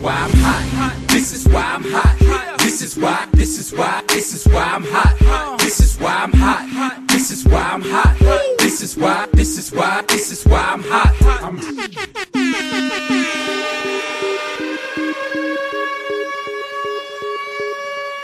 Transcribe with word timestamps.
why 0.00 0.12
I'm 0.12 0.30
hot. 0.30 0.94
This 1.08 1.32
is 1.32 1.48
why 1.48 1.62
I'm 1.62 1.84
hot. 1.84 2.58
This 2.58 2.82
is 2.82 2.96
why, 2.96 3.26
this 3.32 3.58
is 3.58 3.72
why, 3.72 4.02
this 4.08 4.34
is 4.34 4.46
why 4.52 4.62
I'm 4.62 4.84
hot. 4.84 5.58
This 5.58 5.80
is 5.80 5.98
why 5.98 6.14
I'm 6.14 6.32
hot. 6.32 7.08
This 7.08 7.30
is 7.30 7.44
why 7.44 7.62
I'm 7.62 7.82
hot. 7.82 8.16
This 8.58 8.82
is 8.82 8.96
why, 8.96 9.26
this 9.32 9.58
is 9.58 9.72
why, 9.72 10.02
this 10.08 10.30
is 10.30 10.44
why 10.44 10.60
I'm 10.60 10.82
hot. 10.82 11.14
I'm 11.42 11.58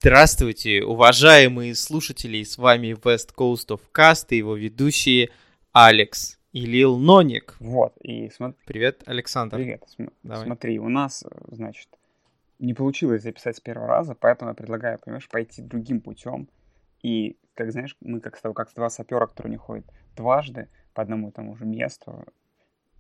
Здравствуйте, 0.01 0.83
уважаемые 0.83 1.75
слушатели, 1.75 2.43
с 2.43 2.59
вами 2.59 2.95
West 3.03 3.35
Coast 3.35 3.69
of 3.71 3.81
Cast 3.97 4.27
и 4.31 4.37
его 4.37 4.55
ведущие 4.55 5.31
Алекс 5.73 6.34
и 6.55 6.67
Лил 6.67 6.97
Ноник. 6.99 7.57
Вот, 7.59 7.97
и 8.01 8.31
смотри, 8.31 8.57
Привет, 8.65 9.03
Александр. 9.07 9.57
привет, 9.57 9.83
см- 9.89 10.13
Давай. 10.23 10.45
смотри, 10.47 10.79
у 10.79 10.89
нас, 10.89 11.25
э, 11.25 11.29
значит, 11.49 11.89
не 12.61 12.75
получилось 12.75 13.23
записать 13.23 13.57
с 13.57 13.61
первого 13.61 13.89
раза, 13.89 14.15
поэтому 14.15 14.51
я 14.51 14.55
предлагаю, 14.55 14.99
понимаешь, 15.01 15.29
пойти 15.29 15.61
другим 15.63 16.01
путем. 16.01 16.49
И, 17.03 17.37
как 17.55 17.73
знаешь, 17.73 17.97
мы 18.01 18.21
как, 18.21 18.37
с 18.37 18.41
тобой- 18.41 18.55
как 18.55 18.73
два 18.73 18.89
сапера, 18.89 19.27
которые 19.27 19.51
не 19.51 19.57
ходят 19.57 19.85
дважды 20.17 20.69
по 20.95 21.03
одному 21.03 21.29
и 21.29 21.33
тому 21.33 21.57
же 21.57 21.65
месту. 21.67 22.25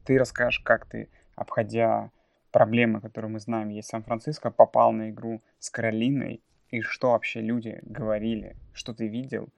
Ты 0.04 0.18
расскажешь, 0.18 0.58
как 0.58 0.86
ты, 0.86 1.08
обходя 1.36 2.10
проблемы, 2.50 3.00
которые 3.00 3.30
мы 3.30 3.38
знаем, 3.38 3.68
есть 3.68 3.88
Сан-Франциско, 3.88 4.50
попал 4.50 4.92
на 4.92 5.10
игру 5.10 5.40
с 5.60 5.70
Каролиной, 5.70 6.40
и 6.70 6.80
что 6.80 7.12
вообще 7.12 7.40
люди 7.40 7.78
говорили, 7.82 8.56
что 8.72 8.92
ты 8.92 9.06
видел. 9.06 9.48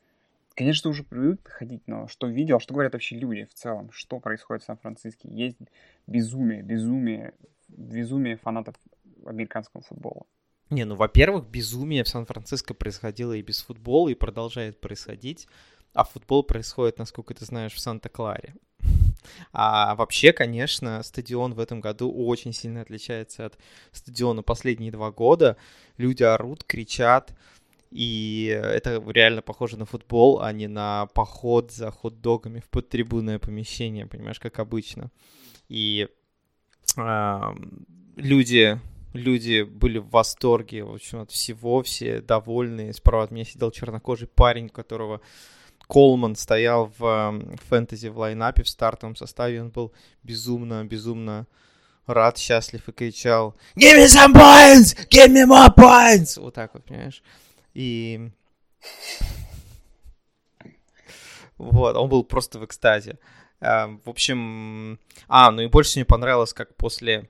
Конечно, 0.56 0.88
уже 0.88 1.04
привык 1.04 1.48
ходить, 1.48 1.82
но 1.86 2.08
что 2.08 2.26
видел, 2.26 2.60
что 2.60 2.72
говорят 2.72 2.94
вообще 2.94 3.14
люди 3.14 3.44
в 3.44 3.52
целом, 3.52 3.90
что 3.92 4.20
происходит 4.20 4.62
в 4.62 4.66
Сан-Франциско. 4.66 5.28
Есть 5.28 5.58
безумие, 6.06 6.62
безумие, 6.62 7.34
безумие 7.68 8.38
фанатов 8.38 8.74
американского 9.26 9.82
футбола. 9.82 10.24
Не, 10.70 10.84
ну, 10.84 10.96
во-первых, 10.96 11.46
безумие 11.46 12.04
в 12.04 12.08
Сан-Франциско 12.08 12.72
происходило 12.72 13.34
и 13.34 13.42
без 13.42 13.60
футбола, 13.60 14.08
и 14.08 14.14
продолжает 14.14 14.80
происходить. 14.80 15.46
А 15.92 16.04
футбол 16.04 16.42
происходит, 16.42 16.98
насколько 16.98 17.34
ты 17.34 17.44
знаешь, 17.44 17.74
в 17.74 17.78
Санта-Кларе. 17.78 18.54
А 19.52 19.94
вообще, 19.94 20.32
конечно, 20.32 21.02
стадион 21.02 21.52
в 21.52 21.60
этом 21.60 21.80
году 21.80 22.10
очень 22.10 22.54
сильно 22.54 22.80
отличается 22.80 23.44
от 23.44 23.58
стадиона 23.92 24.42
последние 24.42 24.90
два 24.90 25.10
года. 25.10 25.58
Люди 25.98 26.22
орут, 26.22 26.64
кричат, 26.64 27.34
и 27.96 28.48
это 28.48 29.02
реально 29.08 29.40
похоже 29.40 29.78
на 29.78 29.86
футбол, 29.86 30.42
а 30.42 30.52
не 30.52 30.68
на 30.68 31.06
поход 31.14 31.72
за 31.72 31.90
хот-догами 31.90 32.60
в 32.60 32.68
подтрибунное 32.68 33.38
помещение, 33.38 34.04
понимаешь, 34.06 34.38
как 34.38 34.58
обычно. 34.58 35.10
И 35.70 36.06
а, 36.98 37.54
люди, 38.16 38.78
люди 39.14 39.62
были 39.62 39.96
в 39.96 40.10
восторге, 40.10 40.84
в 40.84 40.92
общем, 40.92 41.20
от 41.20 41.30
всего, 41.30 41.82
все 41.82 42.20
довольны. 42.20 42.92
Справа 42.92 43.24
от 43.24 43.30
меня 43.30 43.46
сидел 43.46 43.70
чернокожий 43.70 44.28
парень, 44.28 44.66
у 44.66 44.70
которого 44.70 45.22
Колман 45.88 46.36
стоял 46.36 46.92
в 46.98 47.02
эм, 47.02 47.56
фэнтези 47.70 48.08
в 48.08 48.18
лайнапе 48.18 48.62
в 48.62 48.68
стартовом 48.68 49.16
составе, 49.16 49.62
он 49.62 49.70
был 49.70 49.94
безумно, 50.22 50.84
безумно 50.84 51.46
рад, 52.06 52.36
счастлив 52.36 52.86
и 52.90 52.92
кричал 52.92 53.56
«Give 53.74 53.96
me 53.96 54.04
some 54.04 54.34
points! 54.34 54.94
Give 55.08 55.28
me 55.28 55.46
more 55.46 55.74
points!» 55.74 56.38
Вот 56.38 56.52
так 56.52 56.74
вот, 56.74 56.84
понимаешь? 56.84 57.22
И... 57.76 58.30
Вот, 61.58 61.94
он 61.94 62.08
был 62.08 62.24
просто 62.24 62.58
в 62.58 62.64
экстазе. 62.64 63.18
Эм, 63.60 64.00
В 64.04 64.08
общем, 64.08 64.98
а, 65.28 65.50
ну 65.50 65.60
и 65.62 65.66
больше 65.66 65.98
мне 65.98 66.06
понравилось, 66.06 66.54
как 66.54 66.74
после 66.76 67.28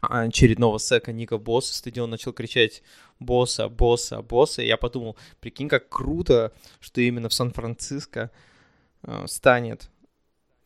очередного 0.00 0.78
сека 0.78 1.12
Ника 1.12 1.36
Босса 1.36 1.74
стадион 1.74 2.08
начал 2.08 2.32
кричать 2.32 2.82
«Босса, 3.20 3.68
босса, 3.68 4.22
босса», 4.22 4.62
и 4.62 4.66
я 4.66 4.76
подумал, 4.76 5.16
прикинь, 5.40 5.68
как 5.68 5.88
круто, 5.88 6.52
что 6.80 7.00
именно 7.00 7.28
в 7.28 7.34
Сан-Франциско 7.34 8.30
э, 9.02 9.26
станет 9.26 9.90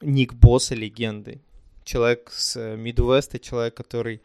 Ник 0.01 0.35
Босса 0.35 0.75
легендой. 0.75 1.41
Человек 1.85 2.31
с 2.31 2.57
э, 2.57 2.77
Мидвеста, 2.77 3.39
человек, 3.39 3.75
который 3.75 4.23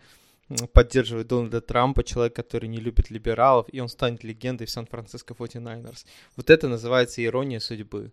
поддерживает 0.74 1.28
Дональда 1.28 1.62
Трампа, 1.62 2.04
человек, 2.04 2.36
который 2.36 2.70
не 2.70 2.78
любит 2.78 3.10
либералов, 3.10 3.68
и 3.72 3.80
он 3.80 3.90
станет 3.90 4.24
легендой 4.24 4.66
в 4.68 4.70
Сан-Франциско 4.70 5.34
49ers. 5.34 6.06
Вот 6.36 6.50
это 6.50 6.68
называется 6.68 7.24
ирония 7.24 7.60
судьбы. 7.60 8.12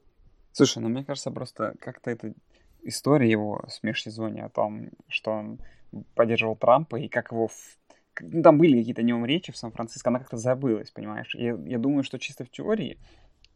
Слушай, 0.52 0.78
ну 0.82 0.88
мне 0.88 1.04
кажется, 1.04 1.30
просто 1.30 1.74
как-то 1.80 2.10
эта 2.10 2.34
история 2.82 3.30
его 3.30 3.64
с 3.68 3.82
межсезонья 3.82 4.46
о 4.46 4.50
том, 4.50 4.90
что 5.08 5.30
он 5.32 5.58
поддерживал 6.14 6.56
Трампа 6.56 6.96
и 6.96 7.08
как 7.08 7.32
его... 7.32 7.48
в- 7.48 7.78
Ну, 8.20 8.42
там 8.42 8.58
были 8.58 8.78
какие-то 8.78 9.00
о 9.00 9.04
нем 9.04 9.24
речи 9.24 9.52
в 9.52 9.56
Сан-Франциско, 9.56 10.10
она 10.10 10.18
как-то 10.18 10.36
забылась, 10.36 10.90
понимаешь? 10.90 11.34
Я, 11.34 11.56
я 11.66 11.78
думаю, 11.78 12.02
что 12.04 12.18
чисто 12.18 12.44
в 12.44 12.50
теории 12.50 12.98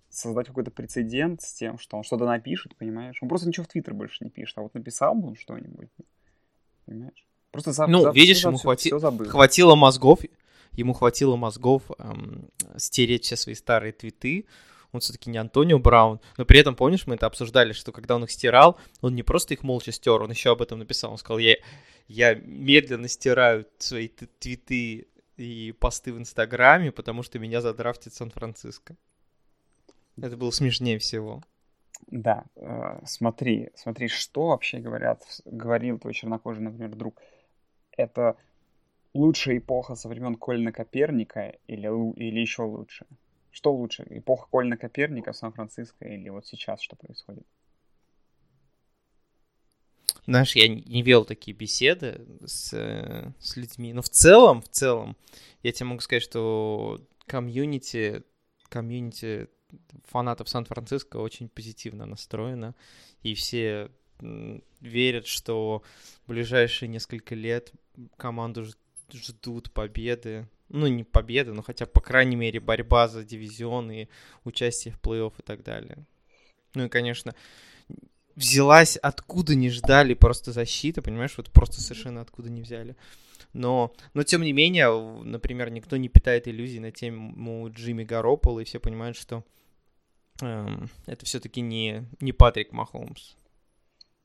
создать 0.08 0.46
какой-то 0.46 0.70
прецедент 0.70 1.42
с 1.42 1.52
тем, 1.52 1.78
что 1.78 1.96
он 1.96 2.02
что-то 2.02 2.24
напишет, 2.26 2.74
понимаешь? 2.76 3.18
Он 3.22 3.28
просто 3.28 3.48
ничего 3.48 3.64
в 3.64 3.68
Твиттер 3.68 3.94
больше 3.94 4.24
не 4.24 4.30
пишет, 4.30 4.56
а 4.58 4.62
вот 4.62 4.74
написал 4.74 5.14
бы 5.14 5.28
он 5.28 5.34
что-нибудь, 5.36 5.90
понимаешь? 6.86 7.27
Просто 7.50 7.72
за, 7.72 7.86
Ну, 7.86 8.02
за- 8.02 8.10
видишь, 8.10 8.38
всё- 8.38 8.48
ему 8.48 8.58
всё- 8.58 8.62
хвати- 8.68 8.88
всё 8.90 8.98
забыл. 8.98 9.28
хватило 9.28 9.74
мозгов, 9.76 10.20
ему 10.72 10.92
хватило 10.92 11.36
мозгов 11.36 11.82
эм, 11.98 12.48
стереть 12.76 13.24
все 13.24 13.36
свои 13.36 13.54
старые 13.54 13.92
твиты. 13.92 14.44
Он 14.92 15.00
все-таки 15.00 15.28
не 15.30 15.36
Антонио 15.38 15.78
Браун. 15.78 16.18
Но 16.38 16.44
при 16.46 16.58
этом, 16.60 16.74
помнишь, 16.74 17.06
мы 17.06 17.16
это 17.16 17.26
обсуждали, 17.26 17.72
что 17.74 17.92
когда 17.92 18.14
он 18.16 18.24
их 18.24 18.30
стирал, 18.30 18.78
он 19.02 19.14
не 19.14 19.22
просто 19.22 19.52
их 19.54 19.62
молча 19.62 19.92
стер, 19.92 20.22
он 20.22 20.30
еще 20.30 20.50
об 20.52 20.62
этом 20.62 20.78
написал. 20.78 21.10
Он 21.10 21.18
сказал, 21.18 21.38
я, 21.38 21.56
я 22.06 22.34
медленно 22.34 23.06
стираю 23.08 23.66
свои 23.78 24.08
твиты 24.08 25.06
и 25.36 25.72
посты 25.78 26.12
в 26.12 26.18
Инстаграме, 26.18 26.90
потому 26.90 27.22
что 27.22 27.38
меня 27.38 27.60
задрафтит 27.60 28.14
Сан-Франциско. 28.14 28.96
Это 30.20 30.36
было 30.38 30.50
смешнее 30.50 30.98
всего. 30.98 31.42
Да, 32.06 32.44
э, 32.56 33.00
смотри, 33.04 33.68
смотри, 33.76 34.08
что 34.08 34.46
вообще 34.48 34.78
говорят, 34.78 35.22
говорил 35.44 35.98
твой 35.98 36.14
чернокожий, 36.14 36.62
например, 36.62 36.94
друг. 36.94 37.20
Это 37.98 38.36
лучшая 39.12 39.58
эпоха 39.58 39.96
со 39.96 40.08
времен 40.08 40.36
Колина 40.36 40.72
Коперника 40.72 41.58
или, 41.66 41.88
или 42.18 42.40
еще 42.40 42.62
лучше? 42.62 43.06
Что 43.50 43.74
лучше, 43.74 44.06
эпоха 44.08 44.48
Колина 44.50 44.76
Коперника 44.76 45.32
в 45.32 45.36
Сан-Франциско 45.36 46.06
или 46.06 46.28
вот 46.28 46.46
сейчас 46.46 46.80
что 46.80 46.96
происходит? 46.96 47.44
Знаешь, 50.26 50.54
я 50.54 50.68
не- 50.68 51.02
вел 51.02 51.24
такие 51.24 51.56
беседы 51.56 52.20
с, 52.44 52.68
с 53.40 53.56
людьми. 53.56 53.92
Но 53.92 54.02
в 54.02 54.10
целом, 54.10 54.62
в 54.62 54.68
целом, 54.68 55.16
я 55.62 55.72
тебе 55.72 55.86
могу 55.86 56.00
сказать, 56.00 56.22
что 56.22 57.00
комьюнити, 57.26 58.22
комьюнити 58.68 59.48
фанатов 60.04 60.48
Сан-Франциско 60.48 61.16
очень 61.16 61.48
позитивно 61.48 62.06
настроено. 62.06 62.74
И 63.22 63.34
все 63.34 63.90
верят, 64.80 65.26
что 65.26 65.82
в 66.26 66.30
ближайшие 66.30 66.88
несколько 66.88 67.34
лет 67.34 67.72
команду 68.16 68.66
ждут 69.12 69.72
победы. 69.72 70.48
Ну, 70.68 70.86
не 70.86 71.04
победы, 71.04 71.52
но 71.52 71.62
хотя, 71.62 71.86
по 71.86 72.00
крайней 72.00 72.36
мере, 72.36 72.60
борьба 72.60 73.08
за 73.08 73.24
дивизион 73.24 73.90
и 73.90 74.08
участие 74.44 74.92
в 74.92 75.00
плей-офф 75.00 75.32
и 75.38 75.42
так 75.42 75.62
далее. 75.62 76.04
Ну 76.74 76.84
и, 76.84 76.88
конечно, 76.88 77.34
взялась 78.36 78.96
откуда 78.96 79.54
не 79.54 79.70
ждали 79.70 80.14
просто 80.14 80.52
защита, 80.52 81.02
понимаешь, 81.02 81.36
вот 81.36 81.50
просто 81.50 81.80
совершенно 81.80 82.20
откуда 82.20 82.50
не 82.50 82.62
взяли. 82.62 82.96
Но, 83.52 83.94
но 84.14 84.22
тем 84.22 84.42
не 84.42 84.52
менее, 84.52 84.90
например, 85.24 85.70
никто 85.70 85.96
не 85.96 86.08
питает 86.08 86.46
иллюзий 86.46 86.80
на 86.80 86.92
тему 86.92 87.70
Джимми 87.70 88.04
Гаропола, 88.04 88.60
и 88.60 88.64
все 88.64 88.78
понимают, 88.78 89.16
что 89.16 89.42
эм, 90.42 90.90
это 91.06 91.24
все-таки 91.24 91.60
не, 91.60 92.06
не 92.20 92.32
Патрик 92.32 92.72
Махомс. 92.72 93.36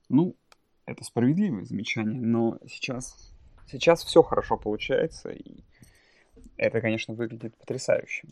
Ну, 0.10 0.36
это 0.86 1.04
справедливое 1.04 1.64
замечание, 1.64 2.22
но 2.22 2.60
сейчас, 2.68 3.33
сейчас 3.68 4.04
все 4.04 4.24
хорошо 4.24 4.58
получается, 4.58 5.30
и 5.30 5.64
это, 6.58 6.82
конечно, 6.82 7.14
выглядит 7.14 7.56
потрясающе. 7.58 8.28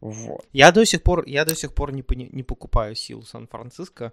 Вот. 0.00 0.46
Я 0.52 0.70
до 0.70 0.84
сих 0.84 1.02
пор, 1.02 1.26
я 1.26 1.44
до 1.44 1.54
сих 1.54 1.74
пор 1.74 1.92
не, 1.92 2.04
не 2.30 2.42
покупаю 2.42 2.94
силу 2.94 3.22
Сан-Франциско. 3.22 4.12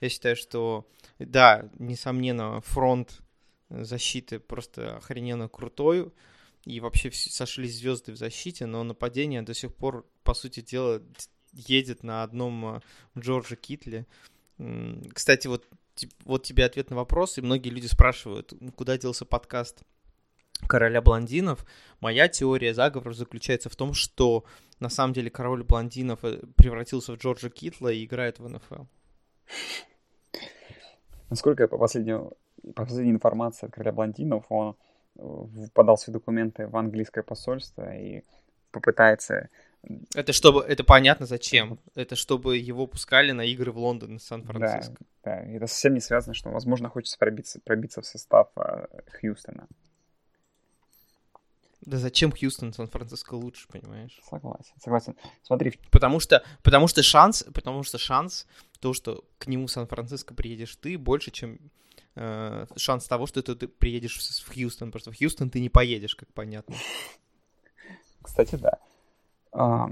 Я 0.00 0.08
считаю, 0.08 0.36
что, 0.36 0.86
да, 1.18 1.68
несомненно, 1.78 2.60
фронт 2.60 3.20
защиты 3.68 4.38
просто 4.38 4.98
охрененно 4.98 5.48
крутой, 5.48 6.12
и 6.64 6.78
вообще 6.80 7.10
сошлись 7.10 7.78
звезды 7.78 8.12
в 8.12 8.16
защите, 8.16 8.66
но 8.66 8.84
нападение 8.84 9.42
до 9.42 9.54
сих 9.54 9.74
пор, 9.74 10.06
по 10.22 10.34
сути 10.34 10.60
дела, 10.60 11.02
едет 11.52 12.02
на 12.02 12.22
одном 12.22 12.76
э, 12.76 12.80
Джорджа 13.18 13.56
Китле. 13.56 14.06
Кстати, 15.12 15.48
вот, 15.48 15.66
вот 16.24 16.44
тебе 16.44 16.64
ответ 16.64 16.90
на 16.90 16.96
вопрос, 16.96 17.38
и 17.38 17.42
многие 17.42 17.70
люди 17.70 17.86
спрашивают, 17.86 18.52
куда 18.76 18.98
делся 18.98 19.24
подкаст 19.24 19.82
короля 20.66 21.02
блондинов. 21.02 21.66
Моя 22.00 22.28
теория 22.28 22.74
заговора 22.74 23.14
заключается 23.14 23.68
в 23.68 23.76
том, 23.76 23.94
что 23.94 24.44
на 24.80 24.88
самом 24.88 25.12
деле 25.12 25.30
король 25.30 25.64
блондинов 25.64 26.24
э, 26.24 26.40
превратился 26.56 27.12
в 27.12 27.16
Джорджа 27.16 27.50
Китла 27.50 27.92
и 27.92 28.04
играет 28.04 28.38
в 28.38 28.48
НФЛ. 28.48 28.84
Насколько 31.30 31.64
я 31.64 31.68
по 31.68 31.78
последнему 31.78 32.32
по 32.74 32.84
последней 32.84 33.12
информации 33.12 33.66
от 33.66 33.72
короля 33.72 33.92
блондинов, 33.92 34.44
он 34.48 34.76
подал 35.74 35.98
свои 35.98 36.14
документы 36.14 36.68
в 36.68 36.76
английское 36.76 37.22
посольство 37.22 37.94
и 37.94 38.22
попытается... 38.70 39.48
Это 40.14 40.32
чтобы, 40.32 40.62
это 40.62 40.84
понятно 40.84 41.26
зачем. 41.26 41.78
Это 41.94 42.14
чтобы 42.14 42.56
его 42.56 42.86
пускали 42.86 43.32
на 43.32 43.42
игры 43.42 43.72
в 43.72 43.78
Лондон 43.78 44.16
и 44.16 44.18
Сан-Франциско. 44.18 44.96
Да, 45.24 45.36
да, 45.36 45.42
это 45.42 45.66
совсем 45.66 45.94
не 45.94 46.00
связано, 46.00 46.34
что, 46.34 46.50
возможно, 46.50 46.88
хочется 46.88 47.18
пробиться, 47.18 47.60
пробиться 47.64 48.00
в 48.00 48.06
состав 48.06 48.50
а, 48.56 48.88
Хьюстона. 49.20 49.66
Да 51.80 51.96
зачем 51.96 52.30
Хьюстон, 52.30 52.72
Сан-Франциско 52.72 53.34
лучше, 53.34 53.66
понимаешь? 53.66 54.20
Согласен, 54.30 54.72
согласен. 54.80 55.16
Смотри. 55.42 55.76
Потому 55.90 56.20
что, 56.20 56.44
потому 56.62 56.86
что 56.86 57.02
шанс, 57.02 57.44
потому 57.52 57.82
что 57.82 57.98
шанс, 57.98 58.46
то, 58.78 58.94
что 58.94 59.24
к 59.38 59.48
нему 59.48 59.66
в 59.66 59.70
Сан-Франциско 59.72 60.32
приедешь 60.32 60.76
ты, 60.76 60.96
больше, 60.96 61.32
чем 61.32 61.58
э, 62.14 62.66
шанс 62.76 63.08
того, 63.08 63.26
что 63.26 63.42
ты, 63.42 63.56
ты 63.56 63.66
приедешь 63.66 64.16
в 64.16 64.54
Хьюстон. 64.54 64.92
Что 64.96 65.10
в 65.10 65.18
Хьюстон 65.18 65.50
ты 65.50 65.58
не 65.58 65.68
поедешь, 65.68 66.14
как 66.14 66.32
понятно. 66.32 66.76
Кстати, 68.22 68.54
да. 68.54 68.78
А, 69.52 69.90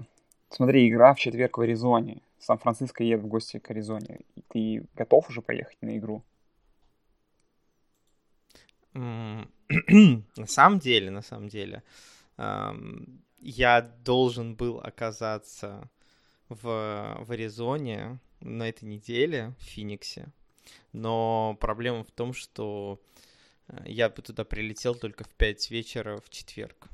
смотри, 0.49 0.89
игра 0.89 1.15
в 1.15 1.19
четверг 1.19 1.59
в 1.59 1.61
Аризоне. 1.61 2.23
Сан-Франциско 2.39 3.05
едет 3.05 3.23
в 3.23 3.27
гости 3.27 3.59
к 3.59 3.71
Аризоне. 3.71 4.21
Ты 4.49 4.85
готов 4.95 5.29
уже 5.29 5.43
поехать 5.43 5.81
на 5.83 5.97
игру? 5.99 6.23
на 8.95 10.47
самом 10.47 10.79
деле, 10.81 11.11
на 11.11 11.23
самом 11.23 11.49
деле, 11.49 11.83
я 13.39 13.83
должен 14.05 14.55
был 14.55 14.81
оказаться 14.81 15.89
в, 16.49 17.17
в 17.21 17.31
Аризоне 17.31 18.19
на 18.41 18.69
этой 18.69 18.85
неделе, 18.85 19.55
в 19.59 19.63
Фениксе. 19.65 20.29
Но 20.93 21.57
проблема 21.61 22.05
в 22.05 22.11
том, 22.11 22.33
что 22.33 23.01
э, 23.69 23.83
я 23.87 24.09
бы 24.09 24.23
туда 24.23 24.45
прилетел 24.45 24.95
только 24.95 25.25
в 25.25 25.29
5 25.31 25.71
вечера 25.71 26.21
в 26.21 26.31
четверг. 26.31 26.89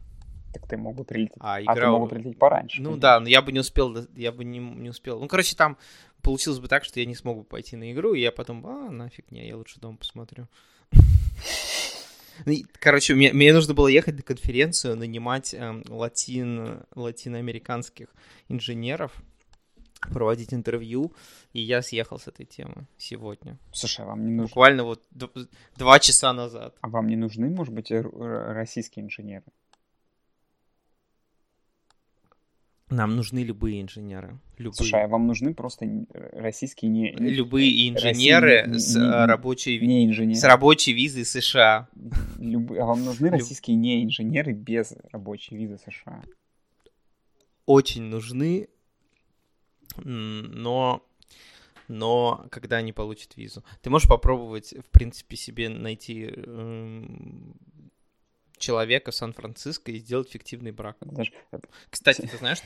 Так 0.59 0.69
ты 0.69 0.77
мог 0.79 0.97
бы 0.97 1.05
прилететь. 1.05 1.37
А, 1.41 1.61
игра... 1.61 1.73
а 1.73 1.75
ты 1.75 1.87
мог 1.87 2.03
бы 2.03 2.09
прилететь 2.09 2.39
пораньше. 2.39 2.81
Ну 2.81 2.97
да, 2.97 3.21
но 3.21 3.29
я 3.29 3.43
бы 3.43 3.53
не 3.53 3.61
успел, 3.61 3.95
я 4.15 4.33
бы 4.33 4.45
не, 4.45 4.59
не 4.59 4.89
успел. 4.89 5.21
Ну, 5.21 5.29
короче, 5.29 5.55
там 5.55 5.77
получилось 6.23 6.61
бы 6.61 6.69
так, 6.69 6.85
что 6.85 6.99
я 6.99 7.07
не 7.07 7.15
смог 7.15 7.39
бы 7.39 7.45
пойти 7.45 7.77
на 7.77 7.93
игру, 7.93 8.15
и 8.15 8.21
я 8.21 8.33
потом, 8.33 8.67
а, 8.67 8.91
нафиг, 8.91 9.31
не, 9.31 9.47
я 9.47 9.57
лучше 9.57 9.81
дома 9.81 9.99
посмотрю. 9.99 10.49
Ну 12.45 12.55
короче, 12.81 13.15
мне, 13.15 13.33
мне 13.33 13.53
нужно 13.53 13.75
было 13.75 13.89
ехать 13.89 14.17
на 14.17 14.23
конференцию, 14.23 14.97
нанимать 14.97 15.55
э, 15.55 15.83
латин, 15.89 16.83
латиноамериканских 16.95 18.09
инженеров, 18.49 19.13
проводить 20.13 20.53
интервью, 20.53 21.13
и 21.53 21.61
я 21.61 21.83
съехал 21.83 22.19
с 22.19 22.29
этой 22.29 22.45
темы 22.45 22.87
сегодня. 22.99 23.59
Слушай, 23.73 24.05
а 24.05 24.09
вам 24.09 24.27
не 24.27 24.33
нужно... 24.33 24.49
Буквально 24.49 24.85
вот 24.85 25.03
два 25.77 25.99
часа 25.99 26.33
назад. 26.33 26.77
А 26.81 26.89
вам 26.89 27.07
не 27.07 27.17
нужны, 27.17 27.49
может 27.49 27.73
быть, 27.73 27.91
российские 27.91 29.07
инженеры? 29.07 29.45
Нам 32.89 33.17
нужны 33.17 33.43
любые 33.43 33.83
инженеры. 33.83 34.39
Любые. 34.59 34.77
Слушай, 34.77 35.05
а 35.05 35.09
вам 35.09 35.27
нужны 35.27 35.55
просто 35.55 36.07
российские 36.33 36.91
не... 36.91 37.13
Любые 37.13 37.89
инженеры 37.89 38.63
России, 38.63 38.79
с, 38.79 38.95
не, 38.95 39.27
рабочей, 39.27 39.81
не 39.81 40.07
инженеры. 40.07 40.39
с 40.39 40.45
рабочей 40.45 40.93
визой 40.93 41.25
США. 41.25 41.89
Люб... 42.39 42.71
А 42.73 42.85
вам 42.85 43.05
нужны 43.05 43.31
российские 43.31 43.77
не 43.77 44.05
инженеры 44.05 44.53
без 44.53 44.95
рабочей 45.11 45.57
визы 45.57 45.79
США? 45.79 46.23
Очень 47.67 48.05
нужны, 48.05 48.69
но 50.05 51.03
но 51.89 52.47
когда 52.51 52.77
они 52.77 52.93
получат 52.93 53.37
визу. 53.37 53.65
Ты 53.83 53.91
можешь 53.91 54.09
попробовать, 54.09 54.73
в 54.73 54.91
принципе, 54.91 55.37
себе 55.37 55.69
найти 55.69 56.33
человека 58.59 59.11
в 59.11 59.15
Сан-Франциско 59.15 59.93
и 59.93 59.99
сделать 59.99 60.31
фиктивный 60.31 60.73
брак. 60.73 60.97
Даже... 61.01 61.33
Кстати, 61.91 62.21
ты 62.31 62.37
знаешь, 62.37 62.59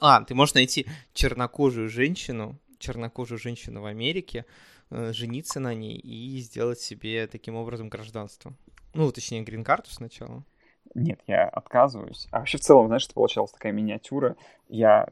а, 0.00 0.22
ты 0.24 0.34
можешь 0.34 0.54
найти 0.54 0.86
чернокожую 1.12 1.88
женщину, 1.88 2.58
чернокожую 2.78 3.38
женщину 3.38 3.82
в 3.82 3.86
Америке, 3.86 4.44
э, 4.90 5.12
жениться 5.12 5.60
на 5.60 5.74
ней 5.74 5.96
и 5.96 6.38
сделать 6.40 6.80
себе 6.80 7.26
таким 7.26 7.54
образом 7.56 7.88
гражданство. 7.88 8.52
Ну, 8.94 9.10
точнее, 9.10 9.42
грин-карту 9.42 9.90
сначала. 9.90 10.44
Нет, 10.94 11.20
я 11.26 11.48
отказываюсь. 11.48 12.28
А 12.30 12.40
вообще 12.40 12.58
в 12.58 12.60
целом, 12.60 12.88
знаешь, 12.88 13.02
что 13.02 13.14
получалась 13.14 13.52
такая 13.52 13.72
миниатюра. 13.72 14.36
Я 14.68 15.08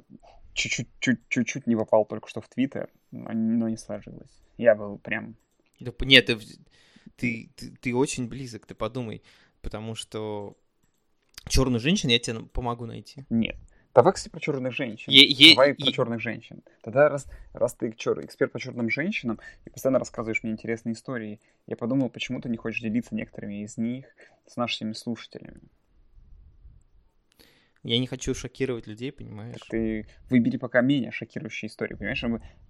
чуть-чуть 0.52 1.66
не 1.66 1.76
попал 1.76 2.04
только 2.04 2.28
что 2.28 2.40
в 2.40 2.48
Твиттер, 2.48 2.90
но, 3.10 3.30
но 3.32 3.68
не 3.68 3.76
сложилось. 3.76 4.42
Я 4.58 4.74
был 4.74 4.98
прям... 4.98 5.36
Нет, 5.78 6.26
ты, 6.26 6.38
ты, 7.16 7.50
ты, 7.56 7.70
ты 7.80 7.94
очень 7.94 8.28
близок, 8.28 8.66
ты 8.66 8.74
подумай 8.74 9.22
потому 9.62 9.94
что 9.94 10.56
черную 11.48 11.80
женщину 11.80 12.12
я 12.12 12.18
тебе 12.18 12.40
помогу 12.40 12.86
найти. 12.86 13.24
Нет. 13.30 13.56
Давай, 13.92 14.12
кстати, 14.12 14.30
про 14.30 14.38
черных 14.40 14.72
женщин. 14.72 15.12
Е- 15.12 15.26
е- 15.26 15.54
Давай 15.54 15.70
е- 15.70 15.74
про 15.74 15.92
черных 15.92 16.20
женщин. 16.20 16.62
Тогда 16.82 17.08
раз, 17.08 17.26
раз 17.52 17.74
ты 17.74 17.90
чер- 17.90 18.24
эксперт 18.24 18.52
по 18.52 18.60
черным 18.60 18.88
женщинам 18.88 19.40
и 19.64 19.70
постоянно 19.70 19.98
рассказываешь 19.98 20.42
мне 20.44 20.52
интересные 20.52 20.92
истории, 20.92 21.40
я 21.66 21.76
подумал, 21.76 22.08
почему 22.08 22.40
ты 22.40 22.48
не 22.48 22.56
хочешь 22.56 22.80
делиться 22.80 23.14
некоторыми 23.16 23.64
из 23.64 23.76
них 23.78 24.06
с 24.46 24.56
нашими 24.56 24.92
слушателями. 24.92 25.60
Я 27.82 27.98
не 27.98 28.06
хочу 28.06 28.34
шокировать 28.34 28.86
людей, 28.86 29.10
понимаешь? 29.10 29.56
Так 29.58 29.68
ты 29.70 30.06
выбери 30.28 30.58
пока 30.58 30.82
менее 30.82 31.12
шокирующие 31.12 31.68
истории, 31.68 31.94
понимаешь? 31.94 32.22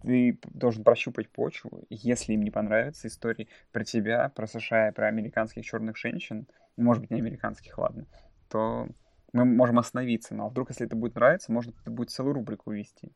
Ты 0.03 0.39
должен 0.55 0.85
прощупать 0.85 1.29
почву, 1.31 1.85
если 1.91 2.35
им 2.35 2.43
не 2.43 2.51
понравятся 2.51 3.09
истории 3.09 3.49
про 3.73 3.85
тебя, 3.85 4.29
про 4.29 4.47
США 4.47 4.93
про 4.93 5.09
американских 5.09 5.65
черных 5.65 5.97
женщин, 5.97 6.47
может 6.77 7.03
быть, 7.03 7.11
не 7.11 7.21
американских, 7.21 7.77
ладно, 7.77 8.07
то 8.49 8.89
мы 9.33 9.45
можем 9.45 9.79
остановиться. 9.79 10.35
Но 10.35 10.49
вдруг, 10.49 10.71
если 10.71 10.87
это 10.87 10.97
будет 10.97 11.17
нравиться, 11.17 11.53
может, 11.53 11.75
это 11.81 11.91
будет 11.91 12.11
целую 12.11 12.35
рубрику 12.35 12.71
вести. 12.71 13.13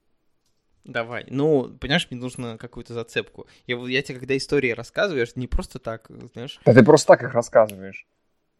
Давай. 0.84 1.24
Ну, 1.28 1.76
понимаешь, 1.78 2.08
мне 2.10 2.20
нужно 2.20 2.58
какую-то 2.58 2.92
зацепку. 2.92 3.46
Я, 3.66 3.76
я 3.86 4.02
тебе, 4.02 4.18
когда 4.18 4.36
истории 4.36 4.70
рассказываешь, 4.70 5.34
не 5.34 5.46
просто 5.46 5.78
так, 5.78 6.10
знаешь... 6.34 6.60
Да 6.64 6.74
ты 6.74 6.84
просто 6.84 7.08
так 7.08 7.22
их 7.22 7.32
рассказываешь. 7.32 8.06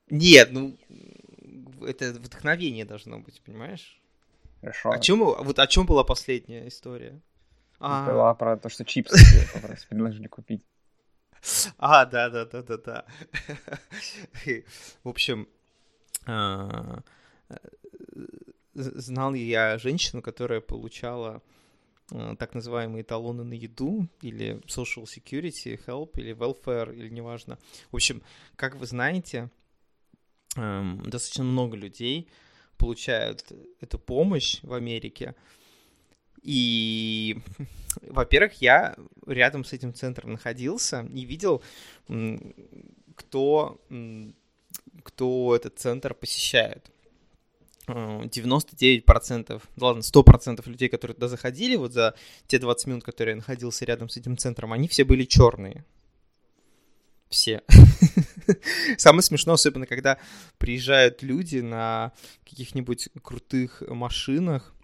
Нет, 0.09 0.49
ну, 0.53 0.77
это 1.83 2.13
вдохновение 2.13 2.85
должно 2.85 3.19
быть, 3.19 3.41
понимаешь? 3.43 4.01
Хорошо. 4.61 4.91
О 4.91 4.99
чем, 4.99 5.21
вот 5.21 5.59
о 5.59 5.67
чем 5.67 5.87
была 5.87 6.05
последняя 6.05 6.69
история? 6.69 7.21
А... 7.81 8.07
Была 8.07 8.35
про 8.35 8.57
то, 8.57 8.69
что 8.69 8.85
чипсы 8.85 9.17
предложили 9.89 10.27
купить. 10.27 10.63
А, 11.79 12.07
да, 12.07 12.31
да, 12.31 12.47
да, 12.47 12.63
да, 12.63 12.79
да. 12.79 13.05
В 15.03 15.09
общем, 15.09 15.47
а, 16.27 17.03
знал 18.73 19.35
я 19.35 19.79
женщину, 19.79 20.23
которая 20.23 20.61
получала 20.61 21.43
а, 22.13 22.37
так 22.37 22.55
называемые 22.55 23.05
талоны 23.05 23.45
на 23.45 23.55
еду, 23.55 24.09
или 24.23 24.61
social 24.67 25.05
security, 25.05 25.79
help, 25.87 26.13
или 26.15 26.35
welfare, 26.35 26.95
или 26.95 27.09
неважно. 27.09 27.59
В 27.91 27.97
общем, 27.97 28.23
как 28.57 28.77
вы 28.77 28.87
знаете, 28.87 29.51
достаточно 30.55 31.45
много 31.45 31.77
людей 31.77 32.29
получают 32.77 33.45
эту 33.81 33.99
помощь 33.99 34.61
в 34.63 34.73
Америке, 34.73 35.35
и, 36.45 37.39
во-первых, 38.03 38.61
я 38.61 38.95
рядом 39.27 39.65
с 39.65 39.73
этим 39.73 39.95
центром 39.95 40.33
находился 40.33 41.09
и 41.13 41.25
видел, 41.25 41.63
кто, 43.17 43.81
кто 45.03 45.57
этот 45.57 45.79
центр 45.79 46.15
посещает. 46.15 46.91
99%, 47.87 49.63
ладно, 49.77 50.01
100% 50.01 50.69
людей, 50.69 50.89
которые 50.89 51.15
туда 51.15 51.29
заходили, 51.29 51.77
вот 51.77 51.93
за 51.93 52.15
те 52.47 52.59
20 52.59 52.87
минут, 52.87 53.05
которые 53.05 53.33
я 53.33 53.37
находился 53.37 53.85
рядом 53.85 54.09
с 54.09 54.17
этим 54.17 54.39
центром, 54.39 54.73
они 54.73 54.89
все 54.89 55.05
были 55.05 55.25
черные. 55.25 55.85
Все. 57.29 57.63
Самое 58.99 59.23
смешное, 59.23 59.55
особенно 59.55 59.87
когда 59.87 60.19
приезжают 60.59 61.23
люди 61.23 61.59
на 61.59 62.13
каких-нибудь 62.49 63.09
крутых 63.23 63.83
машинах, 63.89 64.75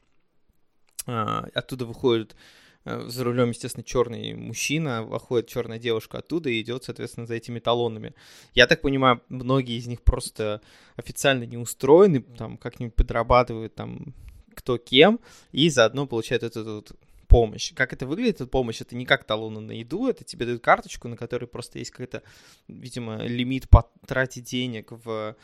а, 1.07 1.47
оттуда 1.55 1.87
выходит 1.87 2.37
э, 2.85 3.07
за 3.09 3.25
рулем, 3.25 3.51
естественно, 3.51 3.85
черный 3.85 4.35
мужчина, 4.35 5.03
выходит 5.03 5.49
черная 5.49 5.79
девушка 5.79 6.19
оттуда 6.19 6.51
и 6.51 6.61
идет, 6.61 6.85
соответственно, 6.85 7.27
за 7.27 7.35
этими 7.35 7.59
талонами. 7.59 8.15
Я 8.55 8.67
так 8.67 8.83
понимаю, 8.83 9.23
многие 9.29 9.79
из 9.79 9.87
них 9.87 10.03
просто 10.03 10.61
официально 10.97 11.45
не 11.45 11.57
устроены, 11.57 12.21
там 12.21 12.57
как-нибудь 12.57 12.95
подрабатывают 12.95 13.75
там 13.75 14.15
кто 14.55 14.79
кем, 14.79 15.21
и 15.53 15.71
заодно 15.71 16.07
получают 16.07 16.43
эту, 16.43 16.61
эту 16.61 16.97
помощь. 17.31 17.73
Как 17.75 17.95
это 17.95 18.07
выглядит, 18.07 18.37
эта 18.37 18.47
помощь? 18.47 18.83
Это 18.83 18.97
не 18.97 19.07
как 19.07 19.25
талоны 19.25 19.61
на 19.61 19.73
еду, 19.73 20.09
это 20.09 20.25
тебе 20.25 20.45
дают 20.45 20.63
карточку, 20.63 21.09
на 21.09 21.17
которой 21.17 21.47
просто 21.47 21.79
есть 21.79 21.93
какой-то, 21.93 22.23
видимо, 22.69 23.23
лимит 23.23 23.71
потратить 23.71 24.45
денег 24.45 24.91
в, 24.91 25.37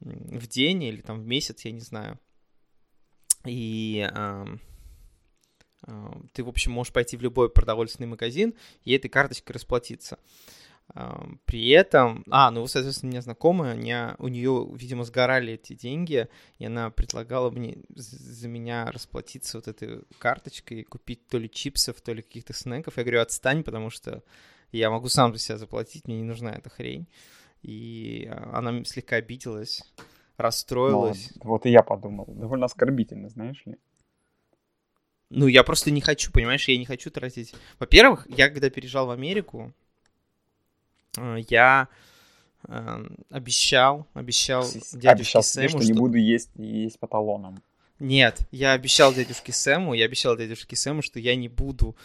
в 0.00 0.46
день 0.48 0.82
или 0.82 1.02
там 1.02 1.20
в 1.20 1.26
месяц, 1.26 1.64
я 1.64 1.70
не 1.70 1.80
знаю. 1.80 2.18
И... 3.44 4.08
Э, 4.12 4.44
ты, 6.32 6.42
в 6.42 6.48
общем, 6.48 6.72
можешь 6.72 6.92
пойти 6.92 7.16
в 7.16 7.22
любой 7.22 7.48
продовольственный 7.48 8.08
магазин 8.08 8.54
и 8.84 8.92
этой 8.92 9.08
карточкой 9.08 9.54
расплатиться. 9.54 10.18
При 11.44 11.68
этом, 11.70 12.24
а, 12.30 12.50
ну, 12.50 12.66
соответственно, 12.66 13.10
у 13.10 13.12
меня 13.12 13.20
знакомая, 13.20 13.74
у, 13.74 13.78
меня, 13.78 14.14
у 14.18 14.28
нее, 14.28 14.66
видимо, 14.72 15.04
сгорали 15.04 15.54
эти 15.54 15.74
деньги, 15.74 16.28
и 16.58 16.66
она 16.66 16.90
предлагала 16.90 17.50
мне 17.50 17.78
за 17.88 18.48
меня 18.48 18.90
расплатиться 18.90 19.58
вот 19.58 19.68
этой 19.68 20.02
карточкой, 20.18 20.84
купить 20.84 21.26
то 21.26 21.38
ли 21.38 21.50
чипсов, 21.50 22.00
то 22.00 22.14
ли 22.14 22.22
каких-то 22.22 22.54
снеков. 22.54 22.96
Я 22.96 23.02
говорю, 23.02 23.20
отстань, 23.20 23.62
потому 23.62 23.90
что 23.90 24.22
я 24.72 24.90
могу 24.90 25.08
сам 25.08 25.32
за 25.32 25.38
себя 25.38 25.58
заплатить, 25.58 26.06
мне 26.06 26.18
не 26.18 26.24
нужна 26.24 26.52
эта 26.52 26.70
хрень. 26.70 27.08
И 27.62 28.30
она 28.52 28.84
слегка 28.84 29.16
обиделась, 29.16 29.82
расстроилась. 30.36 31.32
Ну, 31.36 31.50
вот 31.50 31.66
и 31.66 31.70
я 31.70 31.82
подумал, 31.82 32.26
довольно 32.28 32.66
оскорбительно, 32.66 33.28
знаешь 33.28 33.62
ли. 33.66 33.76
Ну, 35.30 35.48
я 35.48 35.64
просто 35.64 35.90
не 35.90 36.00
хочу, 36.00 36.30
понимаешь, 36.30 36.68
я 36.68 36.78
не 36.78 36.86
хочу 36.86 37.10
тратить. 37.10 37.54
Во-первых, 37.80 38.26
я 38.30 38.48
когда 38.48 38.70
переезжал 38.70 39.08
в 39.08 39.10
Америку, 39.10 39.74
я 41.48 41.88
э, 42.68 43.06
обещал, 43.30 44.06
обещал 44.14 44.64
дядюшке 44.92 45.08
обещал 45.08 45.42
Сэму, 45.42 45.68
что, 45.68 45.82
что 45.82 45.92
не 45.92 45.98
буду 45.98 46.16
есть 46.16 46.50
есть 46.56 46.98
по 46.98 47.06
талонам. 47.06 47.62
Нет, 47.98 48.40
я 48.50 48.72
обещал 48.72 49.14
дядюшке 49.14 49.52
Сэму, 49.52 49.94
я 49.94 50.04
обещал 50.04 50.36
дядюшке 50.36 50.76
Сэму, 50.76 51.02
что 51.02 51.18
я 51.18 51.34
не 51.34 51.48
буду 51.48 51.96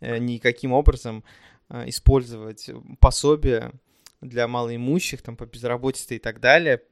э, 0.00 0.18
никаким 0.18 0.72
образом 0.72 1.24
э, 1.68 1.88
использовать 1.88 2.70
пособие 3.00 3.72
для 4.20 4.46
малоимущих, 4.46 5.22
там, 5.22 5.36
по 5.36 5.46
безработице 5.46 6.16
и 6.16 6.18
так 6.18 6.40
далее 6.40 6.82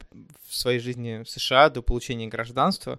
в 0.49 0.57
своей 0.57 0.79
жизни 0.79 1.23
в 1.23 1.29
США 1.29 1.69
до 1.69 1.83
получения 1.83 2.27
гражданства. 2.27 2.99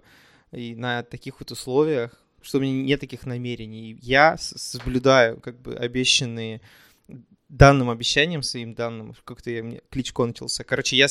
И 0.52 0.74
на 0.74 1.02
таких 1.02 1.40
вот 1.40 1.50
условиях 1.50 2.20
что 2.42 2.58
у 2.58 2.60
меня 2.60 2.82
нет 2.82 3.00
таких 3.00 3.26
намерений. 3.26 3.98
Я 4.00 4.36
соблюдаю 4.38 5.40
как 5.40 5.60
бы 5.60 5.74
обещанные 5.74 6.60
данным 7.50 7.90
обещанием 7.90 8.42
своим 8.42 8.74
данным, 8.74 9.14
как-то 9.24 9.50
я, 9.50 9.62
мне 9.62 9.80
кличко 9.90 10.24
начался. 10.24 10.64
Короче, 10.64 10.96
я, 10.96 11.06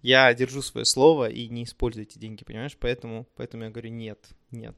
я 0.00 0.32
держу 0.32 0.62
свое 0.62 0.84
слово 0.84 1.28
и 1.28 1.48
не 1.48 1.64
использую 1.64 2.06
эти 2.06 2.18
деньги, 2.18 2.44
понимаешь? 2.44 2.76
Поэтому, 2.78 3.26
поэтому 3.36 3.64
я 3.64 3.70
говорю 3.70 3.90
нет, 3.90 4.18
нет. 4.50 4.76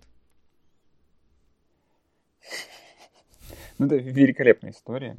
Ну, 3.78 3.86
это 3.86 3.96
великолепная 3.96 4.72
история. 4.72 5.16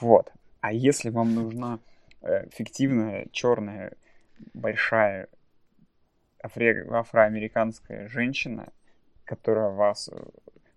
Вот. 0.00 0.30
А 0.60 0.72
если 0.72 1.10
вам 1.10 1.34
нужна 1.34 1.80
э, 2.20 2.48
фиктивная, 2.50 3.26
черная, 3.32 3.96
большая 4.52 5.28
афро- 6.42 6.88
афроамериканская 6.90 8.08
женщина, 8.08 8.72
которая 9.24 9.70
вас 9.70 10.08
э, 10.12 10.24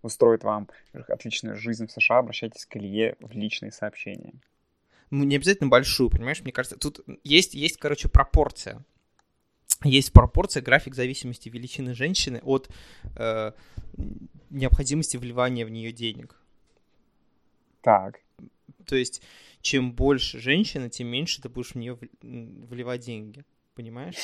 устроит 0.02 0.44
вам 0.44 0.70
отличную 0.94 1.56
жизнь 1.56 1.88
в 1.88 1.92
США, 1.92 2.20
обращайтесь 2.20 2.66
к 2.66 2.78
Илье 2.78 3.16
в 3.20 3.32
личные 3.32 3.72
сообщения. 3.72 4.34
Ну, 5.12 5.24
не 5.24 5.36
обязательно 5.36 5.70
большую, 5.70 6.10
понимаешь? 6.10 6.42
Мне 6.42 6.52
кажется, 6.52 6.78
тут 6.78 7.02
есть, 7.24 7.54
есть 7.54 7.78
короче, 7.78 8.10
пропорция. 8.10 8.84
Есть 9.84 10.12
пропорция, 10.12 10.62
график 10.62 10.94
зависимости 10.94 11.50
величины 11.50 11.94
женщины 11.94 12.42
от 12.44 12.70
э, 13.16 13.54
необходимости 14.50 15.18
вливания 15.18 15.66
в 15.66 15.70
нее 15.70 15.92
денег. 15.92 16.36
Так. 17.82 18.20
То 18.86 18.96
есть, 18.96 19.22
чем 19.62 19.94
больше 19.94 20.40
женщина, 20.40 20.90
тем 20.90 21.08
меньше 21.08 21.42
ты 21.42 21.50
будешь 21.50 21.72
в 21.72 21.76
нее 21.76 21.98
вливать 22.22 23.02
деньги. 23.02 23.46
Понимаешь? 23.74 24.18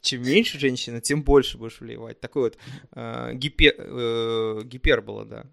Чем 0.00 0.22
меньше 0.22 0.58
женщина, 0.58 1.00
тем 1.00 1.22
больше 1.22 1.58
будешь 1.58 1.80
вливать. 1.80 2.20
Такой 2.20 2.42
вот 2.42 2.58
э, 2.92 3.34
гипер, 3.34 3.74
э, 3.78 4.62
гипербола, 4.64 5.24
да. 5.24 5.46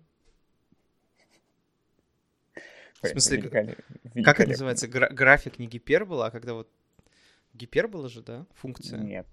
В 3.02 3.08
смысле, 3.08 3.42
как, 3.44 4.24
как 4.24 4.40
это 4.40 4.50
называется? 4.50 4.88
Гра- 4.88 5.10
график 5.10 5.60
не 5.60 5.68
гипербола, 5.68 6.28
а 6.28 6.32
когда 6.32 6.54
вот 6.54 6.70
гипербола 7.54 8.10
же, 8.10 8.22
да, 8.22 8.46
функция? 8.56 9.00
Нет, 9.00 9.28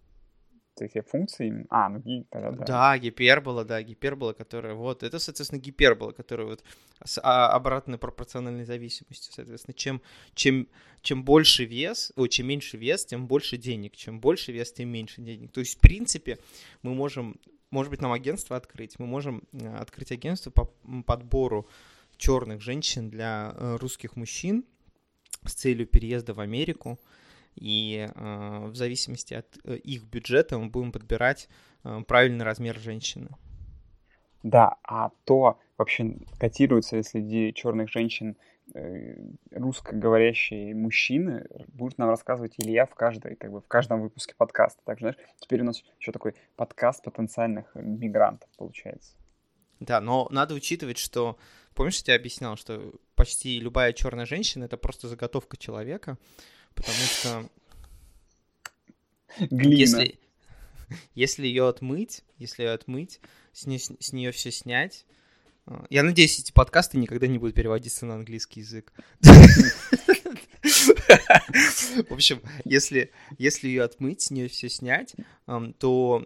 то 0.75 0.85
есть 0.85 0.97
функции... 1.09 1.67
А, 1.71 1.89
ну 1.89 2.01
ги... 2.01 2.27
да, 2.31 2.51
да. 2.51 2.65
Да, 2.65 2.99
гипербола, 2.99 3.65
да, 3.65 3.83
гипербола, 3.83 4.33
которая 4.33 4.75
вот... 4.75 5.03
Это, 5.03 5.19
соответственно, 5.19 5.61
гипербола, 5.61 6.13
которая 6.13 6.47
вот 6.47 6.65
с 7.05 7.21
а, 7.23 7.49
обратной 7.55 7.99
пропорциональной 7.99 8.65
зависимостью, 8.65 9.33
соответственно. 9.33 9.75
Чем, 9.75 10.03
чем, 10.35 10.69
чем 11.03 11.25
больше 11.25 11.65
вес, 11.65 12.13
о, 12.17 12.27
чем 12.27 12.49
меньше 12.49 12.77
вес, 12.77 13.07
тем 13.07 13.27
больше 13.27 13.57
денег. 13.57 13.95
Чем 13.97 14.21
больше 14.21 14.53
вес, 14.53 14.73
тем 14.73 14.89
меньше 14.89 15.21
денег. 15.23 15.53
То 15.53 15.61
есть, 15.61 15.77
в 15.77 15.81
принципе, 15.81 16.39
мы 16.83 16.95
можем... 16.95 17.41
Может 17.71 17.91
быть, 17.91 18.01
нам 18.01 18.13
агентство 18.13 18.57
открыть. 18.57 18.99
Мы 18.99 19.07
можем 19.07 19.43
э, 19.53 19.77
открыть 19.77 20.13
агентство 20.13 20.51
по 20.51 20.73
подбору 21.07 21.69
черных 22.17 22.61
женщин 22.61 23.11
для 23.11 23.53
э, 23.57 23.77
русских 23.81 24.17
мужчин 24.17 24.65
с 25.45 25.55
целью 25.55 25.87
переезда 25.87 26.35
в 26.35 26.41
Америку 26.41 26.99
и 27.55 28.09
э, 28.15 28.67
в 28.67 28.75
зависимости 28.75 29.35
от 29.35 29.47
э, 29.65 29.77
их 29.77 30.05
бюджета 30.05 30.59
мы 30.59 30.69
будем 30.69 30.93
подбирать 30.93 31.49
э, 31.85 32.03
правильный 32.07 32.45
размер 32.45 32.79
женщины. 32.79 33.31
Да, 34.43 34.77
а 34.83 35.11
то 35.25 35.59
вообще 35.79 36.17
котируется 36.39 37.03
среди 37.03 37.53
черных 37.55 37.91
женщин 37.91 38.37
э, 38.75 39.17
русскоговорящие 39.51 40.75
мужчины, 40.75 41.47
будет 41.69 41.99
нам 41.99 42.11
рассказывать 42.11 42.55
Илья 42.59 42.87
в 42.87 42.95
каждой, 42.95 43.37
как 43.37 43.51
бы 43.51 43.61
в 43.61 43.67
каждом 43.67 44.03
выпуске 44.03 44.35
подкаста. 44.37 44.83
Так, 44.85 44.99
знаешь, 44.99 45.17
теперь 45.41 45.63
у 45.63 45.65
нас 45.65 45.83
еще 45.99 46.13
такой 46.13 46.35
подкаст 46.57 47.03
потенциальных 47.03 47.75
мигрантов 47.75 48.49
получается. 48.59 49.17
Да, 49.81 50.01
но 50.01 50.29
надо 50.31 50.55
учитывать, 50.55 50.99
что 50.99 51.39
помнишь, 51.75 51.99
я 51.99 52.03
тебе 52.03 52.17
объяснял, 52.17 52.57
что 52.57 52.93
почти 53.15 53.59
любая 53.61 53.93
черная 53.93 54.27
женщина 54.27 54.65
это 54.65 54.77
просто 54.77 55.09
заготовка 55.09 55.57
человека, 55.57 56.19
потому 56.75 56.99
что 56.99 57.49
Глина. 59.51 59.75
если, 59.75 60.19
если 61.15 61.47
ее 61.47 61.69
отмыть, 61.69 62.23
если 62.39 62.63
ее 62.63 62.73
отмыть, 62.73 63.21
с, 63.53 63.67
не, 63.67 63.79
с 63.79 64.13
нее 64.13 64.33
все 64.33 64.51
снять, 64.51 65.07
а, 65.67 65.87
я 65.91 66.03
надеюсь, 66.03 66.39
эти 66.39 66.53
подкасты 66.53 66.99
никогда 66.99 67.27
не 67.27 67.39
будут 67.39 67.55
переводиться 67.55 68.07
на 68.07 68.15
английский 68.15 68.61
язык. 68.61 68.93
В 72.09 72.13
общем, 72.13 72.41
если, 72.65 73.13
если 73.39 73.69
ее 73.69 73.85
отмыть, 73.85 74.23
с 74.23 74.31
нее 74.31 74.49
все 74.49 74.69
снять, 74.69 75.15
то 75.79 76.25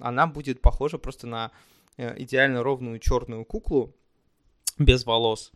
она 0.00 0.26
будет 0.26 0.62
похожа 0.62 0.98
просто 0.98 1.26
на 1.26 1.50
э, 1.96 2.14
идеально 2.22 2.62
ровную 2.62 2.98
черную 2.98 3.44
куклу 3.44 3.94
без 4.78 5.04
волос. 5.04 5.52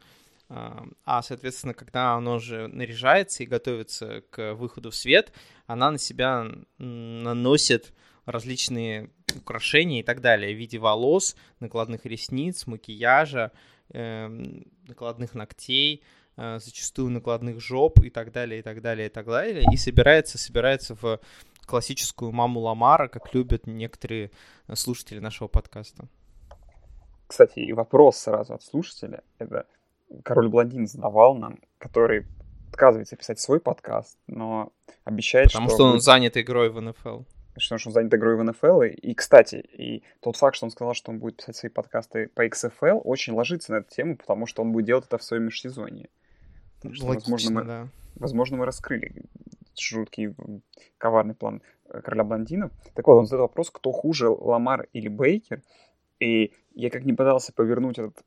А, 0.48 1.22
соответственно, 1.22 1.74
когда 1.74 2.14
оно 2.14 2.38
же 2.38 2.68
наряжается 2.68 3.42
и 3.42 3.46
готовится 3.46 4.22
к 4.30 4.54
выходу 4.54 4.90
в 4.90 4.94
свет, 4.94 5.32
она 5.66 5.90
на 5.90 5.98
себя 5.98 6.46
наносит 6.78 7.92
различные 8.26 9.10
украшения 9.34 10.00
и 10.00 10.02
так 10.02 10.20
далее 10.20 10.54
в 10.54 10.58
виде 10.58 10.78
волос, 10.78 11.36
накладных 11.60 12.06
ресниц, 12.06 12.66
макияжа, 12.66 13.52
э, 13.90 14.28
накладных 14.86 15.34
ногтей, 15.34 16.04
э, 16.36 16.58
зачастую 16.60 17.10
накладных 17.10 17.60
жоп 17.60 18.00
и 18.04 18.10
так 18.10 18.32
далее, 18.32 18.60
и 18.60 18.62
так 18.62 18.80
далее, 18.82 19.06
и 19.06 19.10
так 19.10 19.26
далее. 19.26 19.64
И 19.72 19.76
собирается, 19.76 20.38
собирается 20.38 20.94
в 20.94 21.20
классическую 21.66 22.30
маму 22.30 22.60
Ламара, 22.60 23.08
как 23.08 23.34
любят 23.34 23.66
некоторые 23.66 24.30
слушатели 24.74 25.18
нашего 25.18 25.48
подкаста. 25.48 26.08
Кстати, 27.26 27.58
и 27.58 27.72
вопрос 27.72 28.18
сразу 28.18 28.54
от 28.54 28.62
слушателя. 28.62 29.24
Это 29.38 29.66
Король 30.24 30.48
Блондин 30.48 30.86
задавал 30.86 31.34
нам, 31.36 31.58
который 31.78 32.26
отказывается 32.68 33.16
писать 33.16 33.40
свой 33.40 33.60
подкаст, 33.60 34.18
но 34.26 34.72
обещает, 35.04 35.48
Потому 35.48 35.68
что... 35.68 35.76
Потому 35.76 35.88
что 35.88 35.94
он 35.94 36.00
занят 36.00 36.36
игрой 36.36 36.70
в 36.70 36.80
НФЛ. 36.80 37.22
Потому 37.54 37.78
что 37.78 37.88
он 37.88 37.94
занят 37.94 38.12
игрой 38.12 38.36
в 38.36 38.44
НФЛ. 38.44 38.82
И, 38.82 38.88
и, 38.90 39.14
кстати, 39.14 39.56
и 39.56 40.02
тот 40.20 40.36
факт, 40.36 40.56
что 40.56 40.66
он 40.66 40.70
сказал, 40.70 40.92
что 40.92 41.10
он 41.10 41.18
будет 41.18 41.38
писать 41.38 41.56
свои 41.56 41.70
подкасты 41.70 42.28
по 42.34 42.46
XFL, 42.46 43.00
очень 43.02 43.32
ложится 43.32 43.72
на 43.72 43.76
эту 43.76 43.94
тему, 43.94 44.16
потому 44.16 44.46
что 44.46 44.62
он 44.62 44.72
будет 44.72 44.84
делать 44.84 45.06
это 45.06 45.16
в 45.16 45.22
своем 45.22 45.44
межсезонье. 45.44 46.10
Что, 46.92 47.06
Логично, 47.06 47.32
возможно, 47.32 47.50
мы, 47.50 47.64
да. 47.64 47.88
возможно, 48.16 48.56
мы 48.58 48.66
раскрыли 48.66 49.22
жуткий 49.78 50.34
коварный 50.98 51.34
план 51.34 51.62
э, 51.88 52.00
короля 52.02 52.24
блондинов. 52.24 52.72
Так 52.94 53.06
вот, 53.06 53.14
он 53.18 53.26
задал 53.26 53.46
вопрос, 53.46 53.70
кто 53.70 53.90
хуже, 53.92 54.28
Ламар 54.28 54.88
или 54.92 55.08
Бейкер. 55.08 55.62
И 56.20 56.52
я 56.74 56.90
как 56.90 57.04
не 57.04 57.12
пытался 57.12 57.52
повернуть 57.52 57.98
этот 57.98 58.22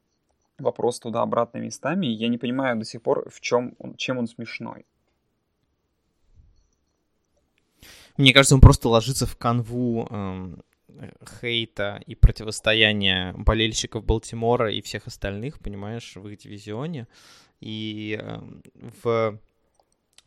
вопрос 0.61 0.99
туда-обратно 0.99 1.59
местами, 1.59 2.07
я 2.07 2.27
не 2.27 2.37
понимаю 2.37 2.77
до 2.77 2.85
сих 2.85 3.01
пор, 3.01 3.29
в 3.29 3.39
чем 3.41 3.75
он, 3.79 3.95
чем 3.95 4.17
он 4.17 4.27
смешной. 4.27 4.85
Мне 8.17 8.33
кажется, 8.33 8.55
он 8.55 8.61
просто 8.61 8.89
ложится 8.89 9.25
в 9.25 9.37
канву 9.37 10.07
эм, 10.09 10.61
хейта 11.39 12.01
и 12.05 12.15
противостояния 12.15 13.33
болельщиков 13.37 14.03
Балтимора 14.03 14.73
и 14.73 14.81
всех 14.81 15.07
остальных, 15.07 15.59
понимаешь, 15.59 16.15
в 16.15 16.27
их 16.27 16.37
дивизионе. 16.37 17.07
И 17.61 18.19
эм, 18.21 18.61
в 19.03 19.39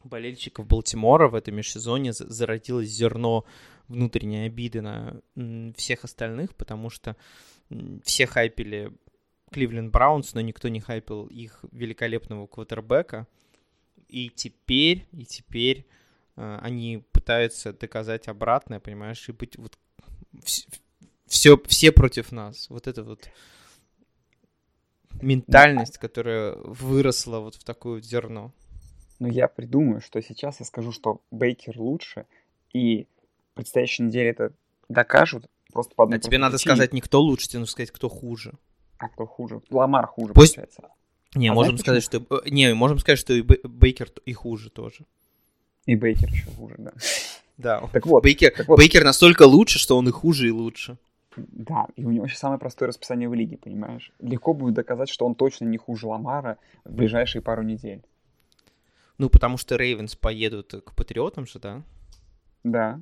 болельщиков 0.04 0.66
Балтимора 0.66 1.28
в 1.28 1.34
этом 1.34 1.56
межсезоне 1.56 2.12
зародилось 2.12 2.88
зерно 2.88 3.44
внутренней 3.88 4.46
обиды 4.46 4.80
на 4.80 5.20
всех 5.76 6.04
остальных, 6.04 6.54
потому 6.54 6.90
что 6.90 7.16
все 8.04 8.26
хайпили 8.26 8.92
Кливленд 9.52 9.92
Браунс, 9.92 10.34
но 10.34 10.40
никто 10.40 10.68
не 10.68 10.80
хайпил 10.80 11.26
их 11.26 11.64
великолепного 11.70 12.46
квотербека. 12.46 13.26
И 14.08 14.28
теперь, 14.28 15.06
и 15.12 15.24
теперь 15.24 15.86
э, 16.36 16.58
они 16.60 17.04
пытаются 17.12 17.72
доказать 17.72 18.28
обратное, 18.28 18.80
понимаешь, 18.80 19.28
и 19.28 19.32
быть 19.32 19.56
вот 19.56 19.78
все, 21.26 21.60
все 21.66 21.92
против 21.92 22.32
нас. 22.32 22.68
Вот 22.68 22.86
это 22.86 23.04
вот 23.04 23.28
ментальность, 25.20 25.98
которая 25.98 26.54
выросла 26.56 27.38
вот 27.38 27.54
в 27.54 27.64
такое 27.64 27.94
вот 27.94 28.04
зерно. 28.04 28.52
Ну, 29.18 29.28
я 29.28 29.48
придумаю, 29.48 30.00
что 30.00 30.20
сейчас 30.20 30.60
я 30.60 30.66
скажу, 30.66 30.92
что 30.92 31.20
Бейкер 31.30 31.78
лучше, 31.78 32.26
и 32.72 33.06
предстоящей 33.54 34.02
неделе 34.02 34.30
это 34.30 34.52
докажут 34.88 35.48
просто 35.72 35.94
по 35.94 36.04
одной 36.04 36.18
А 36.18 36.20
тебе 36.20 36.38
надо 36.38 36.56
причине. 36.56 36.74
сказать 36.74 36.92
не 36.92 37.00
кто 37.00 37.20
лучше, 37.20 37.48
тебе 37.48 37.60
нужно 37.60 37.72
сказать, 37.72 37.90
кто 37.90 38.08
хуже. 38.08 38.54
А 39.02 39.08
кто 39.08 39.26
хуже? 39.26 39.60
Ламар 39.70 40.06
хуже, 40.06 40.32
Пусть- 40.32 40.54
получается. 40.54 40.88
Не, 41.34 41.48
А 41.48 41.54
можем 41.54 41.76
знаешь, 41.78 42.04
сказать, 42.04 42.04
что... 42.04 42.42
Не, 42.48 42.72
можем 42.74 42.98
сказать, 42.98 43.18
что 43.18 43.32
и 43.32 43.40
Бей- 43.42 43.60
Бейкер 43.64 44.10
и 44.26 44.32
хуже 44.32 44.70
тоже. 44.70 45.06
И 45.86 45.96
Бейкер 45.96 46.28
еще 46.28 46.50
хуже, 46.50 46.76
да. 46.78 46.92
Да. 47.56 47.88
Так 47.92 48.06
вот, 48.06 48.22
Бейкер, 48.22 48.52
так 48.56 48.68
вот. 48.68 48.78
Бейкер 48.78 49.02
настолько 49.04 49.42
лучше, 49.42 49.78
что 49.78 49.96
он 49.96 50.08
и 50.08 50.12
хуже, 50.12 50.48
и 50.48 50.50
лучше. 50.50 50.98
да, 51.36 51.86
и 51.96 52.04
у 52.04 52.10
него 52.12 52.28
сейчас 52.28 52.40
самое 52.40 52.60
простое 52.60 52.88
расписание 52.88 53.28
в 53.28 53.34
лиге, 53.34 53.56
понимаешь? 53.56 54.12
Легко 54.20 54.52
будет 54.54 54.74
доказать, 54.74 55.08
что 55.08 55.26
он 55.26 55.34
точно 55.34 55.64
не 55.64 55.78
хуже 55.78 56.06
Ламара 56.06 56.58
в 56.84 56.92
ближайшие 56.94 57.42
пару 57.42 57.62
недель. 57.62 58.02
Ну, 59.18 59.30
потому 59.30 59.56
что 59.56 59.76
Рейвенс 59.76 60.14
поедут 60.14 60.74
к 60.84 60.94
Патриотам 60.94 61.46
же, 61.46 61.58
да? 61.58 61.82
Да. 62.62 63.00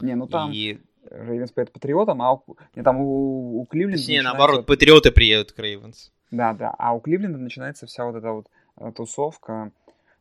Не, 0.00 0.16
ну 0.16 0.26
там 0.26 0.50
И... 0.52 0.80
Рейвенс 1.10 1.50
поедет 1.52 1.72
патриотам, 1.72 2.22
а 2.22 2.34
у, 2.34 2.56
не, 2.74 2.82
там 2.82 3.00
у, 3.00 3.60
у 3.60 3.66
Кливленда... 3.66 3.98
Точнее, 3.98 4.22
наоборот, 4.22 4.56
вот- 4.58 4.66
Патриоты 4.66 5.10
приедут 5.12 5.52
к 5.52 5.58
Рейвенс. 5.58 6.12
Да, 6.30 6.52
да. 6.52 6.74
А 6.78 6.94
у 6.94 7.00
Кливленда 7.00 7.38
начинается 7.38 7.86
вся 7.86 8.04
вот 8.04 8.16
эта 8.16 8.32
вот 8.32 8.46
э, 8.80 8.92
тусовка 8.96 9.70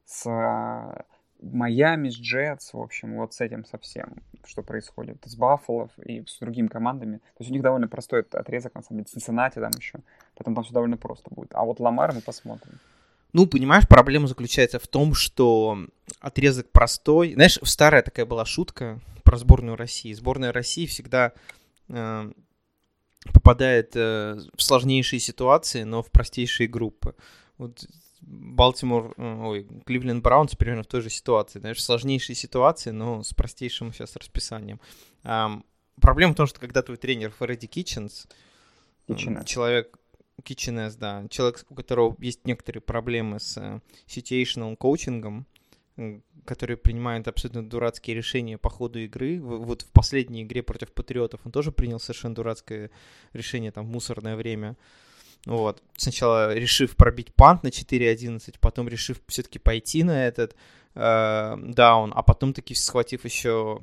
с 0.05 0.25
э, 0.29 1.03
Майами, 1.41 2.09
с 2.09 2.15
Джетс, 2.15 2.73
в 2.73 2.79
общем, 2.79 3.15
вот 3.17 3.33
с 3.33 3.41
этим 3.41 3.65
совсем, 3.65 4.13
что 4.45 4.61
происходит. 4.61 5.17
С 5.25 5.35
Баффало 5.35 5.89
и 6.05 6.23
с 6.25 6.37
другими 6.39 6.67
командами. 6.67 7.17
То 7.17 7.39
есть 7.39 7.51
у 7.51 7.53
них 7.53 7.63
довольно 7.63 7.87
простой 7.87 8.21
от- 8.21 8.35
отрезок, 8.35 8.75
на 8.75 8.81
самом 8.83 8.99
деле, 9.03 9.11
Цинциннати 9.11 9.59
там 9.59 9.71
еще. 9.77 9.99
Поэтому 10.35 10.55
там 10.55 10.63
все 10.63 10.73
довольно 10.73 10.97
просто 10.97 11.29
будет. 11.33 11.49
А 11.53 11.63
вот 11.65 11.79
Ламар 11.79 12.13
мы 12.13 12.21
посмотрим. 12.21 12.79
Ну, 13.33 13.47
понимаешь, 13.47 13.87
проблема 13.87 14.27
заключается 14.27 14.77
в 14.77 14.87
том, 14.87 15.15
что 15.15 15.77
отрезок 16.19 16.69
простой. 16.71 17.33
Знаешь, 17.33 17.57
старая 17.63 18.03
такая 18.03 18.27
была 18.27 18.45
шутка 18.45 18.99
про 19.33 19.37
сборную 19.37 19.75
России. 19.75 20.13
Сборная 20.13 20.51
России 20.51 20.85
всегда 20.85 21.33
э, 21.89 22.31
попадает 23.33 23.95
э, 23.95 24.37
в 24.55 24.61
сложнейшие 24.61 25.19
ситуации, 25.19 25.83
но 25.83 26.03
в 26.03 26.11
простейшие 26.11 26.67
группы. 26.67 27.15
Вот 27.57 27.83
Балтимор, 28.21 29.15
э, 29.17 29.41
ой, 29.41 29.67
Кливленд 29.87 30.23
Браунс 30.23 30.55
примерно 30.55 30.83
в 30.83 30.87
той 30.87 31.01
же 31.01 31.09
ситуации. 31.09 31.59
Знаешь, 31.59 31.83
сложнейшие 31.83 32.35
ситуации, 32.35 32.91
но 32.91 33.23
с 33.23 33.33
простейшим 33.33 33.91
сейчас 33.91 34.15
расписанием. 34.15 34.79
Ам, 35.23 35.65
проблема 35.99 36.33
в 36.33 36.37
том, 36.37 36.45
что 36.45 36.59
когда 36.59 36.83
твой 36.83 36.97
тренер 36.97 37.31
Фредди 37.31 37.65
Китченс, 37.65 38.27
Китченес. 39.07 39.45
человек 39.45 39.97
Китченес, 40.43 40.95
да, 40.95 41.25
человек, 41.29 41.65
у 41.69 41.73
которого 41.73 42.15
есть 42.19 42.45
некоторые 42.45 42.81
проблемы 42.83 43.39
с 43.39 43.57
э, 43.57 43.79
situational 44.05 44.75
коучингом, 44.75 45.47
который 46.45 46.75
принимает 46.75 47.27
абсолютно 47.27 47.67
дурацкие 47.67 48.15
решения 48.15 48.57
по 48.57 48.69
ходу 48.69 48.99
игры. 48.99 49.39
Вот 49.39 49.83
в 49.83 49.91
последней 49.91 50.43
игре 50.43 50.63
против 50.63 50.91
Патриотов 50.91 51.41
он 51.45 51.51
тоже 51.51 51.71
принял 51.71 51.99
совершенно 51.99 52.35
дурацкое 52.35 52.89
решение 53.33 53.71
там 53.71 53.85
в 53.85 53.89
мусорное 53.89 54.35
время. 54.35 54.75
Вот. 55.45 55.83
Сначала 55.97 56.53
решив 56.55 56.95
пробить 56.95 57.33
пант 57.33 57.63
на 57.63 57.67
4.11, 57.67 58.55
потом 58.59 58.87
решив 58.87 59.21
все-таки 59.27 59.59
пойти 59.59 60.03
на 60.03 60.25
этот 60.25 60.55
э, 60.95 61.57
даун, 61.57 62.11
а 62.15 62.23
потом 62.23 62.53
таки 62.53 62.75
схватив 62.75 63.25
еще 63.25 63.81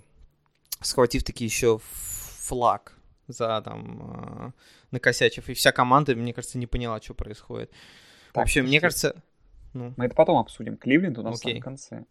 схватив 0.80 1.22
таки 1.22 1.44
еще 1.44 1.78
флаг 1.92 2.94
за 3.28 3.60
там 3.62 4.00
э, 4.02 4.52
накосячив. 4.90 5.48
И 5.48 5.54
вся 5.54 5.72
команда, 5.72 6.16
мне 6.16 6.32
кажется, 6.32 6.58
не 6.58 6.66
поняла, 6.66 7.00
что 7.00 7.14
происходит. 7.14 7.70
Так, 8.32 8.42
Вообще, 8.42 8.62
мне 8.62 8.80
кажется... 8.80 9.22
Ну, 9.72 9.94
Мы 9.96 10.06
это 10.06 10.14
потом 10.14 10.38
обсудим. 10.38 10.76
Кливленд 10.76 11.18
у 11.18 11.22
нас 11.22 11.38
в 11.38 11.40
Окей. 11.42 11.52
самом 11.54 11.62
конце. 11.62 12.04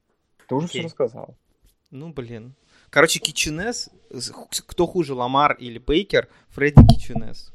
Ты 0.47 0.55
уже 0.55 0.67
все 0.67 0.79
Окей. 0.79 0.85
рассказал. 0.85 1.35
ну, 1.91 2.13
блин. 2.13 2.53
Короче, 2.89 3.19
Кичунес, 3.19 3.89
кто 4.67 4.87
хуже, 4.87 5.13
Ламар 5.13 5.53
или 5.53 5.77
Бейкер, 5.79 6.27
Фредди 6.49 6.85
Кичунес. 6.87 7.53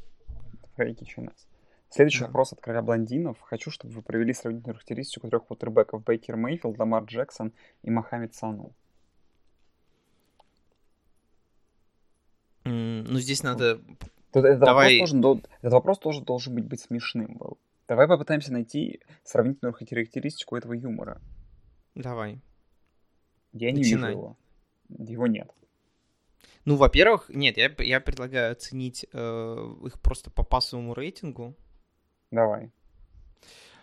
Фредди 0.77 0.95
Китченес. 1.05 1.47
Следующий 1.89 2.21
Да. 2.21 2.27
вопрос 2.27 2.53
от 2.53 2.61
короля 2.61 2.83
блондинов. 2.83 3.41
Хочу, 3.41 3.71
чтобы 3.71 3.95
вы 3.95 4.03
провели 4.03 4.33
сравнительную 4.35 4.75
характеристику 4.75 5.29
трех 5.29 5.47
квотербеков 5.47 6.03
Бейкер 6.05 6.37
Мейфилд, 6.37 6.77
Ламар 6.79 7.05
Джексон 7.05 7.53
и 7.83 7.91
Мохаммед 7.91 8.35
Сану. 8.35 8.73
М, 12.65 13.05
Ну, 13.05 13.19
здесь 13.21 13.43
надо... 13.43 13.79
Тут 14.33 14.45
этот, 14.45 14.61
Давай. 14.61 14.95
вопрос 14.95 15.11
тоже, 15.11 15.23
дол- 15.23 15.43
этот 15.61 15.73
вопрос 15.73 15.99
тоже 15.99 16.21
должен 16.23 16.55
быть, 16.55 16.65
быть 16.65 16.81
смешным 16.81 17.35
был. 17.37 17.59
Давай 17.87 18.09
попытаемся 18.09 18.53
найти 18.53 19.01
сравнительную 19.25 19.75
характеристику 19.75 20.57
этого 20.57 20.73
юмора. 20.73 21.21
Давай. 21.95 22.41
Я 23.53 23.71
не 23.73 23.79
Начинай. 23.79 24.11
вижу 24.11 24.19
его. 24.19 24.39
Его 24.89 25.27
нет. 25.27 25.51
Ну, 26.65 26.77
во-первых, 26.77 27.29
нет, 27.29 27.59
я, 27.59 27.71
я 27.79 28.01
предлагаю 28.01 28.53
оценить 28.53 29.07
э, 29.13 29.75
их 29.85 30.01
просто 30.01 30.31
по 30.31 30.43
пассовому 30.43 30.95
рейтингу. 30.95 31.55
Давай. 32.31 32.73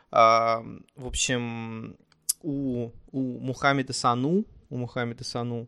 А, 0.10 0.64
в 0.96 1.06
общем, 1.06 1.96
у, 2.42 2.90
у 3.12 3.40
Мухаммеда 3.40 3.94
Сану, 3.94 4.46
у 4.70 4.78
Мухаммеда 4.78 5.24
Сану, 5.24 5.68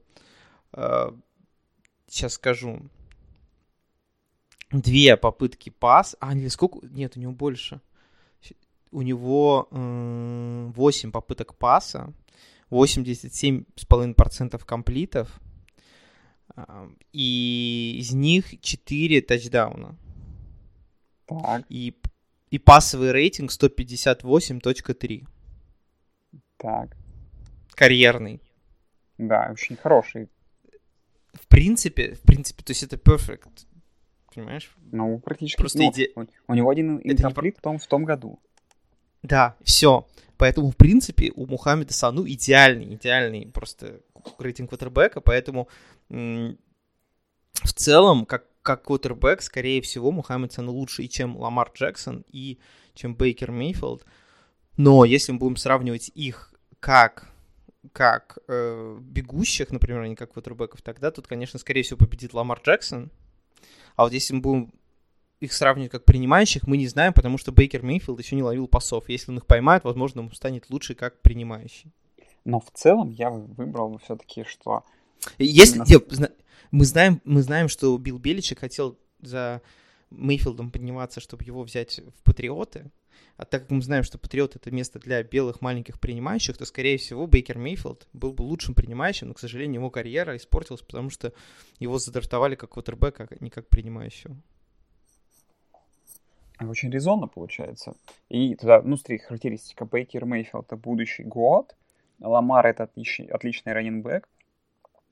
а, 0.72 1.16
сейчас 2.08 2.34
скажу, 2.34 2.82
две 4.72 5.16
попытки 5.16 5.70
пас, 5.70 6.16
а, 6.20 6.36
или 6.36 6.48
сколько, 6.48 6.86
нет, 6.88 7.16
у 7.16 7.20
него 7.20 7.32
больше. 7.32 7.80
У 8.94 9.02
него 9.02 9.68
м, 9.72 10.72
8 10.74 11.12
попыток 11.12 11.56
паса, 11.58 12.14
87,5% 12.70 14.66
комплитов, 14.66 15.40
и 17.12 17.96
из 18.00 18.14
них 18.14 18.60
4 18.62 19.22
тачдауна. 19.22 19.96
Так, 21.26 21.66
И, 21.70 21.96
и 22.52 22.60
пассовый 22.60 23.12
рейтинг 23.12 23.52
158.3. 23.52 25.26
так. 26.58 26.96
Карьерный. 27.76 28.40
Да, 29.18 29.50
очень 29.52 29.76
хороший. 29.78 30.30
В 31.34 31.48
принципе, 31.48 32.14
в 32.14 32.22
принципе, 32.22 32.64
то 32.64 32.72
есть 32.72 32.84
это 32.84 32.98
perfect. 32.98 33.66
Понимаешь? 34.36 34.76
Ну, 34.92 35.20
практически. 35.20 35.58
Просто 35.60 35.80
ну, 35.80 35.90
иде- 35.92 36.12
у, 36.48 36.54
него 36.54 36.70
один 36.70 36.98
не 37.04 37.12
инкомплит 37.14 37.58
в, 37.58 37.62
том, 37.62 37.78
в 37.80 37.88
том 37.88 38.06
году. 38.06 38.40
Да, 39.24 39.56
все. 39.64 40.06
Поэтому, 40.38 40.72
в 40.72 40.78
принципе, 40.78 41.32
у 41.36 41.46
Мухаммеда 41.46 41.94
Сану 41.94 42.28
идеальный, 42.28 42.96
идеальный 42.96 43.48
просто 43.48 44.02
рейтинг 44.40 44.70
квотербека, 44.70 45.22
поэтому 45.22 45.70
в 46.10 47.74
целом, 47.76 48.26
как, 48.26 48.46
как 48.62 48.84
квотербек, 48.84 49.42
скорее 49.42 49.82
всего, 49.82 50.12
Мухаммед 50.12 50.52
Сану 50.54 50.74
лучше 50.74 51.04
и 51.04 51.10
чем 51.10 51.38
Ламар 51.38 51.72
Джексон, 51.74 52.26
и 52.32 52.60
чем 52.94 53.16
Бейкер 53.16 53.52
Мейфилд. 53.52 54.06
Но 54.76 55.06
если 55.06 55.32
мы 55.32 55.40
будем 55.40 55.56
сравнивать 55.56 56.12
их 56.14 56.54
как 56.80 57.30
как 57.92 58.38
э, 58.48 58.98
бегущих, 59.02 59.70
например, 59.72 60.02
а 60.02 60.08
не 60.08 60.16
как 60.16 60.34
квотербеков, 60.34 60.82
тогда 60.82 61.12
тут, 61.12 61.28
конечно, 61.28 61.60
скорее 61.60 61.84
всего, 61.84 61.98
победит 61.98 62.34
Ламар 62.34 62.62
Джексон. 62.64 63.12
А 63.98 64.04
вот 64.04 64.14
если 64.14 64.34
мы 64.34 64.42
будем 64.42 64.74
их 65.44 65.54
сравнивать 65.54 65.92
как 65.92 66.06
принимающих, 66.06 66.68
мы 66.68 66.78
не 66.78 66.88
знаем, 66.88 67.14
потому 67.14 67.38
что 67.38 67.52
Бейкер 67.52 67.84
Мейфилд 67.84 68.20
еще 68.20 68.36
не 68.36 68.44
ловил 68.44 68.68
пасов. 68.68 69.10
Если 69.10 69.32
он 69.32 69.38
их 69.38 69.46
поймает, 69.46 69.84
возможно, 69.84 70.22
он 70.22 70.32
станет 70.34 70.70
лучше 70.70 70.96
как 70.96 71.22
принимающий. 71.22 71.92
Но 72.46 72.60
в 72.60 72.72
целом 72.74 73.10
я 73.10 73.30
выбрал 73.30 73.90
бы 73.90 74.00
все-таки, 74.00 74.44
что 74.44 74.84
Если 75.38 75.80
Нас- 75.80 75.90
мы 76.72 76.86
знаем, 76.86 77.22
мы 77.24 77.42
знаем, 77.42 77.70
что 77.70 77.98
Билл 77.98 78.18
Беличек 78.18 78.60
хотел 78.60 78.98
за 79.22 79.62
Мейфилдом 80.10 80.72
подниматься, 80.72 81.20
чтобы 81.22 81.44
его 81.46 81.64
взять 81.64 82.00
в 82.00 82.24
Патриоты. 82.24 82.92
А 83.38 83.46
так 83.46 83.64
как 83.64 83.72
мы 83.72 83.82
знаем, 83.82 84.04
что 84.04 84.18
Патриот 84.18 84.56
это 84.56 84.70
место 84.70 85.00
для 85.00 85.24
белых 85.24 85.62
маленьких 85.62 86.00
принимающих, 86.00 86.58
то, 86.58 86.66
скорее 86.66 86.98
всего, 86.98 87.26
Бейкер 87.26 87.58
Мейфилд 87.58 88.08
был 88.14 88.32
бы 88.34 88.44
лучшим 88.44 88.76
принимающим, 88.76 89.30
но, 89.30 89.34
к 89.34 89.40
сожалению, 89.40 89.82
его 89.82 89.90
карьера 89.90 90.36
испортилась, 90.36 90.82
потому 90.82 91.10
что 91.10 91.34
его 91.80 91.98
задрафтовали 91.98 92.56
как 92.56 92.72
квотербека, 92.72 93.28
а 93.30 93.44
не 93.44 93.50
как 93.50 93.70
принимающего. 93.70 94.36
Очень 96.70 96.90
резонно 96.92 97.28
получается. 97.28 97.94
И 98.30 98.56
туда, 98.56 98.82
ну, 98.82 98.98
смотри, 98.98 99.18
характеристика. 99.20 99.86
Бейкер 99.86 100.26
Мейфилд— 100.26 100.66
это 100.68 100.78
будущий 100.78 101.24
год. 101.24 101.76
Ламар— 102.20 102.66
это 102.68 102.84
отличный, 102.84 103.28
отличный 103.28 103.74
раненбэк. 103.74 104.28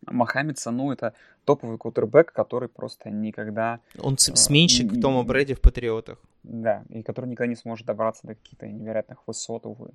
Мохаммед 0.08 0.58
Сану— 0.58 0.92
это 0.94 1.14
топовый 1.46 1.78
квотербек, 1.78 2.32
который 2.32 2.70
просто 2.70 3.10
никогда... 3.10 3.80
Он 4.00 4.16
А, 4.16 4.18
сменщик 4.18 4.94
м, 4.94 5.02
Тома. 5.02 5.24
Брэди 5.24 5.54
в 5.54 5.62
Патриотах. 5.62 6.20
Да, 6.44 6.84
и 6.90 7.04
который 7.04 7.28
никогда 7.28 7.50
не 7.50 7.56
сможет 7.56 7.86
добраться 7.86 8.26
до 8.26 8.36
каких-то 8.36 8.68
невероятных 8.68 9.28
высот, 9.28 9.66
увы. 9.66 9.92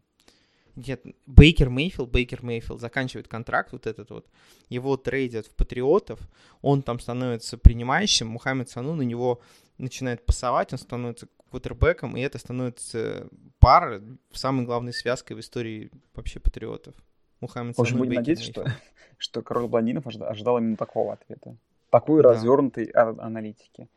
Нет, 0.77 1.03
Бейкер 1.27 1.71
Мейфилд, 1.71 2.11
Бейкер 2.11 2.45
Мейфилд 2.45 2.81
заканчивает 2.81 3.29
контракт 3.29 3.73
вот 3.73 3.87
этот 3.87 4.11
вот, 4.11 4.27
его 4.69 4.99
трейдят 4.99 5.47
в 5.47 5.55
Патриотов, 5.57 6.21
он 6.61 6.83
там 6.83 7.01
становится 7.01 7.57
принимающим, 7.57 8.29
Мухаммед 8.29 8.69
Сану 8.69 8.95
на 8.95 9.03
него 9.03 9.41
начинает 9.79 10.25
пасовать, 10.27 10.73
он 10.73 10.79
становится 10.79 11.29
квотербеком, 11.51 12.17
и 12.17 12.21
это 12.21 12.39
становится 12.39 13.29
пара, 13.59 14.03
самой 14.33 14.67
главной 14.67 14.93
связкой 14.93 15.37
в 15.37 15.41
истории 15.41 15.91
вообще 16.15 16.41
Патриотов. 16.41 16.95
Мухаммед 17.41 17.77
В 17.77 17.81
общем, 17.81 17.99
будем 17.99 18.15
надеяться, 18.15 18.45
что, 18.45 18.65
что 19.19 19.43
король 19.43 19.69
блондинов 19.69 20.07
ожидал 20.07 20.59
именно 20.59 20.77
такого 20.77 21.13
ответа. 21.13 21.57
Такой 21.91 22.23
да. 22.23 22.31
развернутой 22.31 22.87
а- 22.87 23.17
аналитики. 23.19 23.89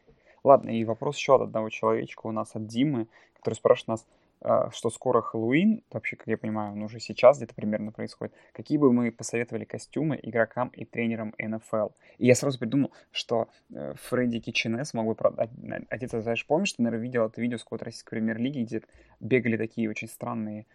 Ладно, 0.44 0.70
и 0.70 0.84
вопрос 0.84 1.18
еще 1.18 1.36
от 1.36 1.42
одного 1.42 1.70
человечка 1.70 2.28
у 2.28 2.32
нас, 2.32 2.56
от 2.56 2.66
Димы, 2.68 3.08
который 3.36 3.56
спрашивает 3.56 3.88
нас, 3.88 4.08
что 4.42 4.90
скоро 4.90 5.22
Хэллоуин, 5.22 5.84
вообще, 5.92 6.16
как 6.16 6.28
я 6.28 6.38
понимаю, 6.38 6.72
он 6.72 6.82
уже 6.82 7.00
сейчас 7.00 7.38
где-то 7.38 7.54
примерно 7.56 7.92
происходит, 7.92 8.34
какие 8.54 8.78
бы 8.78 8.94
мы 8.94 9.12
посоветовали 9.12 9.66
костюмы 9.66 10.20
игрокам 10.22 10.70
и 10.70 10.86
тренерам 10.86 11.34
НФЛ? 11.38 11.90
И 12.18 12.28
я 12.28 12.36
сразу 12.36 12.58
придумал, 12.58 12.92
что 13.12 13.50
э, 13.74 13.94
Фредди 14.10 14.40
Киченес 14.40 14.94
мог 14.94 15.08
бы 15.08 15.16
продать, 15.16 15.50
одеться, 15.90 16.22
знаешь, 16.22 16.46
помнишь, 16.46 16.74
ты, 16.74 16.84
наверное, 16.84 17.04
видел 17.04 17.26
это 17.26 17.42
видео 17.42 17.58
с 17.58 17.64
какой-то 17.64 17.86
российской 17.86 18.12
премьер-лиги, 18.12 18.64
где 18.64 18.82
бегали 19.20 19.58
такие 19.58 19.90
очень 19.90 20.08
странные 20.08 20.66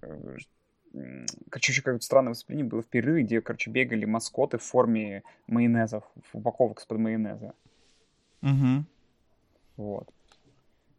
э, 0.00 0.36
короче, 1.50 1.72
еще 1.72 1.82
как-то 1.82 2.04
странное 2.04 2.30
восприятие 2.30 2.68
было 2.68 2.82
в 2.82 2.86
перерыве, 2.86 3.22
где, 3.22 3.40
короче, 3.40 3.70
бегали 3.70 4.04
маскоты 4.04 4.58
в 4.58 4.62
форме 4.62 5.22
майонезов, 5.46 6.04
упаковок 6.32 6.80
из-под 6.80 6.98
майонеза. 6.98 7.54
Угу. 8.42 8.84
Вот. 9.76 10.08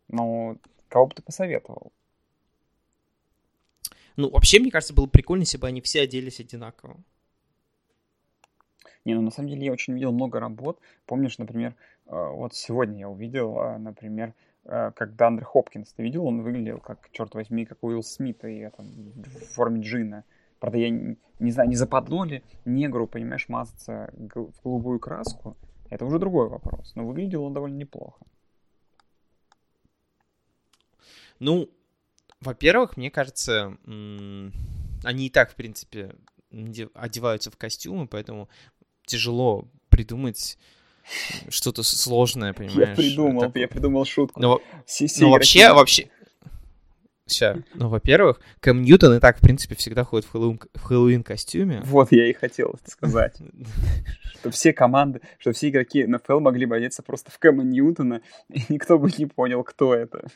Но 0.08 0.58
Кого 0.96 1.08
бы 1.08 1.14
ты 1.14 1.22
посоветовал? 1.22 1.92
Ну, 4.16 4.30
вообще, 4.30 4.62
мне 4.62 4.72
кажется, 4.72 4.94
было 4.94 5.08
прикольно, 5.08 5.42
если 5.42 5.58
бы 5.58 5.68
они 5.68 5.82
все 5.82 6.04
оделись 6.04 6.40
одинаково. 6.40 6.96
Не, 9.04 9.14
ну 9.16 9.22
на 9.22 9.30
самом 9.30 9.50
деле 9.50 9.66
я 9.66 9.74
очень 9.74 9.94
видел 9.94 10.14
много 10.14 10.40
работ. 10.40 10.80
Помнишь, 11.06 11.38
например, 11.38 11.76
э, 12.06 12.12
вот 12.12 12.56
сегодня 12.56 13.00
я 13.00 13.10
увидел, 13.10 13.60
э, 13.60 13.78
например, 13.78 14.34
э, 14.64 14.92
как 14.96 15.18
Дандер 15.18 15.44
Хопкинс. 15.44 15.92
Ты 15.92 16.02
видел, 16.02 16.26
он 16.28 16.44
выглядел 16.44 16.80
как, 16.80 17.10
черт 17.12 17.36
возьми, 17.36 17.66
как 17.66 17.84
Уилл 17.84 18.02
Смит 18.02 18.46
и 18.46 18.70
там, 18.78 18.88
в 19.18 19.54
форме 19.54 19.82
джина. 19.82 20.24
Правда, 20.62 20.78
я 20.78 20.90
не, 20.90 21.18
не 21.40 21.52
знаю, 21.52 21.68
не 21.68 21.76
западло 21.76 22.24
ли 22.24 22.42
негру, 22.64 23.06
понимаешь, 23.06 23.50
мазаться 23.50 24.14
в 24.14 24.62
голубую 24.64 25.02
краску. 25.02 25.58
Это 25.90 26.06
уже 26.06 26.20
другой 26.20 26.48
вопрос. 26.48 26.94
Но 26.96 27.06
выглядел 27.06 27.44
он 27.44 27.52
довольно 27.52 27.76
неплохо. 27.76 28.26
Ну, 31.40 31.70
во-первых, 32.42 32.98
мне 32.98 33.12
кажется, 33.12 33.78
они 33.86 35.28
и 35.28 35.30
так, 35.30 35.52
в 35.52 35.56
принципе, 35.56 36.16
одеваются 36.94 37.52
в 37.52 37.58
костюмы, 37.58 38.08
поэтому 38.08 38.50
тяжело 39.06 39.68
придумать 39.90 40.58
что-то 41.50 41.84
сложное, 41.84 42.54
понимаешь? 42.54 42.90
Я 42.90 42.96
придумал, 42.96 43.42
так... 43.42 43.56
я 43.58 43.68
придумал 43.68 44.06
шутку. 44.06 44.40
Но, 44.42 44.62
но 45.20 45.30
вообще, 45.30 45.74
вообще... 45.74 46.10
Сейчас. 47.28 47.58
Ну, 47.74 47.90
во-первых, 47.90 48.40
Кэм 48.60 48.84
Ньютон 48.84 49.16
и 49.16 49.20
так, 49.20 49.40
в 49.40 49.42
принципе, 49.42 49.74
всегда 49.74 50.04
ходит 50.04 50.28
в 50.28 50.32
Хэллоуин, 50.32 50.60
в 50.76 50.82
Хэллоуин 50.84 51.24
костюме. 51.24 51.82
Вот 51.84 52.12
я 52.12 52.30
и 52.30 52.34
хотел 52.34 52.80
сказать. 52.86 53.38
Что 54.40 54.52
все 54.52 54.74
команды, 54.74 55.22
что 55.40 55.52
все 55.52 55.70
игроки 55.70 56.06
НФЛ 56.06 56.40
могли 56.40 56.68
бы 56.68 56.76
одеться 56.76 57.02
просто 57.02 57.32
в 57.32 57.40
Кэма 57.40 57.64
Ньютона, 57.64 58.22
и 58.50 58.62
никто 58.70 59.00
бы 59.00 59.10
не 59.18 59.26
понял, 59.26 59.64
кто 59.64 59.96
это. 59.96 60.28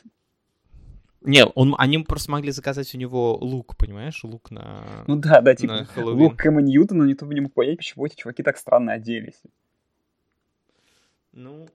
Не, 1.22 1.44
он, 1.44 1.74
они 1.78 1.98
просто 1.98 2.30
могли 2.30 2.50
заказать 2.50 2.94
у 2.94 2.98
него 2.98 3.36
лук, 3.36 3.76
понимаешь, 3.76 4.24
лук 4.24 4.50
на 4.50 5.04
Ну 5.06 5.16
да, 5.16 5.40
да, 5.42 5.54
типа 5.54 5.86
лук 5.96 6.36
Кэма 6.36 6.62
Ньютона, 6.62 7.02
никто 7.02 7.26
бы 7.26 7.34
не 7.34 7.40
мог 7.40 7.52
понять, 7.52 7.76
почему 7.76 8.06
эти 8.06 8.16
чуваки 8.16 8.42
так 8.42 8.56
странно 8.56 8.92
оделись. 8.92 9.42
Ну, 11.32 11.68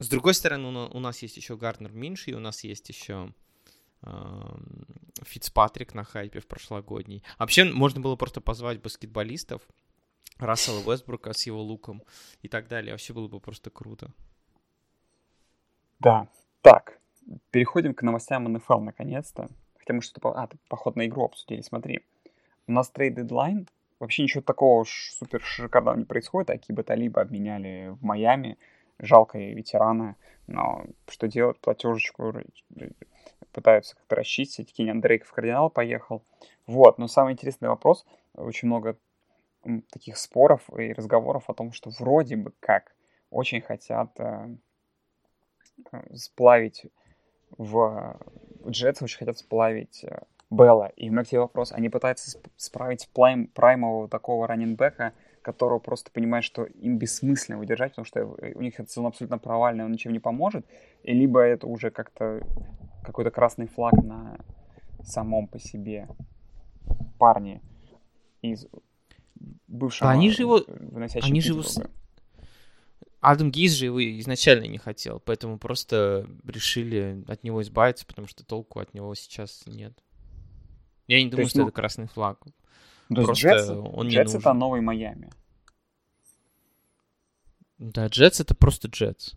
с 0.00 0.08
другой 0.08 0.34
стороны, 0.34 0.66
у 0.66 0.98
нас 0.98 1.22
есть 1.22 1.36
еще 1.36 1.56
Гарднер 1.56 1.92
Минши, 1.92 2.30
и 2.30 2.34
у 2.34 2.40
нас 2.40 2.64
есть 2.64 2.88
еще 2.88 3.32
Фицпатрик 5.22 5.94
на 5.94 6.04
хайпе 6.04 6.40
в 6.40 6.46
прошлогодний. 6.46 7.22
Вообще, 7.38 7.64
можно 7.64 8.00
было 8.00 8.16
просто 8.16 8.40
позвать 8.40 8.80
баскетболистов, 8.80 9.62
Рассела 10.38 10.80
Вестбрука 10.80 11.34
с 11.34 11.44
его 11.44 11.62
луком 11.62 12.02
и 12.40 12.48
так 12.48 12.66
далее. 12.66 12.94
Вообще 12.94 13.12
было 13.12 13.28
бы 13.28 13.40
просто 13.40 13.68
круто. 13.68 14.10
Да. 15.98 16.28
Так, 16.62 16.99
переходим 17.50 17.94
к 17.94 18.02
новостям 18.02 18.44
НФЛ 18.44 18.80
наконец-то. 18.80 19.48
Хотя 19.78 19.94
мы 19.94 20.02
что-то... 20.02 20.30
А, 20.30 20.48
поход 20.68 20.96
на 20.96 21.06
игру 21.06 21.24
обсудили, 21.24 21.60
смотри. 21.62 22.00
У 22.66 22.72
нас 22.72 22.90
trade 22.90 23.18
deadline. 23.18 23.68
Вообще 23.98 24.22
ничего 24.22 24.42
такого 24.42 24.84
супер 24.84 25.42
шикарного 25.42 25.96
не 25.96 26.04
происходит. 26.04 26.50
Акиба 26.50 26.82
Талиба 26.82 27.22
обменяли 27.22 27.88
в 27.88 28.02
Майами. 28.02 28.58
Жалко 28.98 29.54
ветерана. 29.54 30.16
Но 30.46 30.84
что 31.08 31.28
делать? 31.28 31.58
Платежечку 31.60 32.34
пытаются 33.52 33.96
как-то 33.96 34.16
расчистить. 34.16 34.72
Кеньян 34.72 35.00
Дрейк 35.00 35.24
в 35.24 35.32
Кардиналс 35.32 35.70
поехал. 35.70 36.22
Вот. 36.66 36.98
Но 36.98 37.08
самый 37.08 37.34
интересный 37.34 37.68
вопрос. 37.68 38.06
Очень 38.34 38.68
много 38.68 38.96
таких 39.92 40.16
споров 40.16 40.62
и 40.78 40.92
разговоров 40.92 41.44
о 41.48 41.54
том, 41.54 41.72
что 41.72 41.90
вроде 41.98 42.36
бы 42.36 42.52
как 42.60 42.94
очень 43.30 43.60
хотят 43.60 44.18
э 44.18 44.56
сплавить 46.14 46.86
в 47.58 48.18
Джетс 48.66 49.02
очень 49.02 49.18
хотят 49.18 49.38
сплавить 49.38 50.04
э, 50.04 50.22
Белла. 50.50 50.92
И 50.96 51.08
у 51.08 51.12
меня 51.12 51.24
к 51.24 51.28
тебе 51.28 51.40
вопрос. 51.40 51.72
Они 51.72 51.88
пытаются 51.88 52.40
справить 52.56 53.08
прайм, 53.14 53.46
праймового 53.48 54.08
такого 54.08 54.46
раненбека, 54.46 55.12
которого 55.42 55.78
просто 55.78 56.10
понимают, 56.10 56.44
что 56.44 56.64
им 56.64 56.98
бессмысленно 56.98 57.58
выдержать, 57.58 57.92
потому 57.92 58.04
что 58.04 58.24
у 58.54 58.60
них 58.60 58.74
этот 58.74 58.90
сезон 58.90 59.06
абсолютно 59.06 59.38
провальный, 59.38 59.84
он 59.84 59.92
ничем 59.92 60.12
не 60.12 60.18
поможет. 60.18 60.66
И 61.02 61.12
либо 61.12 61.40
это 61.40 61.66
уже 61.66 61.90
как-то 61.90 62.40
какой-то 63.02 63.30
красный 63.30 63.66
флаг 63.66 63.94
на 63.94 64.38
самом 65.02 65.46
по 65.46 65.58
себе 65.58 66.08
парни 67.18 67.62
из 68.42 68.66
бывшего... 69.66 70.10
Они 70.10 70.30
же 70.30 70.42
его... 70.42 70.60
Они 71.22 71.40
же 71.40 71.52
его... 71.52 71.62
Адам 73.20 73.50
Гиз 73.50 73.72
же 73.72 73.86
его 73.86 74.02
изначально 74.20 74.64
не 74.64 74.78
хотел, 74.78 75.20
поэтому 75.20 75.58
просто 75.58 76.26
решили 76.44 77.22
от 77.28 77.44
него 77.44 77.60
избавиться, 77.62 78.06
потому 78.06 78.26
что 78.26 78.44
толку 78.44 78.80
от 78.80 78.94
него 78.94 79.14
сейчас 79.14 79.62
нет. 79.66 79.92
Я 81.06 81.22
не 81.22 81.28
думаю, 81.28 81.44
есть, 81.44 81.50
что 81.50 81.60
ну, 81.60 81.66
это 81.66 81.74
красный 81.74 82.06
флаг. 82.06 82.40
То 83.14 83.22
просто 83.22 83.48
Джетс, 83.48 83.68
он 83.68 84.08
не 84.08 84.14
Джетс 84.14 84.34
это 84.34 84.52
новый 84.54 84.80
Майами. 84.80 85.30
Да, 87.78 88.06
Джетс 88.06 88.40
это 88.40 88.54
просто 88.54 88.88
Джетс. 88.88 89.34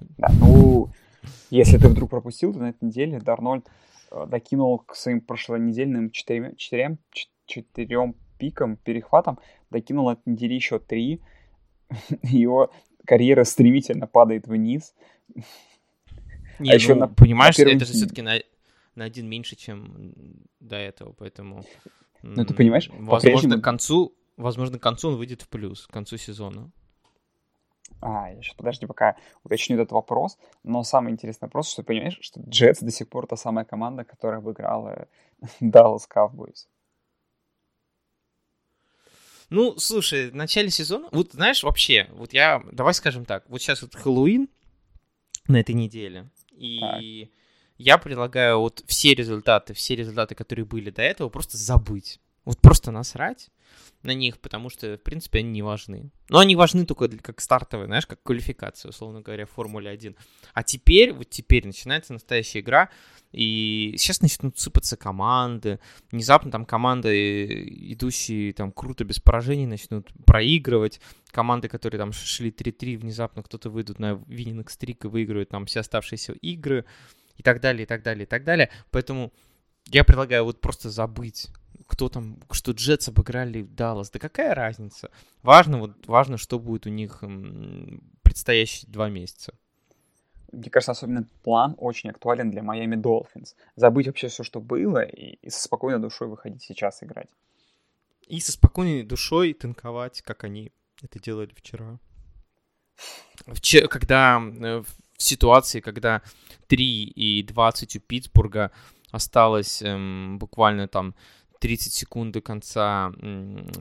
Да, 0.00 0.28
ну, 0.40 0.90
если 1.50 1.78
ты 1.78 1.88
вдруг 1.88 2.10
пропустил, 2.10 2.52
то 2.52 2.58
на 2.58 2.70
этой 2.70 2.84
неделе 2.84 3.20
Дарнольд 3.20 3.66
э, 4.10 4.26
докинул 4.26 4.80
к 4.80 4.94
своим 4.94 5.20
прошлонедельным 5.20 6.10
четырем, 6.10 6.56
четырем, 6.56 6.98
четырем 7.46 8.14
пикам, 8.38 8.76
перехватам, 8.76 9.38
докинул 9.70 10.08
от 10.08 10.26
недели 10.26 10.54
еще 10.54 10.78
три. 10.78 11.20
Его 12.22 12.70
карьера 13.08 13.44
стремительно 13.44 14.06
падает 14.06 14.46
вниз. 14.46 14.94
Не, 16.58 16.70
а 16.70 16.74
еще 16.74 16.94
ну, 16.94 17.00
на, 17.00 17.08
понимаешь, 17.08 17.56
на 17.56 17.62
это 17.62 17.84
же 17.84 17.92
все-таки 17.92 18.20
на, 18.20 18.34
на 18.94 19.04
один 19.04 19.28
меньше, 19.28 19.56
чем 19.56 20.12
до 20.60 20.76
этого, 20.76 21.12
поэтому... 21.12 21.64
Ну, 22.22 22.44
ты 22.44 22.52
понимаешь? 22.52 22.90
Возможно, 22.92 23.58
к 23.58 23.64
концу, 23.64 24.14
возможно, 24.36 24.78
к 24.78 24.82
концу 24.82 25.08
он 25.08 25.16
выйдет 25.16 25.42
в 25.42 25.48
плюс, 25.48 25.86
к 25.86 25.90
концу 25.90 26.18
сезона. 26.18 26.70
А, 28.00 28.30
я 28.30 28.42
сейчас, 28.42 28.54
подожди, 28.56 28.86
пока 28.86 29.16
уточню 29.44 29.76
этот 29.76 29.92
вопрос. 29.92 30.36
Но 30.62 30.82
самый 30.82 31.12
интересный 31.12 31.46
вопрос, 31.46 31.70
что 31.70 31.82
ты 31.82 31.86
понимаешь, 31.86 32.18
что 32.20 32.40
Джетс 32.40 32.80
до 32.80 32.90
сих 32.90 33.08
пор 33.08 33.26
та 33.26 33.36
самая 33.36 33.64
команда, 33.64 34.04
которая 34.04 34.40
выиграла 34.40 35.08
Dallas 35.60 36.02
Cowboys. 36.12 36.66
Ну, 39.50 39.78
слушай, 39.78 40.30
в 40.30 40.34
начале 40.34 40.70
сезона, 40.70 41.08
вот 41.10 41.32
знаешь, 41.32 41.62
вообще, 41.62 42.08
вот 42.12 42.32
я, 42.32 42.62
давай 42.70 42.92
скажем 42.92 43.24
так, 43.24 43.48
вот 43.48 43.62
сейчас 43.62 43.80
вот 43.82 43.94
Хэллоуин 43.94 44.48
на 45.46 45.60
этой 45.60 45.74
неделе, 45.74 46.30
и 46.52 46.80
так. 46.80 47.30
я 47.78 47.98
предлагаю 47.98 48.60
вот 48.60 48.82
все 48.86 49.14
результаты, 49.14 49.72
все 49.72 49.96
результаты, 49.96 50.34
которые 50.34 50.66
были 50.66 50.90
до 50.90 51.02
этого, 51.02 51.30
просто 51.30 51.56
забыть. 51.56 52.20
Вот 52.48 52.62
просто 52.62 52.90
насрать 52.90 53.50
на 54.02 54.14
них, 54.14 54.38
потому 54.38 54.70
что, 54.70 54.96
в 54.96 55.02
принципе, 55.02 55.40
они 55.40 55.50
не 55.50 55.60
важны. 55.60 56.10
Но 56.30 56.38
они 56.38 56.56
важны 56.56 56.86
только 56.86 57.06
для, 57.06 57.18
как 57.18 57.42
стартовые, 57.42 57.88
знаешь, 57.88 58.06
как 58.06 58.22
квалификация, 58.22 58.88
условно 58.88 59.20
говоря, 59.20 59.44
в 59.44 59.50
Формуле 59.50 59.90
1. 59.90 60.16
А 60.54 60.62
теперь, 60.62 61.12
вот 61.12 61.28
теперь 61.28 61.66
начинается 61.66 62.14
настоящая 62.14 62.60
игра, 62.60 62.88
и 63.32 63.96
сейчас 63.98 64.22
начнут 64.22 64.58
сыпаться 64.58 64.96
команды. 64.96 65.78
Внезапно 66.10 66.50
там 66.50 66.64
команды, 66.64 67.68
идущие 67.92 68.54
там 68.54 68.72
круто 68.72 69.04
без 69.04 69.20
поражений, 69.20 69.66
начнут 69.66 70.08
проигрывать. 70.24 71.02
Команды, 71.30 71.68
которые 71.68 71.98
там 71.98 72.12
шли 72.12 72.50
3-3, 72.50 72.96
внезапно 72.96 73.42
кто-то 73.42 73.68
выйдут 73.68 73.98
на 73.98 74.22
виннинг 74.26 74.70
стрик 74.70 75.04
и 75.04 75.08
выиграют 75.08 75.50
там 75.50 75.66
все 75.66 75.80
оставшиеся 75.80 76.32
игры 76.32 76.86
и 77.36 77.42
так 77.42 77.60
далее, 77.60 77.82
и 77.82 77.86
так 77.86 78.02
далее, 78.02 78.22
и 78.22 78.26
так 78.26 78.42
далее. 78.44 78.70
Поэтому 78.90 79.34
я 79.90 80.02
предлагаю 80.02 80.44
вот 80.44 80.62
просто 80.62 80.88
забыть 80.88 81.48
кто 81.88 82.08
там, 82.08 82.38
что 82.52 82.72
Джетс 82.72 83.08
обыграли 83.08 83.62
Даллас. 83.62 84.10
Да 84.10 84.18
какая 84.18 84.54
разница? 84.54 85.10
Важно, 85.42 85.78
вот, 85.78 86.06
важно, 86.06 86.36
что 86.36 86.58
будет 86.58 86.86
у 86.86 86.90
них 86.90 87.24
предстоящие 88.22 88.92
два 88.92 89.08
месяца. 89.08 89.54
Мне 90.52 90.70
кажется, 90.70 90.92
особенно 90.92 91.20
этот 91.20 91.32
план 91.42 91.74
очень 91.78 92.10
актуален 92.10 92.50
для 92.50 92.62
Майами 92.62 92.94
Долфинс. 92.94 93.56
Забыть 93.74 94.06
вообще 94.06 94.28
все, 94.28 94.44
что 94.44 94.60
было, 94.60 95.02
и, 95.02 95.38
и 95.42 95.50
со 95.50 95.62
спокойной 95.62 96.00
душой 96.00 96.28
выходить 96.28 96.62
сейчас 96.62 97.02
играть. 97.02 97.28
И 98.26 98.38
со 98.40 98.52
спокойной 98.52 99.02
душой 99.02 99.54
танковать, 99.54 100.22
как 100.22 100.44
они 100.44 100.72
это 101.02 101.18
делали 101.18 101.52
вчера. 101.54 101.98
Вчера, 103.46 103.88
когда 103.88 104.40
э, 104.40 104.82
в 104.82 105.22
ситуации, 105.22 105.80
когда 105.80 106.22
3 106.66 107.04
и 107.04 107.42
20 107.42 107.96
у 107.96 108.00
Питтсбурга 108.00 108.72
осталось 109.10 109.82
эм, 109.82 110.38
буквально 110.38 110.88
там 110.88 111.14
30 111.58 111.92
секунд 111.92 112.32
до 112.32 112.40
конца 112.40 113.12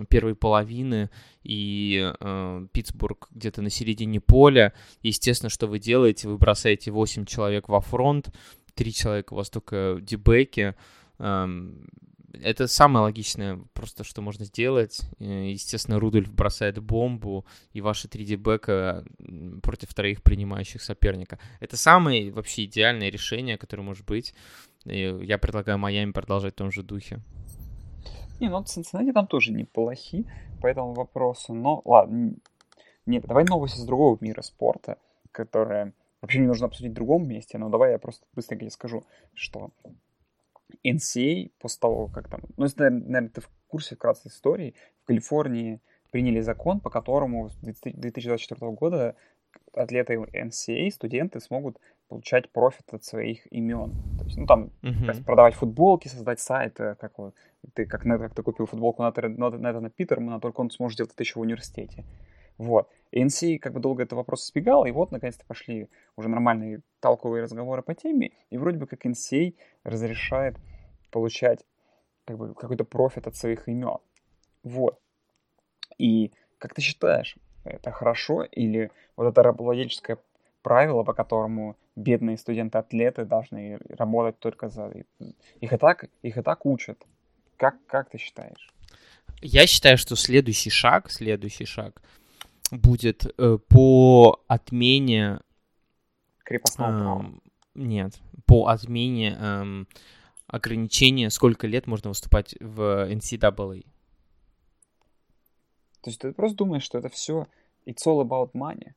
первой 0.09 0.35
половины, 0.35 1.09
и 1.43 2.13
э, 2.19 2.67
Питтсбург 2.71 3.27
где-то 3.31 3.61
на 3.61 3.69
середине 3.69 4.19
поля. 4.19 4.73
Естественно, 5.01 5.49
что 5.49 5.67
вы 5.67 5.79
делаете? 5.79 6.27
Вы 6.27 6.37
бросаете 6.37 6.91
8 6.91 7.25
человек 7.25 7.69
во 7.69 7.81
фронт, 7.81 8.29
3 8.75 8.93
человека 8.93 9.33
у 9.33 9.37
вас 9.37 9.49
только 9.49 9.97
дебеки. 10.01 10.75
Эм, 11.19 11.87
это 12.33 12.67
самое 12.67 13.03
логичное 13.03 13.59
просто, 13.73 14.03
что 14.03 14.21
можно 14.21 14.45
сделать. 14.45 15.01
Э, 15.19 15.49
естественно, 15.51 15.99
Рудольф 15.99 16.33
бросает 16.33 16.79
бомбу, 16.79 17.45
и 17.73 17.81
ваши 17.81 18.07
3 18.07 18.25
дебека 18.25 19.05
против 19.61 19.93
троих 19.93 20.21
принимающих 20.21 20.81
соперника. 20.81 21.39
Это 21.59 21.77
самое 21.77 22.31
вообще 22.31 22.65
идеальное 22.65 23.09
решение, 23.09 23.57
которое 23.57 23.83
может 23.83 24.05
быть. 24.05 24.33
И 24.85 25.17
я 25.21 25.37
предлагаю 25.37 25.77
Майами 25.77 26.11
продолжать 26.11 26.53
в 26.53 26.57
том 26.57 26.71
же 26.71 26.83
духе. 26.83 27.21
Не, 28.39 28.49
ну 28.49 28.63
Цинциннати 28.63 29.11
там 29.13 29.27
тоже 29.27 29.51
неплохи 29.51 30.25
по 30.61 30.67
этому 30.67 30.93
вопросу. 30.93 31.53
Но 31.53 31.81
ладно, 31.85 32.33
нет, 33.05 33.25
давай 33.25 33.45
новости 33.45 33.79
с 33.79 33.85
другого 33.85 34.17
мира 34.21 34.41
спорта, 34.41 34.97
которые 35.31 35.93
вообще 36.21 36.39
не 36.39 36.47
нужно 36.47 36.67
обсудить 36.67 36.91
в 36.91 36.95
другом 36.95 37.27
месте, 37.27 37.57
но 37.57 37.69
давай 37.69 37.91
я 37.91 37.99
просто 37.99 38.25
быстренько 38.33 38.69
скажу, 38.69 39.03
что 39.33 39.71
NCA 40.85 41.45
а 41.45 41.49
после 41.59 41.79
того, 41.79 42.07
как 42.07 42.29
там... 42.29 42.41
Ну, 42.57 42.65
если, 42.65 42.83
наверное, 42.83 43.29
ты 43.29 43.41
в 43.41 43.49
курсе 43.67 43.95
вкратце 43.95 44.27
истории, 44.27 44.75
в 45.03 45.07
Калифорнии 45.07 45.81
приняли 46.11 46.41
закон, 46.41 46.79
по 46.79 46.89
которому 46.89 47.49
с 47.49 47.55
2024 47.57 48.71
года 48.71 49.15
атлеты 49.73 50.15
NCA, 50.15 50.87
а, 50.87 50.91
студенты 50.91 51.39
смогут 51.39 51.79
получать 52.07 52.51
профит 52.51 52.93
от 52.93 53.03
своих 53.03 53.51
имен. 53.51 53.91
То 54.17 54.25
есть, 54.25 54.37
ну, 54.37 54.45
там, 54.45 54.71
uh-huh. 54.81 55.23
продавать 55.23 55.55
футболки, 55.55 56.07
создать 56.07 56.39
сайт, 56.39 56.77
как 56.77 57.17
вот, 57.17 57.35
ты, 57.73 57.85
как, 57.85 58.03
как 58.03 58.33
ты 58.33 58.43
купил 58.43 58.65
футболку 58.65 59.03
на 59.03 59.09
Нэтана 59.11 59.89
Питермана, 59.89 60.39
только 60.39 60.61
он 60.61 60.69
сможет 60.69 60.97
делать 60.97 61.13
это 61.13 61.23
еще 61.23 61.39
в 61.39 61.41
университете. 61.41 62.05
Вот. 62.57 62.89
NC 63.13 63.59
как 63.59 63.73
бы 63.73 63.79
долго 63.79 64.03
этот 64.03 64.13
вопрос 64.13 64.45
избегал, 64.45 64.85
и 64.85 64.91
вот, 64.91 65.11
наконец-то, 65.11 65.45
пошли 65.45 65.89
уже 66.15 66.27
нормальные 66.27 66.81
толковые 66.99 67.43
разговоры 67.43 67.81
по 67.81 67.93
теме, 67.93 68.31
и 68.49 68.57
вроде 68.57 68.77
бы 68.77 68.87
как 68.87 69.05
NCA 69.05 69.53
разрешает 69.83 70.57
получать 71.11 71.63
как 72.25 72.37
бы 72.37 72.53
какой-то 72.53 72.83
профит 72.83 73.27
от 73.27 73.35
своих 73.35 73.67
имен. 73.67 73.97
Вот. 74.63 74.99
И 75.97 76.31
как 76.57 76.73
ты 76.73 76.81
считаешь, 76.81 77.37
это 77.63 77.91
хорошо 77.91 78.43
или 78.43 78.91
вот 79.15 79.27
это 79.27 79.43
рабовладельческое 79.43 80.17
правило, 80.67 81.03
по 81.03 81.13
которому 81.13 81.77
бедные 81.95 82.37
студенты-атлеты 82.37 83.23
должны 83.23 83.79
работать 83.89 84.37
только 84.39 84.67
за... 84.67 84.91
Их 85.61 85.71
и 85.73 85.77
так, 85.77 86.09
их 86.23 86.37
и 86.37 86.41
так 86.41 86.65
учат. 86.65 87.07
Как, 87.55 87.75
как 87.85 88.09
ты 88.09 88.17
считаешь? 88.17 88.73
Я 89.41 89.65
считаю, 89.65 89.97
что 89.97 90.17
следующий 90.17 90.69
шаг, 90.69 91.09
следующий 91.09 91.63
шаг 91.63 92.01
будет 92.71 93.25
э, 93.37 93.57
по 93.69 94.41
отмене... 94.47 95.39
Крепостного 96.43 96.91
э, 96.91 96.99
права. 96.99 97.31
Нет, 97.75 98.19
по 98.45 98.67
отмене 98.67 99.37
э, 99.39 99.85
ограничения, 100.47 101.29
сколько 101.29 101.65
лет 101.65 101.87
можно 101.87 102.09
выступать 102.09 102.55
в 102.59 103.09
NCAA. 103.09 103.85
То 106.01 106.09
есть 106.09 106.19
ты 106.19 106.33
просто 106.33 106.57
думаешь, 106.57 106.83
что 106.83 106.97
это 106.97 107.07
все 107.07 107.47
it's 107.85 108.05
all 108.05 108.21
about 108.21 108.51
money? 108.51 108.91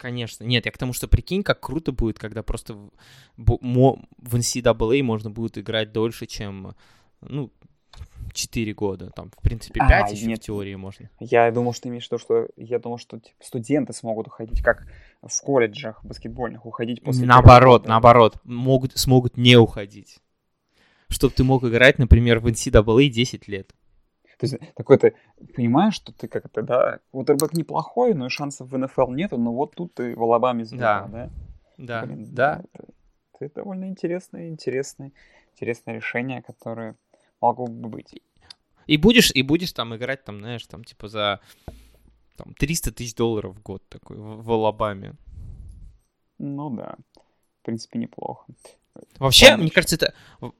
Конечно. 0.00 0.44
Нет, 0.44 0.64
я 0.64 0.72
к 0.72 0.78
тому, 0.78 0.94
что 0.94 1.08
прикинь, 1.08 1.42
как 1.42 1.60
круто 1.60 1.92
будет, 1.92 2.18
когда 2.18 2.42
просто 2.42 2.72
в, 2.72 2.90
в 3.36 4.34
NCAA 4.34 5.02
можно 5.02 5.28
будет 5.28 5.58
играть 5.58 5.92
дольше, 5.92 6.24
чем, 6.24 6.74
ну, 7.20 7.52
4 8.32 8.72
года. 8.72 9.10
Там, 9.10 9.30
в 9.30 9.42
принципе, 9.42 9.80
5 9.80 9.90
а, 9.90 10.08
еще 10.08 10.24
нет. 10.24 10.38
в 10.38 10.42
теории 10.42 10.74
можно. 10.74 11.10
Я 11.20 11.50
думал, 11.50 11.74
что 11.74 11.82
ты 11.82 11.88
имеешь 11.90 12.08
в 12.08 12.12
виду, 12.12 12.18
что 12.18 12.48
я 12.56 12.78
думал, 12.78 12.96
что 12.96 13.18
типа, 13.18 13.36
студенты 13.44 13.92
смогут 13.92 14.28
уходить, 14.28 14.62
как 14.62 14.86
в 15.20 15.42
колледжах 15.42 16.02
баскетбольных, 16.02 16.64
уходить 16.64 17.02
после 17.02 17.26
Наоборот, 17.26 17.86
наоборот, 17.86 18.36
могут, 18.44 18.96
смогут 18.96 19.36
не 19.36 19.56
уходить. 19.56 20.16
Чтобы 21.08 21.34
ты 21.34 21.44
мог 21.44 21.62
играть, 21.62 21.98
например, 21.98 22.38
в 22.38 22.46
NCAA 22.46 23.08
10 23.08 23.48
лет. 23.48 23.74
То 24.40 24.46
есть 24.46 24.58
такой 24.74 24.96
ты 24.96 25.14
понимаешь, 25.54 25.94
что 25.94 26.12
ты 26.12 26.26
как 26.26 26.48
то 26.48 26.62
да, 26.62 27.00
квотербек 27.10 27.52
неплохой, 27.52 28.14
но 28.14 28.26
и 28.26 28.30
шансов 28.30 28.70
в 28.70 28.78
НФЛ 28.78 29.10
нету, 29.10 29.36
но 29.36 29.52
вот 29.52 29.74
тут 29.74 29.92
ты 29.92 30.16
в 30.16 30.22
Алабаме 30.22 30.64
звезда, 30.64 31.06
да? 31.12 31.30
Да, 31.76 32.06
Блин, 32.06 32.26
да. 32.34 32.62
Это, 32.72 32.88
это 33.38 33.54
довольно 33.56 33.84
интересное, 33.84 34.48
интересное, 34.48 35.12
интересное 35.52 35.94
решение, 35.94 36.40
которое 36.40 36.96
могло 37.42 37.66
бы 37.66 37.90
быть. 37.90 38.14
И 38.86 38.96
будешь, 38.96 39.30
и 39.30 39.42
будешь 39.42 39.72
там 39.74 39.94
играть, 39.94 40.24
там, 40.24 40.38
знаешь, 40.38 40.66
там, 40.66 40.84
типа 40.84 41.08
за 41.08 41.40
там, 42.36 42.54
300 42.54 42.92
тысяч 42.92 43.14
долларов 43.14 43.56
в 43.56 43.62
год 43.62 43.86
такой 43.90 44.16
в, 44.16 44.42
в 44.42 44.50
Алабаме. 44.50 45.16
Ну 46.38 46.70
да, 46.70 46.96
в 47.60 47.64
принципе, 47.66 47.98
неплохо. 47.98 48.46
Вообще, 49.18 49.50
Помнишь? 49.50 49.62
мне 49.62 49.70
кажется, 49.70 49.96
это, 49.96 50.14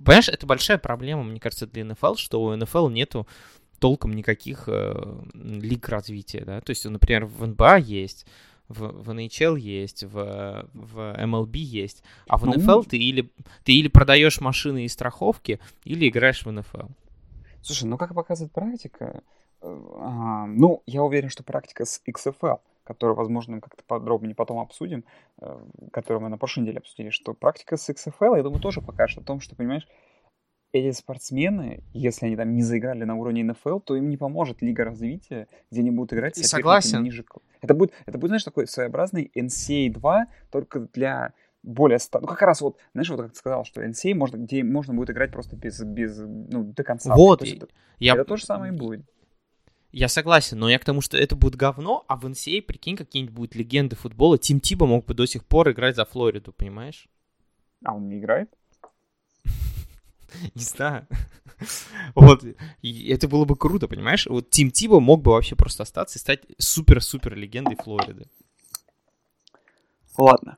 понимаешь, 0.05 0.29
это 0.29 0.47
большая 0.47 0.79
проблема, 0.79 1.23
мне 1.23 1.41
кажется, 1.41 1.67
для 1.67 1.85
НФЛ, 1.85 2.15
что 2.15 2.43
у 2.43 2.55
НФЛ 2.55 2.89
нету 2.89 3.27
толком 3.81 4.13
никаких 4.13 4.65
э, 4.69 4.95
лиг 5.35 5.89
развития, 5.89 6.45
да, 6.45 6.61
то 6.61 6.71
есть, 6.71 6.85
например, 6.85 7.27
в 7.27 7.45
НБА 7.47 7.79
есть, 7.79 8.27
в, 8.69 9.03
в 9.03 9.11
NHL 9.11 9.59
есть, 9.59 10.05
в, 10.05 10.69
в 10.73 10.99
MLB 10.99 11.57
есть, 11.57 12.05
а 12.29 12.37
в 12.37 12.47
НФЛ 12.47 12.71
ну, 12.71 12.83
ты 12.85 12.99
или, 12.99 13.33
ты 13.65 13.73
или 13.73 13.89
продаешь 13.89 14.41
машины 14.41 14.85
и 14.85 14.89
страховки, 14.89 15.59
или 15.85 16.09
играешь 16.09 16.47
в 16.47 16.53
НФЛ. 16.53 16.87
Слушай, 17.63 17.85
ну 17.85 17.99
как 17.99 18.15
показывает 18.15 18.53
практика, 18.53 19.23
э, 19.61 19.83
а, 19.97 20.47
ну, 20.47 20.83
я 20.87 21.03
уверен, 21.03 21.31
что 21.31 21.43
практика 21.43 21.85
с 21.85 22.01
XFL, 22.07 22.61
которую, 22.85 23.17
возможно, 23.17 23.57
мы 23.57 23.61
как-то 23.61 23.83
подробнее 23.85 24.35
потом 24.35 24.59
обсудим, 24.59 25.05
э, 25.41 25.59
которую 25.93 26.23
мы 26.23 26.29
на 26.29 26.39
прошлой 26.39 26.63
неделе 26.63 26.79
обсудили, 26.79 27.11
что 27.11 27.35
практика 27.35 27.77
с 27.77 27.89
XFL, 27.89 28.37
я 28.37 28.43
думаю, 28.43 28.61
тоже 28.61 28.83
покажет 28.83 29.19
о 29.19 29.25
том, 29.25 29.41
что, 29.41 29.57
понимаешь, 29.57 29.89
эти 30.73 30.97
спортсмены, 30.97 31.83
если 31.93 32.27
они 32.27 32.37
там 32.37 32.55
не 32.55 32.63
заиграли 32.63 33.05
на 33.05 33.17
уровне 33.17 33.43
НФЛ, 33.45 33.81
то 33.81 33.97
им 33.97 34.09
не 34.09 34.17
поможет 34.17 34.63
Лига 34.63 34.85
развития, 34.85 35.49
где 35.71 35.81
они 35.81 35.91
будут 35.91 36.13
играть 36.13 36.37
Согласен. 36.37 37.03
ниже. 37.03 37.25
Это 37.61 37.75
будет, 37.75 37.93
это 38.07 38.19
будет, 38.19 38.31
знаешь, 38.31 38.45
такой 38.45 38.67
своеобразный 38.67 39.31
NCAA 39.35 39.91
2, 39.91 40.27
только 40.51 40.81
для 40.93 41.33
более... 41.63 41.99
Ну, 42.15 42.27
как 42.27 42.43
раз 42.43 42.61
вот, 42.61 42.79
знаешь, 42.93 43.11
вот 43.11 43.21
как 43.21 43.33
ты 43.33 43.37
сказал, 43.37 43.65
что 43.65 43.83
NCAA 43.85 44.15
можно, 44.15 44.37
где 44.37 44.63
можно 44.63 44.95
будет 44.95 45.11
играть 45.11 45.33
просто 45.33 45.57
без, 45.57 45.83
без 45.83 46.19
ну, 46.19 46.65
до 46.65 46.85
конца. 46.85 47.15
Вот. 47.15 47.43
это, 47.43 47.69
я... 47.99 48.15
это 48.15 48.25
то 48.25 48.37
же 48.37 48.45
самое 48.45 48.73
и 48.73 48.77
будет. 48.77 49.05
Я 49.93 50.07
согласен, 50.07 50.57
но 50.59 50.71
я 50.71 50.79
к 50.79 50.85
тому, 50.85 51.01
что 51.01 51.17
это 51.17 51.35
будет 51.35 51.57
говно, 51.57 52.05
а 52.07 52.17
в 52.17 52.25
NCAA, 52.25 52.63
прикинь, 52.63 52.97
какие-нибудь 52.97 53.35
будут 53.35 53.55
легенды 53.57 53.97
футбола. 53.97 54.39
Тим 54.39 54.61
Тиба 54.61 54.87
мог 54.87 55.05
бы 55.05 55.15
до 55.15 55.27
сих 55.27 55.45
пор 55.45 55.71
играть 55.73 55.97
за 55.97 56.05
Флориду, 56.05 56.53
понимаешь? 56.53 57.09
А 57.85 57.97
он 57.97 58.09
не 58.09 58.19
играет? 58.19 58.55
Не 60.55 60.63
знаю. 60.63 61.07
Вот, 62.15 62.43
это 62.83 63.29
было 63.29 63.45
бы 63.45 63.55
круто, 63.55 63.87
понимаешь? 63.87 64.27
Вот 64.27 64.49
Тим 64.49 64.71
Тиба 64.71 64.99
мог 64.99 65.21
бы 65.21 65.33
вообще 65.33 65.57
просто 65.57 65.83
остаться 65.83 66.19
и 66.19 66.21
стать 66.21 66.41
супер-супер 66.57 67.37
легендой 67.37 67.77
Флориды. 67.77 68.25
Ладно. 70.17 70.57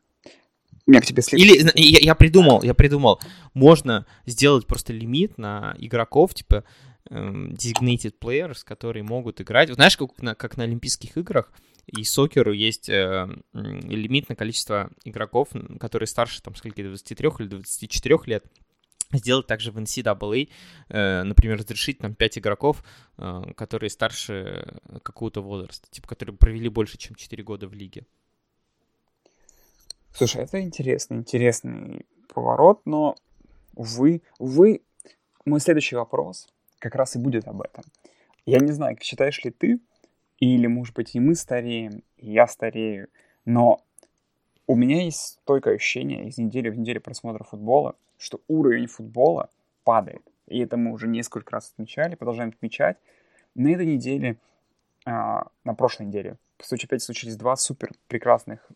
У 0.86 0.90
меня 0.90 1.00
к 1.00 1.06
тебе 1.06 1.22
следующий... 1.22 1.54
Или 1.54 1.70
я, 1.74 1.98
я 2.00 2.14
придумал, 2.14 2.62
я 2.62 2.74
придумал, 2.74 3.20
можно 3.52 4.06
сделать 4.26 4.66
просто 4.66 4.92
лимит 4.92 5.38
на 5.38 5.74
игроков, 5.78 6.34
типа 6.34 6.64
эм, 7.10 7.52
designated 7.52 8.14
players, 8.20 8.64
которые 8.64 9.02
могут 9.02 9.40
играть. 9.40 9.68
Вот 9.68 9.76
знаешь, 9.76 9.96
как 9.96 10.22
на, 10.22 10.34
как 10.34 10.56
на 10.56 10.64
Олимпийских 10.64 11.16
играх 11.16 11.52
и 11.86 12.04
сокеру 12.04 12.52
есть 12.52 12.88
э, 12.88 13.28
лимит 13.52 14.28
на 14.28 14.36
количество 14.36 14.90
игроков, 15.04 15.48
которые 15.80 16.06
старше, 16.06 16.42
там, 16.42 16.54
скольки, 16.54 16.82
23 16.82 17.28
или 17.40 17.48
24 17.48 18.18
лет, 18.26 18.44
сделать 19.12 19.46
также 19.46 19.70
в 19.70 19.78
NCAA, 19.78 20.48
э, 20.88 21.22
например, 21.22 21.58
разрешить 21.58 21.98
там 21.98 22.14
5 22.14 22.38
игроков, 22.38 22.82
э, 23.18 23.52
которые 23.56 23.90
старше 23.90 24.80
какого-то 25.02 25.42
возраста, 25.42 25.88
типа, 25.90 26.08
которые 26.08 26.36
провели 26.36 26.68
больше, 26.68 26.98
чем 26.98 27.14
4 27.14 27.42
года 27.42 27.68
в 27.68 27.74
лиге. 27.74 28.04
Слушай, 30.14 30.44
это 30.44 30.60
интересный, 30.60 31.16
интересный 31.16 32.06
поворот, 32.28 32.82
но, 32.84 33.14
увы, 33.74 34.22
увы, 34.38 34.82
мой 35.44 35.60
следующий 35.60 35.96
вопрос 35.96 36.48
как 36.78 36.94
раз 36.94 37.16
и 37.16 37.18
будет 37.18 37.48
об 37.48 37.62
этом. 37.62 37.84
Я 38.44 38.58
не 38.58 38.72
знаю, 38.72 38.98
считаешь 39.00 39.42
ли 39.44 39.50
ты, 39.50 39.78
или, 40.38 40.66
может 40.66 40.94
быть, 40.94 41.14
и 41.14 41.20
мы 41.20 41.34
стареем, 41.34 42.02
и 42.16 42.32
я 42.32 42.46
старею, 42.46 43.08
но 43.44 43.84
у 44.66 44.76
меня 44.76 45.02
есть 45.02 45.38
стойкое 45.42 45.74
ощущение 45.74 46.28
из 46.28 46.38
недели 46.38 46.68
в 46.68 46.78
неделю 46.78 47.00
просмотра 47.00 47.44
футбола, 47.44 47.96
что 48.18 48.40
уровень 48.48 48.86
футбола 48.86 49.50
падает. 49.84 50.22
И 50.46 50.60
это 50.60 50.76
мы 50.76 50.92
уже 50.92 51.08
несколько 51.08 51.52
раз 51.52 51.72
отмечали, 51.72 52.14
продолжаем 52.14 52.50
отмечать. 52.50 52.96
На 53.54 53.68
этой 53.68 53.86
неделе, 53.86 54.36
а, 55.04 55.48
на 55.64 55.74
прошлой 55.74 56.06
неделе, 56.06 56.36
по 56.58 56.64
сути, 56.64 56.86
опять 56.86 57.02
случились 57.02 57.36
два 57.36 57.56
супер 57.56 57.92
прекрасных 58.08 58.66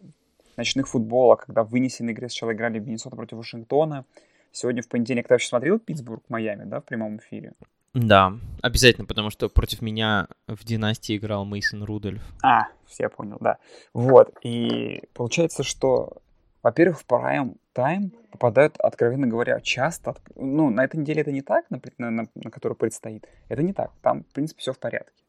ночных 0.57 0.89
футбола, 0.89 1.37
когда 1.37 1.63
в 1.63 1.71
вынесенной 1.71 2.13
игре 2.13 2.29
сначала 2.29 2.53
играли 2.53 2.79
Миннесота 2.79 3.17
против 3.17 3.39
Вашингтона. 3.39 4.05
Сегодня 4.53 4.83
в 4.83 4.89
понедельник 4.89 5.29
ты 5.29 5.35
вообще 5.35 5.49
смотрел 5.49 5.79
Питтсбург, 5.79 6.25
Майами, 6.29 6.65
да, 6.65 6.81
в 6.81 6.85
прямом 6.85 7.19
эфире? 7.19 7.53
Да, 7.97 8.35
обязательно, 8.61 9.07
потому 9.07 9.31
что 9.31 9.49
против 9.49 9.81
меня 9.81 10.29
в 10.47 10.65
династии 10.65 11.17
играл 11.17 11.47
Мейсон 11.47 11.83
Рудольф. 11.83 12.23
А, 12.43 12.65
все 12.87 13.09
понял, 13.09 13.39
да. 13.41 13.57
Вот, 13.95 14.35
и 14.43 15.03
получается, 15.15 15.63
что, 15.63 16.19
во-первых, 16.63 17.01
в 17.01 17.07
прайм 17.07 17.57
тайм 17.73 18.13
попадают, 18.33 18.77
откровенно 18.79 19.27
говоря, 19.27 19.61
часто. 19.61 20.15
Ну, 20.35 20.69
на 20.69 20.85
этой 20.85 21.01
неделе 21.01 21.23
это 21.23 21.33
не 21.33 21.41
так, 21.41 21.65
на, 21.71 21.81
на, 21.97 22.11
на, 22.11 22.29
на 22.35 22.51
которой 22.51 22.75
предстоит. 22.75 23.27
Это 23.49 23.63
не 23.63 23.73
так. 23.73 23.93
Там, 24.03 24.25
в 24.25 24.33
принципе, 24.35 24.61
все 24.61 24.75
в 24.75 24.79
порядке. 24.79 25.23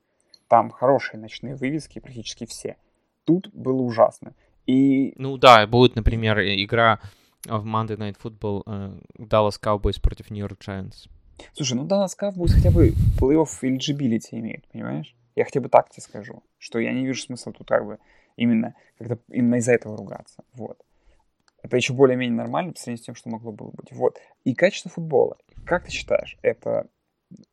Там 0.50 0.70
хорошие 0.70 1.22
ночные 1.22 1.56
вывески, 1.56 2.00
практически 2.00 2.46
все. 2.46 2.76
Тут 3.24 3.50
было 3.54 3.82
ужасно. 3.82 4.34
И... 4.66 5.14
Ну 5.16 5.38
да, 5.38 5.66
будет, 5.68 5.96
например, 5.96 6.40
игра 6.42 7.00
в 7.46 7.66
Monday 7.66 7.98
Night 7.98 8.18
Football 8.22 8.64
uh, 8.66 9.02
Dallas 9.18 9.56
Cowboys 9.62 10.02
против 10.02 10.32
New 10.32 10.46
York 10.46 10.60
Giants. 10.60 11.08
Слушай, 11.54 11.74
ну 11.74 11.86
Dallas 11.86 12.12
Cowboys 12.20 12.50
хотя 12.50 12.72
бы 12.72 12.94
плей-офф 13.20 13.48
eligibility 13.64 14.40
имеет, 14.40 14.68
понимаешь? 14.68 15.16
Я 15.36 15.46
хотя 15.46 15.62
бы 15.62 15.70
так 15.70 15.90
тебе 15.90 16.02
скажу, 16.02 16.44
что 16.58 16.80
я 16.80 16.92
не 16.94 17.06
вижу 17.06 17.22
смысла 17.22 17.54
тут 17.54 17.68
как 17.68 17.86
бы 17.86 18.00
именно, 18.36 18.74
когда 18.98 19.18
именно 19.30 19.56
из-за 19.56 19.74
этого 19.74 19.98
ругаться. 19.98 20.44
Вот. 20.54 20.84
Это 21.62 21.76
еще 21.76 21.94
более-менее 21.94 22.36
нормально 22.36 22.74
по 22.74 22.80
сравнению 22.80 23.04
с 23.04 23.06
тем, 23.06 23.16
что 23.16 23.30
могло 23.30 23.52
было 23.52 23.72
быть. 23.72 23.92
Вот. 23.92 24.20
И 24.46 24.54
качество 24.54 24.90
футбола. 24.90 25.38
Как 25.66 25.86
ты 25.86 25.92
считаешь, 25.92 26.38
это 26.42 26.88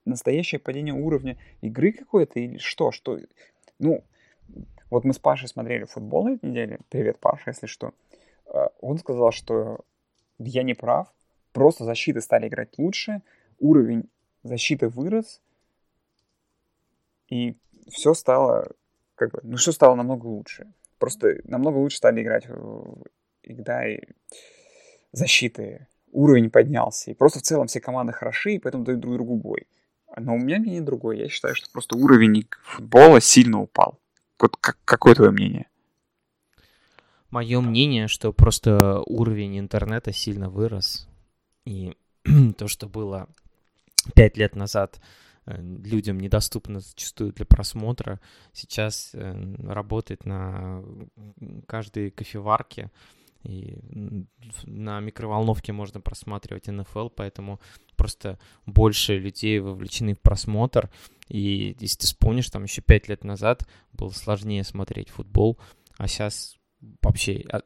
настоящее 0.05 0.61
падение 0.61 0.95
уровня 0.95 1.37
игры 1.61 1.93
какое-то 1.93 2.39
или 2.39 2.59
что? 2.59 2.93
Что? 2.93 3.19
Ну, 3.79 4.05
вот 4.91 5.05
мы 5.05 5.13
с 5.13 5.19
Пашей 5.19 5.49
смотрели 5.49 5.85
футбол 5.85 6.25
на 6.25 6.35
этой 6.35 6.51
неделе. 6.51 6.79
Привет, 6.91 7.19
Паша, 7.19 7.51
если 7.51 7.67
что. 7.67 7.93
А, 8.47 8.71
он 8.81 8.99
сказал, 8.99 9.33
что 9.33 9.81
я 10.39 10.63
не 10.63 10.75
прав. 10.75 11.13
Просто 11.53 11.85
защиты 11.85 12.21
стали 12.21 12.49
играть 12.49 12.79
лучше, 12.79 13.23
уровень 13.59 14.09
защиты 14.43 14.89
вырос, 14.89 15.41
и 17.29 17.57
все 17.91 18.15
стало, 18.15 18.69
как 19.15 19.33
бы, 19.33 19.41
ну 19.43 19.57
что 19.57 19.73
стало 19.73 19.95
намного 19.95 20.27
лучше. 20.27 20.73
Просто 20.99 21.41
намного 21.45 21.77
лучше 21.77 21.97
стали 21.97 22.23
играть 22.23 22.47
когда 23.45 23.87
и 23.87 24.01
защиты, 25.13 25.87
уровень 26.13 26.51
поднялся. 26.51 27.11
И 27.11 27.15
просто 27.15 27.41
в 27.41 27.43
целом 27.43 27.67
все 27.67 27.81
команды 27.81 28.13
хороши, 28.13 28.55
и 28.55 28.59
поэтому 28.59 28.85
дают 28.85 29.01
друг 29.01 29.15
другу 29.15 29.37
бой. 29.37 29.67
Но 30.17 30.35
у 30.35 30.39
меня 30.39 30.59
мнение 30.59 30.81
другое. 30.81 31.17
Я 31.17 31.29
считаю, 31.29 31.55
что 31.55 31.71
просто 31.71 31.97
уровень 31.97 32.47
футбола 32.63 33.21
сильно 33.21 33.61
упал. 33.61 33.99
Вот 34.39 34.57
как, 34.57 34.79
какое 34.85 35.15
твое 35.15 35.31
мнение? 35.31 35.69
Мое 37.31 37.61
мнение, 37.61 38.07
что 38.07 38.33
просто 38.33 39.03
уровень 39.07 39.59
интернета 39.59 40.13
сильно 40.13 40.49
вырос. 40.49 41.09
И 41.65 41.97
то, 42.59 42.69
что 42.69 42.89
было 42.89 43.29
пять 44.15 44.37
лет 44.37 44.57
назад 44.57 45.01
э, 45.47 45.61
людям 45.61 46.19
недоступно 46.19 46.81
зачастую 46.81 47.33
для 47.33 47.47
просмотра, 47.47 48.21
сейчас 48.53 49.11
э, 49.15 49.55
работает 49.59 50.27
на 50.27 50.83
каждой 51.67 52.11
кофеварке. 52.11 52.91
И 53.45 53.77
на 54.65 55.01
микроволновке 55.01 55.73
можно 55.73 56.01
просматривать 56.01 56.67
НФЛ, 56.67 57.11
поэтому 57.11 57.61
просто 57.95 58.39
больше 58.65 59.19
людей 59.19 59.59
вовлечены 59.59 60.15
в 60.15 60.21
просмотр. 60.21 60.91
И 61.29 61.77
если 61.79 61.99
ты 61.99 62.07
вспомнишь, 62.07 62.49
там 62.49 62.65
еще 62.65 62.81
пять 62.81 63.09
лет 63.09 63.23
назад 63.23 63.69
было 63.93 64.11
сложнее 64.11 64.65
смотреть 64.65 65.11
футбол, 65.11 65.59
а 65.99 66.09
сейчас 66.09 66.57
вообще 67.03 67.45
а, 67.53 67.61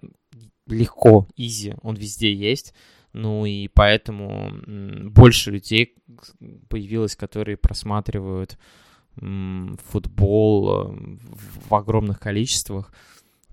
легко, 0.66 1.28
изи, 1.36 1.74
он 1.82 1.94
везде 1.94 2.32
есть. 2.32 2.74
Ну 3.12 3.46
и 3.46 3.68
поэтому 3.68 4.50
больше 5.10 5.50
людей 5.50 5.96
появилось, 6.68 7.16
которые 7.16 7.56
просматривают 7.56 8.58
футбол 9.20 10.70
э, 10.70 11.18
в 11.68 11.74
огромных 11.74 12.20
количествах. 12.20 12.92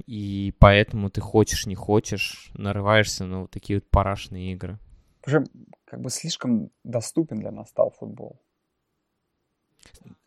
И 0.05 0.53
поэтому 0.59 1.09
ты 1.09 1.21
хочешь, 1.21 1.65
не 1.65 1.75
хочешь, 1.75 2.51
нарываешься 2.53 3.25
на 3.25 3.41
вот 3.41 3.51
такие 3.51 3.77
вот 3.79 3.89
парашные 3.89 4.53
игры. 4.53 4.77
Уже 5.25 5.43
как 5.85 6.01
бы 6.01 6.09
слишком 6.09 6.69
доступен 6.83 7.39
для 7.39 7.51
нас 7.51 7.69
стал 7.69 7.91
футбол. 7.91 8.41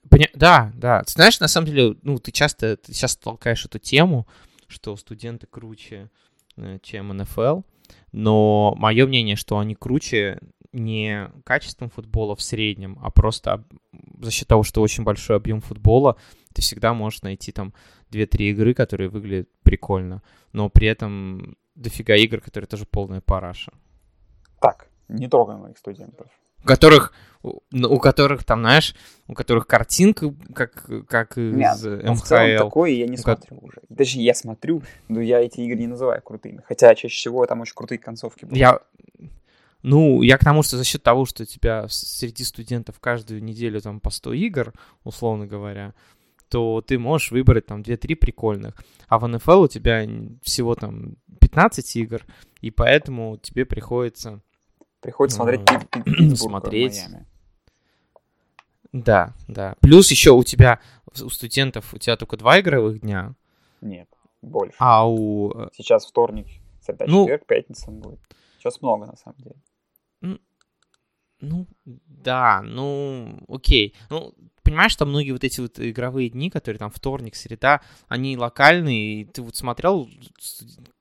Поня... 0.09 0.29
Да, 0.35 0.73
да. 0.75 1.03
Ты 1.05 1.13
знаешь, 1.13 1.39
на 1.41 1.49
самом 1.49 1.67
деле, 1.69 1.97
ну, 2.03 2.19
ты 2.19 2.33
часто, 2.33 2.77
ты 2.77 2.93
сейчас 2.93 3.17
толкаешь 3.17 3.65
эту 3.65 3.79
тему, 3.79 4.27
что 4.67 4.97
студенты 4.97 5.47
круче, 5.47 6.11
э, 6.57 6.79
чем 6.83 7.17
НФЛ, 7.17 7.61
но 8.13 8.75
мое 8.77 9.07
мнение, 9.07 9.37
что 9.37 9.59
они 9.59 9.75
круче 9.75 10.41
не 10.73 11.31
качеством 11.45 11.91
футбола 11.91 12.37
в 12.37 12.43
среднем, 12.43 12.99
а 13.03 13.11
просто 13.11 13.65
за 14.21 14.31
счет 14.31 14.49
того, 14.49 14.63
что 14.63 14.83
очень 14.83 15.05
большой 15.05 15.37
объем 15.37 15.61
футбола, 15.61 16.17
ты 16.55 16.63
всегда 16.63 16.95
можешь 16.95 17.23
найти 17.23 17.53
там 17.53 17.73
2-3 18.11 18.51
игры, 18.51 18.75
которые 18.75 19.09
выглядят 19.09 19.49
прикольно, 19.63 20.23
но 20.53 20.69
при 20.69 20.89
этом 20.89 21.57
дофига 21.75 22.17
игр, 22.17 22.41
которые 22.41 22.69
тоже 22.69 22.85
полная 22.85 23.21
параша. 23.21 23.73
Так, 24.61 24.89
не 25.09 25.29
трогаем 25.29 25.61
моих 25.61 25.79
студентов 25.79 26.29
у 26.63 26.67
которых, 26.67 27.13
у 27.43 27.99
которых 27.99 28.45
там, 28.45 28.61
знаешь, 28.61 28.95
у 29.27 29.35
которых 29.35 29.67
картинка, 29.67 30.35
как, 30.55 30.89
как 31.07 31.39
из 31.39 31.55
Нет, 31.55 32.05
МХЛ. 32.05 32.15
В 32.15 32.23
целом 32.23 32.59
такое 32.59 32.91
я 32.91 33.07
не 33.07 33.17
у 33.17 33.21
смотрю 33.21 33.59
уже. 33.61 33.81
Даже 33.89 34.19
я 34.19 34.35
смотрю, 34.35 34.83
но 35.09 35.21
я 35.21 35.41
эти 35.41 35.61
игры 35.61 35.79
не 35.79 35.87
называю 35.87 36.23
крутыми. 36.23 36.63
Хотя 36.67 36.95
чаще 36.95 37.15
всего 37.15 37.47
там 37.47 37.61
очень 37.61 37.75
крутые 37.75 37.99
концовки 37.99 38.45
были. 38.45 38.59
Я, 38.59 38.81
ну, 39.83 40.23
я 40.23 40.39
к 40.39 40.45
тому, 40.45 40.63
что 40.63 40.77
за 40.77 40.85
счет 40.85 41.03
того, 41.03 41.25
что 41.25 41.45
у 41.45 41.47
тебя 41.47 41.87
среди 41.89 42.45
студентов 42.45 42.99
каждую 43.01 43.43
неделю 43.43 43.81
там 43.81 44.01
по 44.01 44.11
100 44.11 44.33
игр, 44.33 44.73
условно 45.05 45.47
говоря, 45.47 45.95
то 46.49 46.83
ты 46.87 46.99
можешь 46.99 47.31
выбрать 47.31 47.67
там 47.67 47.83
2-3 47.83 48.17
прикольных. 48.17 48.75
А 49.07 49.19
в 49.19 49.29
НФЛ 49.29 49.63
у 49.63 49.69
тебя 49.69 50.07
всего 50.43 50.75
там 50.75 51.17
15 51.41 51.97
игр, 51.97 52.25
и 52.61 52.71
поэтому 52.71 53.37
тебе 53.37 53.65
приходится 53.65 54.43
Приходится 55.01 55.37
смотреть 55.37 55.63
смотреть. 56.39 57.05
Да, 58.93 59.35
да. 59.47 59.77
Плюс 59.81 60.11
еще 60.11 60.33
у 60.33 60.43
тебя, 60.43 60.81
у 61.21 61.29
студентов, 61.29 61.93
у 61.95 61.99
тебя 61.99 62.17
только 62.17 62.37
два 62.37 62.61
игровых 62.61 63.01
дня. 63.01 63.35
Нет, 63.81 64.09
больше. 64.43 64.77
А 64.79 65.09
у... 65.09 65.53
Э, 65.53 65.69
Сейчас 65.73 66.07
вторник, 66.07 66.47
среда, 66.81 67.05
ну, 67.07 67.25
четверг, 67.25 67.47
пятница 67.47 67.91
будет. 67.91 68.19
Сейчас 68.59 68.81
много, 68.81 69.07
на 69.07 69.17
самом 69.17 69.37
деле. 69.39 69.57
Ну, 71.41 71.67
да, 71.85 72.63
ну, 72.63 73.39
окей. 73.47 73.95
Ну, 74.11 74.35
понимаешь, 74.65 74.91
что 74.91 75.07
многие 75.07 75.31
вот 75.31 75.45
эти 75.45 75.61
вот 75.61 75.79
игровые 75.79 76.31
дни, 76.31 76.51
которые 76.51 76.81
там 76.81 76.91
вторник, 76.91 77.37
среда, 77.37 77.81
они 78.09 78.37
локальные, 78.37 79.21
и 79.21 79.25
ты 79.25 79.43
вот 79.43 79.55
смотрел, 79.55 80.09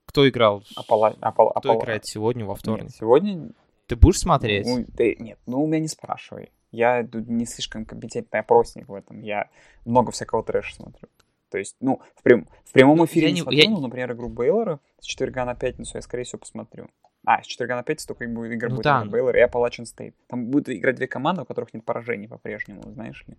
кто 0.06 0.30
играл? 0.30 0.64
Апол... 0.76 1.10
Кто 1.12 1.22
Апол... 1.56 1.80
играет 1.80 2.06
сегодня 2.06 2.46
во 2.46 2.54
вторник? 2.54 2.84
Нет, 2.84 2.96
сегодня 2.96 3.50
ты 3.88 3.96
будешь 3.96 4.20
смотреть? 4.20 4.68
Ну, 4.68 4.86
ты, 4.86 5.16
нет, 5.20 5.40
ну 5.46 5.64
у 5.64 5.68
меня 5.68 5.80
не 5.80 5.88
спрашивай. 5.88 6.52
Я 6.72 7.08
не 7.12 7.46
слишком 7.46 7.86
компетентный 7.86 8.42
опросник 8.42 8.90
в 8.90 8.94
этом. 8.94 9.22
Я 9.22 9.50
много 9.86 10.12
всякого 10.12 10.44
трэша 10.44 10.76
смотрю. 10.76 11.08
То 11.50 11.58
есть, 11.58 11.78
ну, 11.80 12.02
в, 12.16 12.24
прям, 12.24 12.48
в 12.66 12.74
прямом 12.74 12.98
ну, 12.98 13.06
эфире 13.06 13.28
я 13.28 13.34
не, 13.34 13.42
смотрю, 13.42 13.60
я... 13.60 13.70
ну, 13.70 13.80
например, 13.80 14.12
игру 14.12 14.28
Бейлора 14.28 14.82
с 15.00 15.06
четверга 15.06 15.46
на 15.46 15.56
пятницу 15.56 15.94
я, 15.96 16.02
скорее 16.02 16.26
всего, 16.26 16.40
посмотрю. 16.40 16.90
А, 17.26 17.42
с 17.42 17.46
четверга 17.46 17.76
на 17.76 17.84
пятницу 17.84 18.08
только 18.10 18.28
будет 18.28 18.52
игра 18.52 18.70
Ну 18.70 18.76
будет 18.76 18.84
да. 18.84 19.06
Бейлор 19.06 19.36
и 19.36 19.42
Appalachian 19.42 19.86
State. 19.86 20.14
Там 20.28 20.48
будут 20.48 20.70
играть 20.70 20.98
две 20.98 21.08
команды, 21.08 21.44
у 21.44 21.46
которых 21.46 21.74
нет 21.74 21.86
поражений 21.86 22.28
по-прежнему, 22.28 22.84
знаешь 22.92 23.24
ли. 23.28 23.38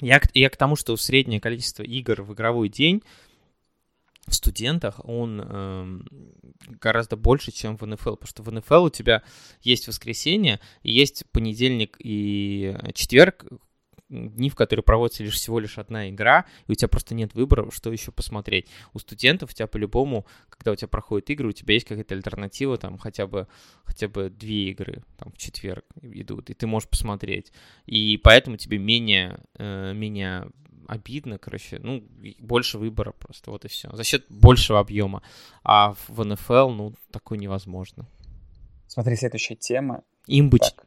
Я, 0.00 0.20
я 0.34 0.50
к 0.50 0.56
тому, 0.56 0.76
что 0.76 0.96
среднее 0.96 1.40
количество 1.40 1.82
игр 1.82 2.22
в 2.22 2.34
игровой 2.34 2.68
день 2.68 3.02
в 4.26 4.34
студентах, 4.34 5.00
он 5.04 5.40
эм, 5.40 6.06
гораздо 6.80 7.16
больше, 7.16 7.50
чем 7.50 7.76
в 7.76 7.84
НФЛ, 7.84 8.12
потому 8.12 8.28
что 8.28 8.42
в 8.42 8.52
НФЛ 8.52 8.84
у 8.84 8.90
тебя 8.90 9.22
есть 9.62 9.88
воскресенье, 9.88 10.60
есть 10.82 11.24
понедельник 11.32 11.96
и 11.98 12.76
четверг, 12.94 13.44
дни, 14.12 14.50
в 14.50 14.54
которые 14.54 14.82
проводится 14.82 15.24
лишь 15.24 15.34
всего 15.34 15.58
лишь 15.58 15.78
одна 15.78 16.10
игра, 16.10 16.44
и 16.66 16.72
у 16.72 16.74
тебя 16.74 16.88
просто 16.88 17.14
нет 17.14 17.34
выбора, 17.34 17.70
что 17.70 17.90
еще 17.90 18.12
посмотреть. 18.12 18.68
У 18.92 18.98
студентов 18.98 19.50
у 19.50 19.54
тебя 19.54 19.66
по-любому, 19.66 20.26
когда 20.48 20.72
у 20.72 20.76
тебя 20.76 20.88
проходят 20.88 21.30
игры, 21.30 21.48
у 21.48 21.52
тебя 21.52 21.74
есть 21.74 21.86
какая-то 21.86 22.14
альтернатива, 22.14 22.76
там 22.76 22.98
хотя 22.98 23.26
бы, 23.26 23.48
хотя 23.84 24.08
бы 24.08 24.30
две 24.30 24.70
игры 24.70 25.02
там, 25.16 25.32
в 25.32 25.38
четверг 25.38 25.84
идут, 26.02 26.50
и 26.50 26.54
ты 26.54 26.66
можешь 26.66 26.88
посмотреть. 26.88 27.52
И 27.86 28.20
поэтому 28.22 28.56
тебе 28.56 28.78
менее, 28.78 29.40
э, 29.56 29.92
менее 29.94 30.50
обидно, 30.88 31.38
короче, 31.38 31.78
ну, 31.82 32.04
больше 32.38 32.78
выбора 32.78 33.12
просто, 33.12 33.50
вот 33.50 33.64
и 33.64 33.68
все. 33.68 33.90
За 33.94 34.04
счет 34.04 34.24
большего 34.28 34.80
объема. 34.80 35.22
А 35.64 35.94
в 36.08 36.24
НФЛ, 36.24 36.70
ну, 36.70 36.94
такое 37.10 37.38
невозможно. 37.38 38.06
Смотри, 38.86 39.16
следующая 39.16 39.56
тема. 39.56 40.02
Им 40.26 40.50
бы, 40.50 40.58
Так, 40.58 40.86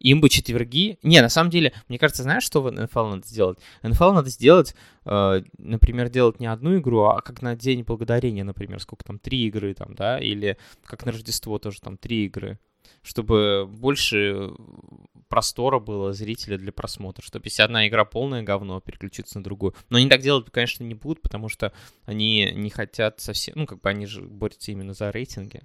им 0.00 0.20
бы 0.20 0.28
четверги... 0.28 0.98
Не, 1.02 1.22
на 1.22 1.28
самом 1.28 1.50
деле, 1.50 1.72
мне 1.88 1.98
кажется, 1.98 2.22
знаешь, 2.22 2.44
что 2.44 2.60
в 2.60 2.70
НФЛ 2.70 3.06
надо 3.06 3.26
сделать? 3.26 3.58
НФЛ 3.82 4.12
надо 4.12 4.28
сделать, 4.28 4.74
э, 5.06 5.42
например, 5.56 6.10
делать 6.10 6.40
не 6.40 6.46
одну 6.46 6.76
игру, 6.78 7.04
а 7.04 7.22
как 7.22 7.40
на 7.42 7.56
День 7.56 7.84
Благодарения, 7.84 8.44
например, 8.44 8.80
сколько 8.80 9.04
там, 9.04 9.18
три 9.18 9.46
игры 9.46 9.72
там, 9.72 9.94
да, 9.94 10.18
или 10.18 10.58
как 10.84 11.06
на 11.06 11.12
Рождество 11.12 11.58
тоже 11.58 11.80
там 11.80 11.96
три 11.96 12.26
игры, 12.26 12.58
чтобы 13.02 13.66
больше 13.66 14.52
простора 15.28 15.78
было 15.78 16.12
зрителя 16.12 16.58
для 16.58 16.72
просмотра, 16.72 17.22
чтобы 17.22 17.46
если 17.46 17.62
одна 17.62 17.88
игра 17.88 18.04
полное 18.04 18.42
говно, 18.42 18.80
переключиться 18.80 19.38
на 19.38 19.44
другую. 19.44 19.74
Но 19.88 19.98
они 19.98 20.08
так 20.08 20.20
делать, 20.20 20.50
конечно, 20.50 20.84
не 20.84 20.94
будут, 20.94 21.22
потому 21.22 21.48
что 21.48 21.72
они 22.04 22.52
не 22.54 22.70
хотят 22.70 23.20
совсем... 23.20 23.54
Ну, 23.56 23.66
как 23.66 23.80
бы 23.80 23.88
они 23.88 24.06
же 24.06 24.22
борются 24.22 24.70
именно 24.70 24.94
за 24.94 25.10
рейтинги. 25.10 25.62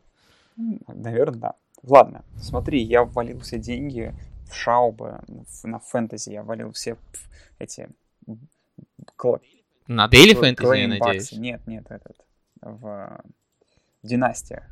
наверное, 0.88 1.40
да. 1.40 1.54
Ладно, 1.84 2.26
смотри, 2.42 2.82
я 2.82 3.04
ввалил 3.04 3.40
все 3.40 3.58
деньги 3.58 4.14
в 4.50 4.56
шаубы, 4.56 5.20
на 5.64 5.80
фэнтези, 5.80 6.32
я 6.32 6.44
ввалил 6.44 6.72
все 6.72 6.98
эти... 7.60 7.90
На 9.88 10.08
Daily 10.08 10.34
Fantasy, 10.34 10.78
я 10.78 10.88
надеюсь. 10.88 11.32
Нет, 11.32 11.66
нет, 11.68 11.86
этот, 11.90 12.18
в 12.62 13.24
династиях. 14.04 14.64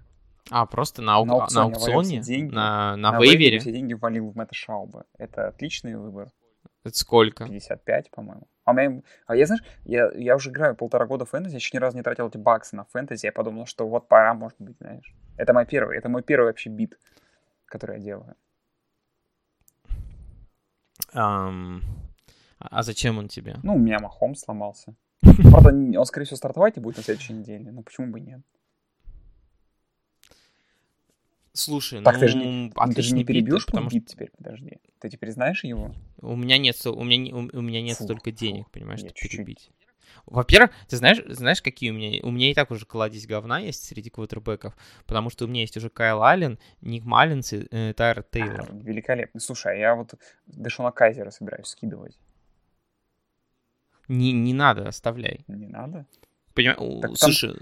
А, 0.49 0.65
просто 0.65 1.01
на, 1.01 1.15
ау- 1.15 1.25
На 1.25 1.33
на 1.35 1.41
аукционе 1.43 1.73
аукционе? 1.73 1.95
валялись 1.97 2.25
деньги. 2.25 2.53
На, 2.53 2.95
на, 2.95 3.11
На 3.13 3.19
вейвере? 3.19 3.59
все 3.59 3.71
деньги 3.71 3.93
ввалил 3.93 4.29
в 4.29 4.35
Мэтта 4.35 4.55
Шауба. 4.55 5.05
Это 5.17 5.47
отличный 5.47 5.95
выбор. 5.95 6.29
Это 6.83 6.97
сколько? 6.97 7.45
55, 7.45 8.11
по-моему. 8.11 8.47
А, 8.63 8.73
меня, 8.73 9.01
а 9.25 9.35
я, 9.35 9.45
знаешь, 9.45 9.63
я, 9.83 10.09
я 10.13 10.35
уже 10.35 10.49
играю 10.51 10.75
полтора 10.75 11.05
года 11.05 11.25
в 11.25 11.29
фэнтези, 11.29 11.55
еще 11.55 11.75
ни 11.75 11.79
разу 11.79 11.97
не 11.97 12.03
тратил 12.03 12.27
эти 12.27 12.37
баксы 12.37 12.75
на 12.75 12.85
фэнтези. 12.85 13.25
Я 13.25 13.31
подумал, 13.31 13.65
что 13.65 13.87
вот 13.87 14.07
пора, 14.07 14.33
может 14.33 14.57
быть, 14.59 14.77
знаешь. 14.77 15.13
Это 15.37 15.53
мой 15.53 15.65
первый, 15.65 15.97
это 15.97 16.07
мой 16.09 16.21
первый 16.23 16.45
вообще 16.47 16.69
бит, 16.69 16.97
который 17.65 17.97
я 17.97 18.03
делаю. 18.03 18.35
Ам, 21.13 21.81
а 22.59 22.83
зачем 22.83 23.17
он 23.17 23.27
тебе? 23.27 23.55
Ну, 23.63 23.75
у 23.75 23.79
меня 23.79 23.99
Махом 23.99 24.35
сломался. 24.35 24.95
Правда, 25.51 25.69
он, 25.69 26.05
скорее 26.05 26.25
всего, 26.25 26.37
стартовать 26.37 26.77
и 26.77 26.79
будет 26.79 26.97
на 26.97 27.03
следующей 27.03 27.33
неделе. 27.33 27.71
Ну, 27.71 27.83
почему 27.83 28.07
бы 28.11 28.19
и 28.19 28.23
нет? 28.23 28.41
Слушай, 31.57 32.03
Так, 32.03 32.15
ну, 32.15 32.19
ты 32.19 32.27
же 32.27 32.37
не, 32.37 32.71
ты 32.93 33.01
же 33.01 33.13
не 33.15 33.21
бит, 33.23 33.27
перебьешь 33.27 33.65
потому 33.65 33.89
бит 33.89 34.05
теперь, 34.05 34.31
подожди. 34.37 34.77
Ты 34.99 35.09
теперь 35.09 35.31
знаешь 35.31 35.63
его? 35.63 35.93
что 36.17 36.27
у 36.27 36.35
меня 36.35 36.57
нет, 36.57 36.75
у 36.85 37.03
меня, 37.03 37.35
у, 37.35 37.39
у 37.57 37.61
меня 37.61 37.81
нет 37.81 37.97
Фу, 37.97 38.03
столько 38.03 38.29
фу, 38.31 38.37
денег, 38.37 38.69
понимаешь, 38.69 38.99
чтобы 38.99 39.13
чуть-чуть. 39.15 39.39
перебить. 39.39 39.71
Во-первых, 40.25 40.71
ты 40.87 40.97
знаешь, 40.97 41.21
знаешь, 41.27 41.61
какие 41.61 41.89
у 41.91 41.93
меня... 41.93 42.19
У 42.23 42.31
меня 42.31 42.51
и 42.51 42.53
так 42.53 42.69
уже 42.69 42.85
кладезь 42.85 43.25
говна 43.25 43.59
есть 43.59 43.83
среди 43.85 44.09
квотербеков, 44.09 44.75
потому 45.05 45.29
что 45.29 45.45
у 45.45 45.47
меня 45.47 45.61
есть 45.61 45.75
уже 45.77 45.89
Кайл 45.89 46.23
Аллен, 46.23 46.59
Ник 46.81 47.03
Маллинс 47.05 47.53
и 47.53 47.67
э, 47.71 47.93
Тайр 47.93 48.23
Тейлор. 48.23 48.67
А, 48.69 48.75
великолепно. 48.75 49.39
Слушай, 49.39 49.73
а 49.73 49.75
я 49.75 49.95
вот 49.95 50.13
Дэшона 50.45 50.91
Кайзера 50.91 51.31
собираюсь 51.31 51.67
скидывать. 51.67 52.17
Не, 54.07 54.31
не 54.31 54.53
надо, 54.53 54.87
оставляй. 54.87 55.43
Не 55.47 55.67
надо? 55.67 56.05
Понимаешь, 56.53 56.77
Так 57.01 57.09
там- 57.11 57.15
слушай, 57.17 57.55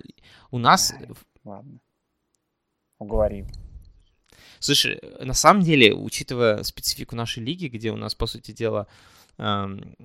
у 0.52 0.58
нас 0.58 0.94
Ай. 0.94 1.10
Ладно. 1.44 1.80
Уговорил. 2.98 3.48
Слушай, 4.60 5.00
на 5.20 5.34
самом 5.34 5.64
деле, 5.64 5.94
учитывая 5.94 6.64
специфику 6.64 7.16
нашей 7.16 7.44
лиги, 7.44 7.68
где 7.68 7.92
у 7.92 7.98
нас, 7.98 8.16
по 8.16 8.28
сути 8.28 8.52
дела, 8.52 8.88
эм, 9.38 9.96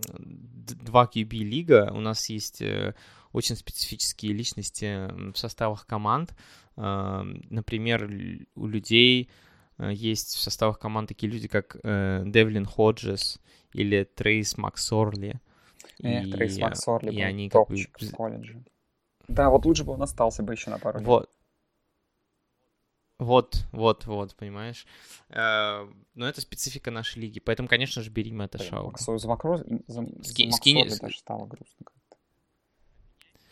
два 0.85 1.05
QB 1.05 1.37
лига, 1.39 1.91
у 1.93 2.01
нас 2.01 2.28
есть 2.28 2.62
э, 2.62 2.95
очень 3.33 3.57
специфические 3.57 4.33
личности 4.33 5.09
в 5.33 5.37
составах 5.37 5.87
команд. 5.87 6.35
Эм, 6.76 7.43
Например, 7.51 8.11
у 8.55 8.66
людей 8.66 9.31
э, 9.78 9.93
есть 9.93 10.35
в 10.37 10.41
составах 10.41 10.78
команд 10.78 11.09
такие 11.09 11.31
люди, 11.33 11.49
как 11.49 11.76
э, 11.83 12.22
Девлин 12.26 12.66
Ходжес 12.66 13.41
или 13.72 14.05
Трейс 14.05 14.59
Максорли. 14.59 15.41
Эх, 16.03 16.26
И, 16.26 16.33
Трейс 16.33 16.59
Максорли 16.59 17.11
и 17.11 17.16
был 17.16 17.22
они 17.22 17.49
как 17.49 17.68
бы 17.68 17.76
топчик 17.76 17.99
в 18.01 18.11
колледже. 18.12 18.62
Да, 19.28 19.49
вот 19.51 19.64
лучше 19.64 19.85
бы 19.85 19.93
он 19.93 20.03
остался 20.03 20.43
бы 20.43 20.53
еще 20.53 20.70
на 20.70 20.78
пару 20.78 20.99
лет. 20.99 21.07
Вот. 21.07 21.31
Вот, 23.21 23.64
вот, 23.71 24.07
вот, 24.07 24.35
понимаешь? 24.35 24.87
Э, 25.29 25.87
Но 26.14 26.27
это 26.27 26.41
специфика 26.41 26.91
нашей 26.91 27.21
лиги, 27.21 27.39
поэтому, 27.39 27.68
конечно 27.68 28.01
же, 28.03 28.11
бери 28.11 28.33
Мэтта 28.33 28.59
За 29.18 29.29
Макро... 29.29 29.59
за- 29.87 30.07
Ски- 30.25 30.49
даже 31.01 31.18
стало 31.18 31.47
грустно 31.47 31.85
как-то. 31.85 32.16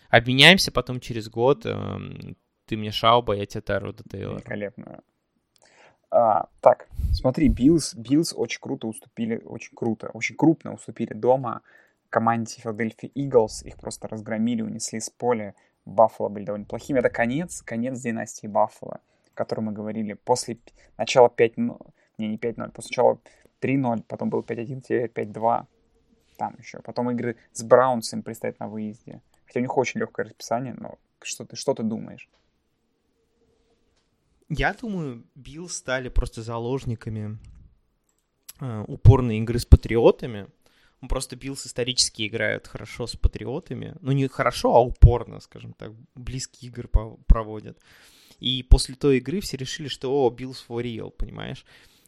Обменяемся 0.09 0.73
потом 0.73 1.01
через 1.01 1.29
год. 1.29 1.66
эм, 1.66 2.37
Ты 2.64 2.77
мне 2.79 2.91
Шауба, 2.91 3.35
я 3.35 3.45
тебе 3.47 3.61
Тайрода 3.61 4.03
Тейлора. 4.11 4.37
Великолепно. 4.37 5.01
А, 6.11 6.49
так, 6.62 6.89
смотри, 7.12 7.49
Биллс, 7.51 7.95
Биллс 7.95 8.33
очень 8.35 8.61
круто 8.61 8.87
уступили, 8.87 9.37
очень 9.45 9.77
круто, 9.77 10.09
очень 10.14 10.35
крупно 10.37 10.73
уступили 10.73 11.12
дома 11.12 11.61
команде 12.09 12.55
Филадельфия 12.62 13.11
Иглс. 13.14 13.62
Их 13.64 13.77
просто 13.77 14.09
разгромили, 14.09 14.62
унесли 14.62 14.99
с 15.01 15.11
поля. 15.11 15.55
Баффало 15.85 16.31
были 16.31 16.45
довольно 16.45 16.64
плохими. 16.64 16.99
Это 17.01 17.11
конец, 17.11 17.61
конец 17.62 18.01
династии 18.01 18.47
Баффало, 18.47 19.01
котором 19.39 19.64
мы 19.64 19.72
говорили. 19.72 20.14
После 20.14 20.59
начала 20.97 21.28
5-0, 21.28 21.93
не, 22.18 22.28
не 22.28 22.36
5-0, 22.36 22.72
после 22.72 22.89
начала 22.91 23.18
3-0, 23.61 24.03
потом 24.09 24.30
был 24.30 24.41
5-1, 24.41 24.80
теперь 24.80 25.11
5-2. 25.11 25.66
Там 26.36 26.57
еще. 26.59 26.80
Потом 26.80 27.11
игры 27.11 27.36
с 27.53 27.62
Браунсом 27.62 28.22
предстоят 28.22 28.61
на 28.61 28.68
выезде. 28.68 29.20
Хотя 29.47 29.61
у 29.61 29.62
них 29.62 29.76
очень 29.76 30.01
легкое 30.01 30.26
расписание, 30.26 30.74
но 30.74 30.99
что 31.22 31.45
ты, 31.45 31.57
что 31.57 31.74
ты 31.74 31.82
думаешь? 31.82 32.28
Я 34.49 34.72
думаю, 34.74 35.24
Биллс 35.34 35.68
стали 35.68 36.09
просто 36.09 36.43
заложниками 36.43 37.39
э, 38.61 38.84
упорной 38.86 39.39
игры 39.39 39.59
с 39.59 39.66
патриотами. 39.66 40.47
Ну, 41.01 41.09
Просто 41.09 41.36
Биллс 41.36 41.66
исторически 41.66 42.26
играют 42.26 42.66
хорошо 42.66 43.07
с 43.07 43.16
патриотами. 43.16 43.95
Ну, 44.01 44.12
не 44.12 44.26
хорошо, 44.28 44.74
а 44.74 44.80
упорно, 44.80 45.41
скажем 45.41 45.72
так. 45.74 45.93
Близкие 46.14 46.70
игры 46.70 46.89
проводят. 47.26 47.78
И 48.39 48.62
после 48.62 48.95
той 48.95 49.18
игры 49.18 49.41
все 49.41 49.57
решили, 49.57 49.89
что, 49.89 50.11
о, 50.11 50.30
Биллс 50.30 50.64
for 50.68 50.82
real, 50.82 51.11
понимаешь? 51.11 51.64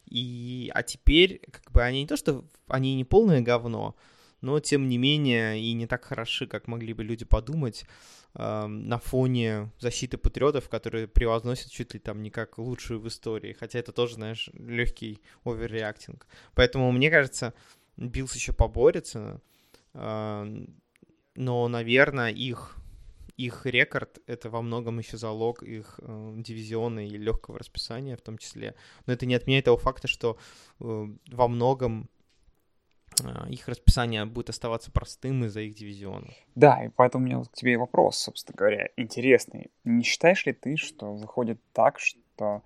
И, 0.07 0.70
а 0.74 0.83
теперь, 0.83 1.41
как 1.51 1.70
бы, 1.72 1.83
они 1.83 2.03
не 2.03 2.07
то, 2.07 2.16
что 2.16 2.45
они 2.66 2.95
не 2.95 3.05
полное 3.05 3.41
говно, 3.41 3.97
но, 4.41 4.59
тем 4.61 4.89
не 4.89 4.99
менее, 4.99 5.61
и 5.61 5.72
не 5.72 5.87
так 5.87 6.05
хороши, 6.05 6.47
как 6.47 6.66
могли 6.66 6.95
бы 6.95 7.05
люди 7.05 7.24
подумать 7.24 7.85
эм, 8.35 8.89
на 8.89 8.99
фоне 8.99 9.70
защиты 9.78 10.16
патриотов, 10.16 10.68
которые 10.68 11.09
превозносят 11.09 11.70
чуть 11.70 11.95
ли 11.95 12.01
там 12.01 12.22
не 12.22 12.31
как 12.31 12.59
лучшую 12.59 13.01
в 13.01 13.09
истории. 13.09 13.53
Хотя 13.53 13.78
это 13.78 13.93
тоже, 13.93 14.14
знаешь, 14.14 14.49
легкий 14.55 15.20
overreacting. 15.45 16.26
Поэтому, 16.55 16.91
мне 16.91 17.11
кажется, 17.11 17.53
Биллс 17.97 18.35
еще 18.35 18.53
поборется. 18.53 19.43
э, 19.95 20.66
но, 21.37 21.68
наверное, 21.68 22.31
их, 22.31 22.76
их 23.47 23.66
рекорд— 23.66 24.18
это 24.26 24.51
во 24.51 24.62
многом 24.62 24.99
еще 24.99 25.16
залог 25.16 25.62
их 25.62 25.99
э, 26.03 26.34
дивизиона 26.36 27.07
и 27.07 27.11
легкого 27.11 27.59
расписания 27.59 28.16
в 28.16 28.20
том 28.20 28.38
числе. 28.38 28.74
Но 29.07 29.12
это 29.12 29.26
не 29.26 29.34
отменяет 29.34 29.64
того 29.64 29.76
факта, 29.76 30.09
что 30.09 30.36
э, 30.80 31.07
во 31.32 31.49
многом 31.49 32.11
э, 33.22 33.49
их 33.49 33.68
расписание 33.68 34.26
будет 34.26 34.51
оставаться 34.51 34.93
простым 34.93 35.45
из-за 35.45 35.61
их 35.61 35.74
дивизиона. 35.74 36.26
Да, 36.55 36.84
и 36.84 36.88
поэтому 36.88 37.24
у 37.24 37.26
меня 37.26 37.38
вот 37.38 37.49
к 37.49 37.55
тебе 37.55 37.78
вопрос, 37.78 38.18
собственно 38.18 38.57
говоря, 38.57 38.91
интересный. 38.97 39.70
Не 39.84 40.03
считаешь 40.03 40.45
ли 40.47 40.53
ты, 40.53 40.76
что 40.76 41.14
выходит 41.14 41.61
так, 41.72 41.99
что 41.99 42.62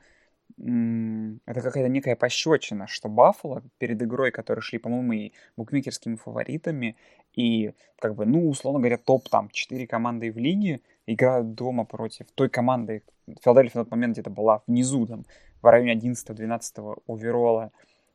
это 0.57 1.61
какая-то 1.61 1.89
некая 1.89 2.17
пощечина, 2.17 2.87
что 2.87 3.09
Баффало 3.09 3.65
перед 3.79 4.01
игрой, 4.03 4.31
которые 4.31 4.63
шли, 4.63 4.79
по-моему, 4.79 5.13
и 5.13 5.33
букмекерскими 5.57 6.17
фаворитами, 6.17 6.97
И, 7.35 7.73
как 7.99 8.15
бы, 8.15 8.27
ну, 8.27 8.49
условно 8.49 8.81
говоря, 8.81 8.99
топ 8.99 9.29
там 9.29 9.49
4 9.51 9.87
команды 9.87 10.31
в 10.33 10.39
лиге 10.39 10.81
играют 11.07 11.55
дома 11.55 11.85
против 11.85 12.27
той 12.35 12.49
команды. 12.49 13.03
Филадельфия 13.43 13.81
на 13.81 13.85
тот 13.85 13.91
момент 13.91 14.15
где-то 14.15 14.31
была 14.31 14.63
внизу, 14.67 15.07
там, 15.07 15.25
в 15.63 15.67
районе 15.67 15.95
11-12 15.95 17.03
оверолла 17.07 17.73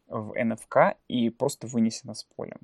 в 0.07 0.33
НФК 0.41 0.97
и 1.07 1.29
просто 1.29 1.67
вынесена 1.67 2.13
с 2.13 2.23
полем. 2.23 2.59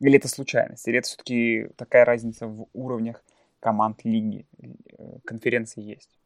Или 0.00 0.18
это 0.18 0.28
случайность? 0.28 0.86
Или 0.88 0.98
это 0.98 1.08
все-таки 1.08 1.68
такая 1.76 2.04
разница 2.04 2.46
в 2.46 2.66
уровнях 2.72 3.24
команд 3.60 4.04
лиги, 4.04 4.46
э, 4.58 5.18
конференции 5.24 5.80
есть? 5.80 6.18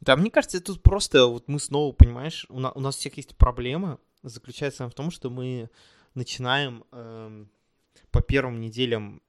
Да, 0.00 0.16
мне 0.16 0.30
кажется, 0.30 0.62
тут 0.62 0.82
просто 0.82 1.26
вот 1.26 1.48
мы 1.48 1.58
снова, 1.58 1.92
понимаешь, 1.92 2.46
у 2.48 2.58
нас, 2.58 2.72
у 2.74 2.80
нас 2.80 2.96
всех 2.96 3.16
есть 3.16 3.36
проблема, 3.36 3.98
заключается 4.22 4.88
в 4.88 4.94
том, 4.94 5.10
что 5.10 5.30
мы 5.30 5.70
начинаем 6.14 6.84
э, 6.92 7.44
по 8.10 8.20
первым 8.20 8.60
неделям 8.60 9.22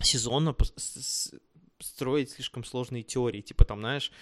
сезона 0.00 0.54
строить 1.78 2.30
слишком 2.30 2.64
сложные 2.64 3.02
теории, 3.02 3.40
типа 3.40 3.64
там, 3.64 3.80
знаешь, 3.80 4.12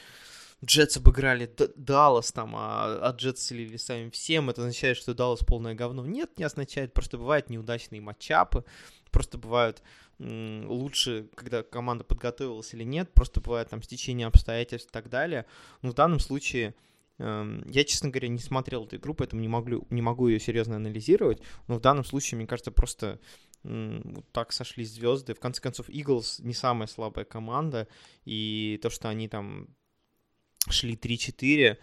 Джетс 0.65 0.97
обыграли 0.97 1.53
Даллас 1.77 2.33
там, 2.33 2.55
а, 2.57 2.99
а 3.03 3.13
Джетс 3.13 3.47
слили 3.47 3.77
самим 3.77 4.11
всем, 4.11 4.51
это 4.51 4.63
означает, 4.63 4.97
что 4.97 5.15
Даллас 5.15 5.41
полное 5.41 5.75
говно. 5.75 6.07
Нет, 6.07 6.39
не 6.39 6.45
означает, 6.45 6.95
просто 6.95 7.19
бывают 7.19 7.51
неудачные 7.51 8.01
матчапы, 8.01 8.65
просто 9.11 9.37
бывают 9.39 9.83
лучше, 10.19 11.29
когда 11.35 11.63
команда 11.65 12.05
подготовилась 12.05 12.73
или 12.73 12.85
нет, 12.85 13.13
просто 13.15 13.41
бывает 13.41 13.69
там 13.69 13.83
стечение 13.83 14.29
обстоятельств 14.29 14.89
и 14.89 14.93
так 14.93 15.09
далее. 15.09 15.45
Но 15.83 15.91
в 15.91 15.95
данном 15.95 16.21
случае 16.21 16.69
эм, 16.69 16.75
я, 17.19 17.85
честно 17.85 18.11
говоря, 18.11 18.29
не 18.29 18.39
смотрел 18.39 18.87
эту 18.87 18.97
игру, 18.97 19.15
поэтому 19.15 19.41
не 19.41 19.49
могу, 19.49 19.87
не 19.91 20.03
могу 20.03 20.29
ее 20.29 20.41
серьезно 20.41 20.77
анализировать, 20.77 21.41
но 21.69 21.77
в 21.77 21.81
данном 21.81 22.05
случае, 22.05 22.39
мне 22.39 22.47
кажется, 22.47 22.73
просто 22.73 23.21
вот 23.63 24.31
так 24.33 24.53
сошлись 24.53 24.91
звезды. 24.91 25.35
В 25.35 25.41
конце 25.41 25.63
концов, 25.63 25.89
Eagles 25.89 26.43
не 26.43 26.55
самая 26.55 26.87
слабая 26.87 27.25
команда, 27.25 27.89
и 28.25 28.79
то, 28.83 28.91
что 28.91 29.09
они 29.09 29.29
там 29.29 29.69
шли 30.69 30.97
3-4, 30.97 31.79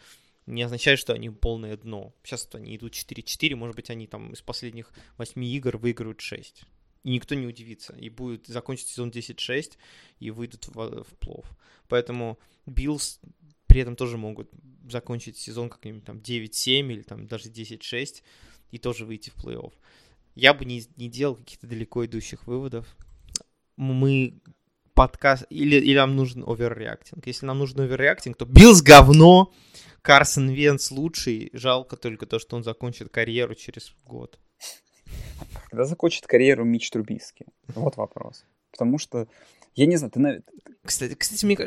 не 0.48 0.64
означает, 0.64 1.00
что 1.00 1.14
они 1.14 1.30
полное 1.30 1.78
дно. 1.78 2.14
Сейчас 2.24 2.46
вот 2.46 2.56
они 2.56 2.76
идут 2.76 2.94
4-4, 2.94 3.56
может 3.56 3.76
быть, 3.76 3.90
они 3.90 4.08
там 4.08 4.34
из 4.34 4.42
последних 4.42 4.92
8 5.18 5.44
игр 5.44 5.78
выиграют 5.78 6.20
6 6.20 6.66
и 7.04 7.10
никто 7.10 7.36
не 7.36 7.48
удивится. 7.48 7.96
И 7.96 8.10
будет 8.10 8.48
закончить 8.48 8.88
сезон 8.88 9.10
10-6 9.10 9.78
и 10.20 10.32
выйдут 10.32 10.68
в, 10.68 11.04
в 11.04 11.18
плей-офф. 11.18 11.46
Поэтому 11.88 12.40
Биллс 12.66 13.20
при 13.68 13.82
этом 13.82 13.96
тоже 13.96 14.18
могут 14.18 14.52
закончить 14.90 15.38
сезон 15.38 15.70
как-нибудь 15.70 16.06
там 16.06 16.18
9-7 16.18 16.92
или 16.92 17.02
там 17.02 17.28
даже 17.28 17.50
10-6 17.50 18.22
и 18.72 18.78
тоже 18.78 19.06
выйти 19.06 19.30
в 19.30 19.36
плей-офф. 19.36 19.74
Я 20.36 20.54
бы 20.54 20.66
не, 20.66 20.84
не 20.96 21.10
делал 21.10 21.36
каких-то 21.36 21.68
далеко 21.68 22.06
идущих 22.06 22.48
выводов. 22.48 22.88
Мы 23.76 24.42
подкаст... 24.94 25.46
Или, 25.50 25.76
или 25.78 25.96
нам 25.96 26.16
нужен 26.16 26.44
overreacting. 26.48 27.28
Если 27.28 27.46
нам 27.46 27.60
нужен 27.60 27.82
overreacting, 27.82 28.38
то 28.38 28.46
Биллс 28.46 28.82
говно, 28.82 29.54
Карсон 30.02 30.50
Венс 30.50 30.92
лучший. 30.92 31.50
Жалко 31.54 31.98
только 31.98 32.26
то, 32.26 32.40
что 32.40 32.56
он 32.56 32.64
закончит 32.64 33.10
карьеру 33.10 33.56
через 33.56 33.94
год. 34.06 34.40
Когда 35.70 35.86
закончит 35.86 36.28
карьеру 36.28 36.64
Мич 36.64 36.90
Трубиски? 36.90 37.46
Вот 37.68 37.98
вопрос. 37.98 38.46
Потому 38.72 38.98
что, 38.98 39.28
я 39.76 39.86
не 39.86 39.98
знаю, 39.98 40.12
ты... 40.12 40.44
Кстати, 40.84 41.16
кстати, 41.16 41.46
мне 41.46 41.58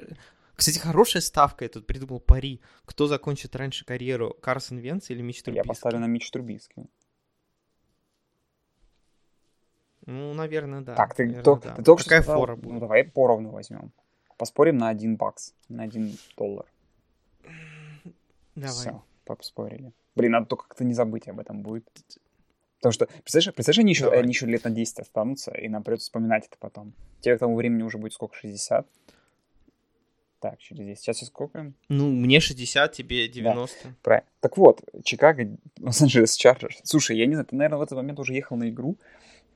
кстати, 0.54 0.78
хорошая 0.78 1.22
ставка, 1.22 1.64
я 1.64 1.68
тут 1.68 1.86
придумал 1.86 2.20
пари. 2.20 2.60
Кто 2.84 3.06
закончит 3.06 3.56
раньше 3.56 3.84
карьеру, 3.84 4.36
Карсон 4.40 4.78
Венц 4.78 5.10
или 5.10 5.22
Мич 5.22 5.42
Трубиски? 5.42 5.64
Я 5.64 5.68
поставлю 5.68 5.98
на 5.98 6.06
Мич 6.06 6.30
Трубиски. 6.30 6.86
Ну, 10.06 10.34
наверное, 10.34 10.82
да. 10.82 10.94
Так, 10.94 11.14
ты, 11.14 11.24
наверное, 11.24 11.44
то, 11.44 11.56
да. 11.56 11.74
ты 11.74 11.82
только 11.82 12.04
Какая 12.04 12.20
что 12.20 12.30
сказал, 12.32 12.40
фора 12.40 12.56
будет? 12.56 12.74
Ну, 12.74 12.80
давай 12.80 13.04
поровну 13.04 13.50
возьмем. 13.50 13.92
Поспорим 14.36 14.76
на 14.76 14.88
один 14.88 15.16
бакс, 15.16 15.54
на 15.68 15.84
один 15.84 16.16
доллар. 16.36 16.66
Давай. 18.54 18.70
Все, 18.70 19.02
поспорили. 19.24 19.92
Блин, 20.14 20.32
надо 20.32 20.46
только 20.46 20.68
как-то 20.68 20.84
не 20.84 20.94
забыть 20.94 21.28
об 21.28 21.40
этом 21.40 21.62
будет. 21.62 21.88
Потому 22.78 22.92
что, 22.92 23.06
представляешь, 23.06 23.54
представляешь 23.54 23.78
они, 23.78 23.92
еще, 23.92 24.10
они 24.10 24.28
еще 24.28 24.46
лет 24.46 24.64
на 24.64 24.70
10 24.70 25.00
останутся, 25.00 25.52
и 25.52 25.68
нам 25.68 25.82
придется 25.82 26.04
вспоминать 26.04 26.46
это 26.46 26.56
потом. 26.58 26.92
Тебе 27.20 27.36
к 27.36 27.40
тому 27.40 27.56
времени 27.56 27.82
уже 27.82 27.96
будет 27.96 28.12
сколько, 28.12 28.36
60? 28.36 28.86
Так, 30.44 30.58
через 30.58 30.84
10. 30.84 31.02
Сейчас 31.02 31.26
сколько? 31.26 31.72
Ну, 31.88 32.10
мне 32.10 32.38
60, 32.38 32.92
тебе 32.92 33.28
90. 33.28 33.76
Да, 33.82 33.94
правильно. 34.02 34.28
Так 34.40 34.58
вот, 34.58 34.82
Чикаго, 35.02 35.56
Лос-Анджелес 35.80 36.36
Чарджерс. 36.36 36.82
Слушай, 36.84 37.16
я 37.16 37.24
не 37.24 37.32
знаю, 37.32 37.46
ты, 37.46 37.56
наверное, 37.56 37.78
в 37.78 37.82
этот 37.82 37.96
момент 37.96 38.18
уже 38.18 38.34
ехал 38.34 38.58
на 38.58 38.68
игру, 38.68 38.98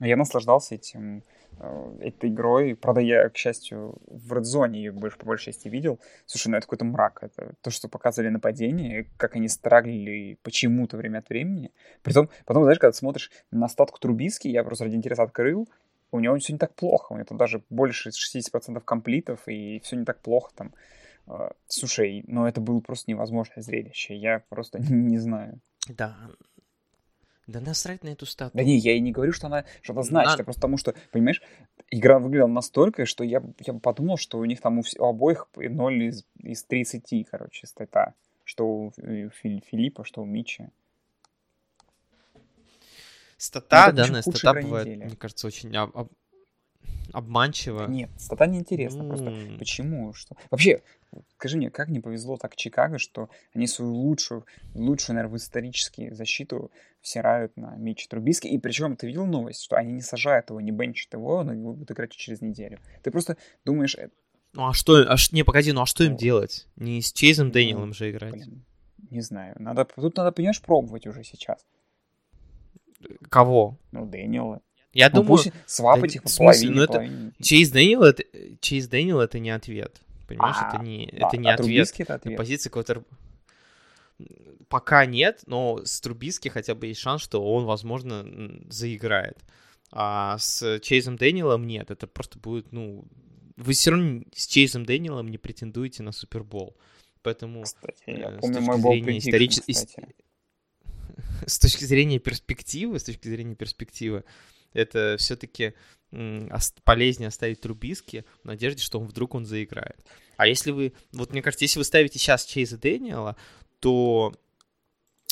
я 0.01 0.17
наслаждался 0.17 0.77
этим 0.77 1.23
Э, 1.61 1.97
этой 2.01 2.31
игрой. 2.31 2.77
Правда, 2.77 3.01
я, 3.01 3.29
к 3.29 3.37
счастью, 3.37 3.97
в 4.07 4.33
редзоне 4.33 4.79
ее 4.79 4.93
больше, 4.93 5.19
по 5.19 5.27
большей 5.27 5.47
части 5.47 5.69
видел. 5.69 5.99
Слушай, 6.27 6.49
ну 6.49 6.57
это 6.57 6.67
какой-то 6.67 6.85
мрак. 6.85 7.19
Это 7.23 7.55
то, 7.63 7.71
что 7.71 7.89
показывали 7.89 8.29
нападение, 8.29 9.07
как 9.17 9.35
они 9.35 9.49
страглили 9.49 10.39
почему-то 10.43 10.97
время 10.97 11.19
от 11.19 11.29
времени. 11.29 11.73
Притом, 12.03 12.31
потом, 12.45 12.63
знаешь, 12.63 12.79
когда 12.79 12.93
смотришь 12.93 13.31
на 13.51 13.69
статку 13.69 13.99
Трубиски, 13.99 14.47
я 14.47 14.63
просто 14.63 14.85
ради 14.85 14.97
интереса 14.97 15.25
открыл, 15.25 15.69
у 16.11 16.21
него 16.21 16.37
все 16.39 16.53
не 16.53 16.59
так 16.59 16.75
плохо. 16.75 17.13
У 17.13 17.17
него 17.17 17.27
там 17.27 17.39
даже 17.39 17.63
больше 17.71 18.11
60% 18.11 18.81
комплитов, 18.81 19.47
и 19.47 19.81
все 19.81 19.97
не 19.97 20.05
так 20.05 20.21
плохо 20.21 20.51
там. 20.55 20.75
Э, 21.27 21.51
слушай, 21.67 22.25
ну 22.27 22.47
это 22.47 22.61
было 22.61 22.81
просто 22.81 23.11
невозможное 23.11 23.63
зрелище. 23.63 24.17
Я 24.17 24.43
просто 24.49 24.79
не 24.91 25.19
знаю. 25.19 25.61
Да, 25.89 26.17
да 27.47 27.61
насрать 27.61 28.05
на 28.05 28.09
эту 28.09 28.27
статую. 28.27 28.63
Да 28.63 28.65
не, 28.65 28.77
я 28.77 28.93
и 28.95 29.01
не 29.01 29.11
говорю, 29.11 29.33
что 29.33 29.47
она 29.47 29.65
что-то 29.83 30.03
значит, 30.03 30.39
на... 30.39 30.43
а 30.43 30.45
просто 30.45 30.61
потому 30.61 30.77
что, 30.77 30.95
понимаешь, 31.13 31.43
игра 31.91 32.19
выглядела 32.19 32.47
настолько, 32.47 33.07
что 33.07 33.25
я, 33.25 33.43
я 33.61 33.75
подумал, 33.75 34.19
что 34.19 34.39
у 34.39 34.45
них 34.45 34.61
там 34.61 34.79
у, 34.79 34.83
у 34.99 35.05
обоих 35.05 35.49
0 35.57 36.03
из, 36.05 36.27
из 36.43 36.63
30, 36.65 37.27
короче, 37.31 37.67
стата. 37.67 38.15
Что 38.45 38.67
у 38.67 38.91
Филиппа, 38.91 40.05
что 40.05 40.23
у 40.23 40.25
Мичи. 40.25 40.69
Стата, 43.39 43.93
данная 43.93 44.23
стата 44.23 44.61
бывает, 44.61 44.89
недели. 44.89 45.05
мне 45.05 45.17
кажется, 45.17 45.47
очень 45.47 45.75
об, 45.77 45.97
об, 45.97 46.09
обманчиво. 47.13 47.87
Нет, 47.87 48.11
стата 48.19 48.49
неинтересна. 48.49 49.03
Mm. 49.03 49.09
Просто 49.09 49.59
почему? 49.59 50.13
Что? 50.13 50.37
Вообще, 50.51 50.83
скажи 51.37 51.57
мне, 51.57 51.71
как 51.71 51.89
не 51.89 52.01
повезло 52.01 52.37
так 52.37 52.57
Чикаго, 52.57 52.99
что 52.99 53.31
они 53.55 53.69
свою 53.69 53.95
лучшую, 53.95 54.45
лучшую, 54.75 55.15
наверное, 55.15 55.35
в 55.35 55.37
исторически 55.37 56.13
защиту 56.13 56.73
всирают 57.01 57.57
на 57.57 57.77
Митча 57.77 58.09
Трубиски. 58.09 58.49
И 58.49 58.59
причем 58.59 58.97
ты 58.97 59.07
видел 59.07 59.25
новость, 59.25 59.63
что 59.63 59.77
они 59.77 59.93
не 59.93 60.03
сажают 60.03 60.51
его, 60.51 60.61
не 60.61 60.73
бенчат 60.73 61.13
его, 61.13 61.37
он 61.37 61.63
будет 61.63 61.91
играть 61.93 62.11
через 62.11 62.41
неделю. 62.41 62.81
Ты 63.05 63.13
просто 63.13 63.37
думаешь... 63.65 63.95
Э, 63.95 64.11
ну 64.55 64.67
а 64.67 64.73
что, 64.73 64.97
а, 65.09 65.17
не, 65.31 65.45
погоди, 65.45 65.71
ну 65.71 65.83
а 65.83 65.87
что 65.87 66.03
им 66.03 66.17
делать? 66.17 66.67
Не 66.75 67.01
с 67.01 67.13
Чейзом 67.13 67.53
Дэниелом 67.53 67.93
же 67.93 68.11
играть. 68.11 68.33
Блин, 68.33 68.65
не 69.11 69.21
знаю. 69.21 69.55
Надо, 69.61 69.85
тут 69.85 70.17
надо, 70.17 70.33
понимаешь, 70.33 70.61
пробовать 70.61 71.07
уже 71.07 71.23
сейчас. 71.23 71.65
Кого? 73.29 73.79
Ну, 73.93 74.07
Дэниела. 74.07 74.61
Я 74.93 75.11
ну, 75.11 75.23
думаю... 75.23 75.41
свапать 75.67 76.13
да, 76.13 76.17
их 76.17 76.23
по 76.23 76.29
смысле, 76.29 76.71
ну, 76.71 76.83
это... 76.83 77.09
Чейз 77.41 77.71
Дэниел 77.71 78.03
это... 78.03 78.25
Чейз 78.61 78.89
Дэниел 78.89 79.21
это 79.21 79.39
не 79.39 79.51
ответ. 79.51 80.01
Понимаешь, 80.27 80.57
а, 80.59 80.69
это 80.75 80.85
не, 80.85 81.09
а, 81.13 81.27
это 81.27 81.37
не 81.37 81.49
а 81.49 81.55
ответ. 81.55 81.93
это 81.99 82.15
ответ. 82.15 82.37
Позиция 82.37 82.71
квотер... 82.71 83.05
Пока 84.69 85.07
нет, 85.07 85.43
но 85.47 85.81
с 85.85 86.01
Трубиски 86.01 86.49
хотя 86.49 86.75
бы 86.75 86.89
есть 86.89 87.01
шанс, 87.01 87.23
что 87.23 87.43
он, 87.43 87.65
возможно, 87.65 88.27
заиграет. 88.69 89.39
А 89.91 90.37
с 90.39 90.81
Чейзом 90.81 91.17
Дэниелом 91.17 91.67
нет. 91.67 91.91
Это 91.91 92.07
просто 92.07 92.39
будет, 92.39 92.73
ну... 92.73 93.05
Вы 93.57 93.73
все 93.73 93.91
равно 93.91 94.23
с 94.35 94.47
Чейзом 94.47 94.85
Дэниелом 94.85 95.29
не 95.29 95.39
претендуете 95.39 96.03
на 96.03 96.13
Супербол. 96.13 96.77
Поэтому 97.23 97.63
кстати, 97.63 98.03
я 98.07 98.31
э, 98.31 98.39
помню 98.39 98.61
мой 98.61 98.81
зрения 98.81 99.19
исторически... 99.19 99.75
с 101.47 101.59
точки 101.59 101.85
зрения 101.85 102.19
перспективы, 102.19 102.99
с 102.99 103.05
точки 103.05 103.29
зрения 103.29 103.55
перспективы, 103.55 104.25
это 104.73 105.17
все-таки 105.19 105.75
полезнее 106.85 107.29
оставить 107.29 107.61
Трубиски 107.61 108.25
в 108.43 108.47
надежде, 108.47 108.83
что 108.83 108.99
он 108.99 109.07
вдруг 109.07 109.35
он 109.35 109.45
заиграет. 109.45 110.05
А 110.37 110.47
если 110.47 110.71
вы, 110.71 110.95
вот 111.13 111.33
мне 111.33 111.43
кажется, 111.43 111.65
если 111.65 111.79
вы 111.79 111.85
ставите 111.85 112.19
сейчас 112.19 112.45
Чейза 112.45 112.79
Дэниела, 112.79 113.37
то, 113.81 114.35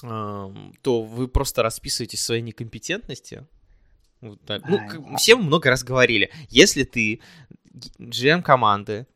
э, 0.03 0.55
то 0.83 1.03
вы 1.03 1.29
просто 1.29 1.63
расписываете 1.63 2.17
своей 2.17 2.43
некомпетентности. 2.43 3.47
Вот 4.21 4.45
так. 4.45 4.69
Ну, 4.69 4.79
а, 4.79 5.17
все 5.17 5.37
мы 5.37 5.45
много 5.45 5.71
раз 5.71 5.83
говорили. 5.83 6.31
Если 6.49 6.85
ты 6.85 7.21
GM 7.99 8.43
команды, 8.43 9.07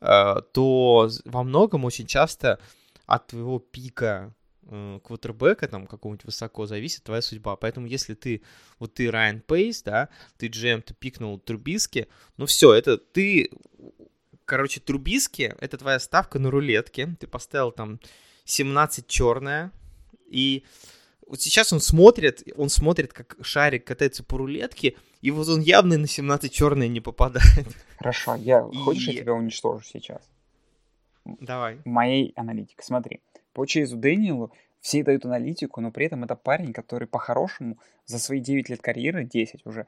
э, 0.00 0.34
то 0.52 1.10
во 1.24 1.42
многом 1.42 1.84
очень 1.84 2.06
часто 2.06 2.60
от 3.06 3.28
твоего 3.28 3.58
пика 3.58 4.34
квотербека, 4.68 5.68
там, 5.68 5.86
какого-нибудь 5.86 6.24
высоко, 6.24 6.66
зависит 6.66 7.02
твоя 7.04 7.20
судьба. 7.22 7.56
Поэтому 7.56 7.86
если 7.86 8.14
ты, 8.14 8.42
вот 8.78 8.94
ты 8.94 9.10
Райан 9.10 9.40
Пейс, 9.40 9.82
да, 9.82 10.08
ты 10.36 10.46
GM, 10.48 10.82
ты 10.82 10.94
пикнул 10.94 11.38
Трубиски, 11.38 12.06
ну 12.36 12.46
все, 12.46 12.72
это 12.72 12.96
ты, 12.96 13.50
короче, 14.44 14.80
Трубиски, 14.80 15.54
это 15.60 15.76
твоя 15.78 15.98
ставка 15.98 16.38
на 16.38 16.50
рулетке, 16.50 17.16
ты 17.18 17.26
поставил 17.26 17.72
там 17.72 18.00
17 18.44 19.06
черная, 19.06 19.70
и 20.28 20.64
Вот 21.28 21.40
сейчас 21.40 21.72
он 21.72 21.80
смотрит, 21.80 22.42
он 22.56 22.68
смотрит, 22.68 23.12
как 23.12 23.36
шарик 23.42 23.84
катается 23.86 24.22
по 24.22 24.36
рулетке, 24.38 24.96
и 25.22 25.30
вот 25.30 25.48
он 25.48 25.60
явно 25.60 25.96
на 25.96 26.06
17 26.06 26.52
черные 26.52 26.88
не 26.88 27.00
попадает. 27.00 27.66
Хорошо, 27.98 28.34
я, 28.36 28.68
И- 28.72 28.76
хочешь, 28.76 29.08
я 29.08 29.20
тебя 29.22 29.32
уничтожу 29.32 29.80
сейчас? 29.82 30.20
Давай. 31.24 31.78
моей 31.84 32.32
аналитики. 32.36 32.82
Смотри, 32.82 33.20
по 33.52 33.66
Чейзу 33.66 33.96
Дэниелу 33.96 34.52
все 34.80 35.04
дают 35.04 35.24
аналитику, 35.24 35.80
но 35.80 35.90
при 35.92 36.06
этом 36.06 36.24
это 36.24 36.34
парень, 36.34 36.72
который 36.72 37.06
по-хорошему 37.06 37.78
за 38.04 38.18
свои 38.18 38.40
9 38.40 38.68
лет 38.68 38.82
карьеры, 38.82 39.24
10 39.24 39.64
уже, 39.64 39.86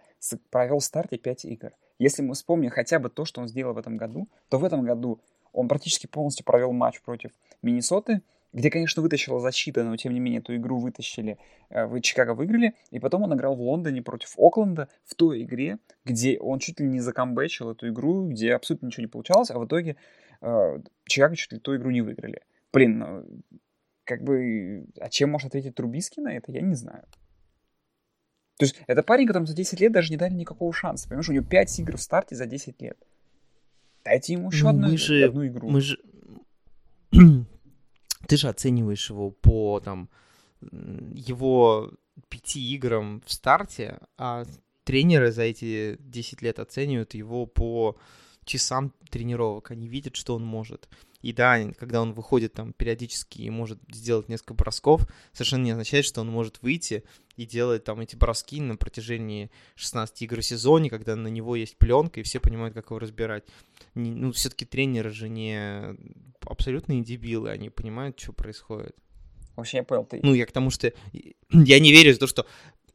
провел 0.50 0.78
в 0.78 0.84
старте 0.84 1.18
5 1.18 1.44
игр. 1.46 1.72
Если 1.98 2.22
мы 2.22 2.34
вспомним 2.34 2.70
хотя 2.70 2.98
бы 2.98 3.10
то, 3.10 3.24
что 3.24 3.40
он 3.40 3.48
сделал 3.48 3.74
в 3.74 3.78
этом 3.78 3.96
году, 3.96 4.28
то 4.48 4.58
в 4.58 4.64
этом 4.64 4.84
году 4.84 5.20
он 5.52 5.68
практически 5.68 6.06
полностью 6.06 6.44
провел 6.44 6.72
матч 6.72 7.00
против 7.02 7.32
Миннесоты, 7.62 8.22
где, 8.52 8.70
конечно, 8.70 9.02
вытащила 9.02 9.40
защита, 9.40 9.82
но 9.82 9.96
тем 9.96 10.14
не 10.14 10.20
менее 10.20 10.40
эту 10.40 10.54
игру 10.54 10.78
вытащили, 10.78 11.38
э, 11.70 11.86
в 11.86 12.00
Чикаго 12.00 12.34
выиграли, 12.34 12.74
и 12.92 13.00
потом 13.00 13.24
он 13.24 13.34
играл 13.34 13.56
в 13.56 13.60
Лондоне 13.60 14.00
против 14.00 14.34
Окленда 14.38 14.88
в 15.04 15.14
той 15.16 15.42
игре, 15.42 15.78
где 16.04 16.38
он 16.38 16.60
чуть 16.60 16.78
ли 16.78 16.86
не 16.86 17.00
закомбэчил 17.00 17.70
эту 17.70 17.88
игру, 17.88 18.28
где 18.28 18.54
абсолютно 18.54 18.86
ничего 18.86 19.02
не 19.02 19.08
получалось, 19.08 19.50
а 19.50 19.58
в 19.58 19.66
итоге 19.66 19.96
э, 20.40 20.78
Чикаго 21.06 21.34
чуть 21.34 21.52
ли 21.52 21.58
ту 21.58 21.74
игру 21.74 21.90
не 21.90 22.00
выиграли. 22.00 22.42
Блин, 22.74 22.98
ну, 22.98 23.24
как 24.02 24.24
бы, 24.24 24.86
а 25.00 25.08
чем 25.08 25.30
может 25.30 25.46
ответить 25.46 25.76
Трубиский 25.76 26.20
на 26.22 26.36
это, 26.36 26.50
я 26.50 26.60
не 26.60 26.74
знаю. 26.74 27.04
То 28.58 28.64
есть 28.64 28.80
это 28.88 29.04
парень, 29.04 29.26
которому 29.28 29.46
за 29.46 29.54
10 29.54 29.80
лет 29.80 29.92
даже 29.92 30.10
не 30.10 30.16
дали 30.16 30.34
никакого 30.34 30.72
шанса. 30.72 31.08
Понимаешь, 31.08 31.28
у 31.28 31.32
него 31.32 31.44
5 31.44 31.78
игр 31.78 31.96
в 31.96 32.02
старте 32.02 32.34
за 32.34 32.46
10 32.46 32.82
лет. 32.82 32.98
Дайте 34.04 34.32
ему 34.32 34.50
еще 34.50 34.64
Ну, 34.64 34.70
одну, 34.70 34.88
мы 34.88 34.98
же- 34.98 35.24
одну 35.24 35.46
игру. 35.46 35.70
Мы 35.70 35.80
же... 35.80 35.98
Ты 38.28 38.36
же 38.36 38.48
оцениваешь 38.48 39.08
его 39.08 39.30
по 39.30 39.80
там 39.80 40.10
его 40.60 41.92
пяти 42.28 42.74
играм 42.74 43.22
в 43.24 43.32
старте, 43.32 43.98
а 44.16 44.44
тренеры 44.84 45.30
за 45.30 45.42
эти 45.42 45.96
10 46.00 46.42
лет 46.42 46.58
оценивают 46.58 47.14
его 47.14 47.46
по 47.46 47.96
часам 48.44 48.92
тренировок. 49.10 49.70
Они 49.70 49.86
видят, 49.88 50.16
что 50.16 50.34
он 50.34 50.44
может. 50.44 50.88
И 51.24 51.32
да, 51.32 51.58
когда 51.78 52.02
он 52.02 52.12
выходит 52.12 52.52
там 52.52 52.74
периодически 52.74 53.40
и 53.40 53.48
может 53.48 53.78
сделать 53.90 54.28
несколько 54.28 54.52
бросков, 54.52 55.08
совершенно 55.32 55.62
не 55.62 55.70
означает, 55.70 56.04
что 56.04 56.20
он 56.20 56.28
может 56.28 56.60
выйти 56.60 57.02
и 57.36 57.46
делать 57.46 57.82
там 57.82 58.00
эти 58.00 58.14
броски 58.14 58.60
на 58.60 58.76
протяжении 58.76 59.50
16 59.76 60.20
игр 60.20 60.40
в 60.40 60.44
сезоне, 60.44 60.90
когда 60.90 61.16
на 61.16 61.28
него 61.28 61.56
есть 61.56 61.78
пленка, 61.78 62.20
и 62.20 62.24
все 62.24 62.40
понимают, 62.40 62.74
как 62.74 62.90
его 62.90 62.98
разбирать. 62.98 63.44
Не- 63.94 64.14
ну, 64.14 64.32
все-таки 64.32 64.66
тренеры 64.66 65.08
же 65.12 65.30
не 65.30 65.96
абсолютные 66.42 67.02
дебилы, 67.02 67.48
они 67.48 67.70
понимают, 67.70 68.20
что 68.20 68.34
происходит. 68.34 68.94
Вообще, 69.56 69.78
я 69.78 69.82
понял, 69.82 70.04
ты... 70.04 70.20
Ну, 70.22 70.34
я 70.34 70.44
к 70.44 70.52
тому, 70.52 70.68
что 70.68 70.92
я 71.50 71.80
не 71.80 71.90
верю 71.90 72.14
в 72.14 72.18
то, 72.18 72.26
что, 72.26 72.46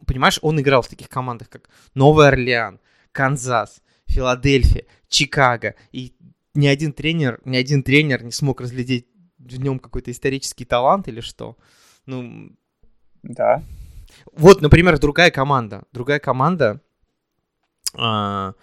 понимаешь, 0.05 0.37
он 0.43 0.61
играл 0.61 0.83
в 0.83 0.87
таких 0.87 1.09
командах, 1.09 1.49
как 1.49 1.67
Новый 1.95 2.27
Орлеан, 2.27 2.79
Канзас, 3.11 3.81
Филадельфия, 4.05 4.85
Чикаго, 5.07 5.73
и 5.91 6.13
ни 6.53 6.67
один 6.67 6.93
тренер, 6.93 7.41
ни 7.45 7.57
один 7.57 7.83
тренер 7.83 8.23
не 8.23 8.31
смог 8.31 8.61
разглядеть 8.61 9.07
в 9.37 9.59
нем 9.59 9.79
какой-то 9.79 10.11
исторический 10.11 10.65
талант 10.65 11.07
или 11.07 11.21
что. 11.21 11.57
Ну, 12.05 12.51
Да. 13.23 13.63
вот, 14.33 14.61
например, 14.61 14.99
другая 14.99 15.31
команда. 15.31 15.83
Другая 15.91 16.19
команда, 16.19 16.81
а, 17.93 18.53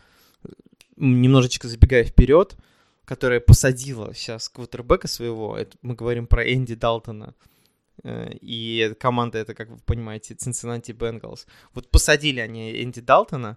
немножечко 0.96 1.68
забегая 1.68 2.04
вперед, 2.04 2.56
которая 3.04 3.40
посадила 3.40 4.14
сейчас 4.14 4.48
квотербека 4.48 5.08
своего, 5.08 5.56
это 5.56 5.76
мы 5.82 5.94
говорим 5.94 6.26
про 6.26 6.42
Энди 6.42 6.74
Далтона, 6.74 7.34
Э, 8.04 8.30
и 8.40 8.94
команда, 8.98 9.38
это, 9.38 9.54
как 9.54 9.68
вы 9.68 9.78
понимаете, 9.78 10.34
Cincinnati 10.34 10.92
Bengals. 10.92 11.46
Вот 11.74 11.90
посадили 11.90 12.40
они 12.40 12.82
Энди 12.82 13.00
Далтона, 13.00 13.56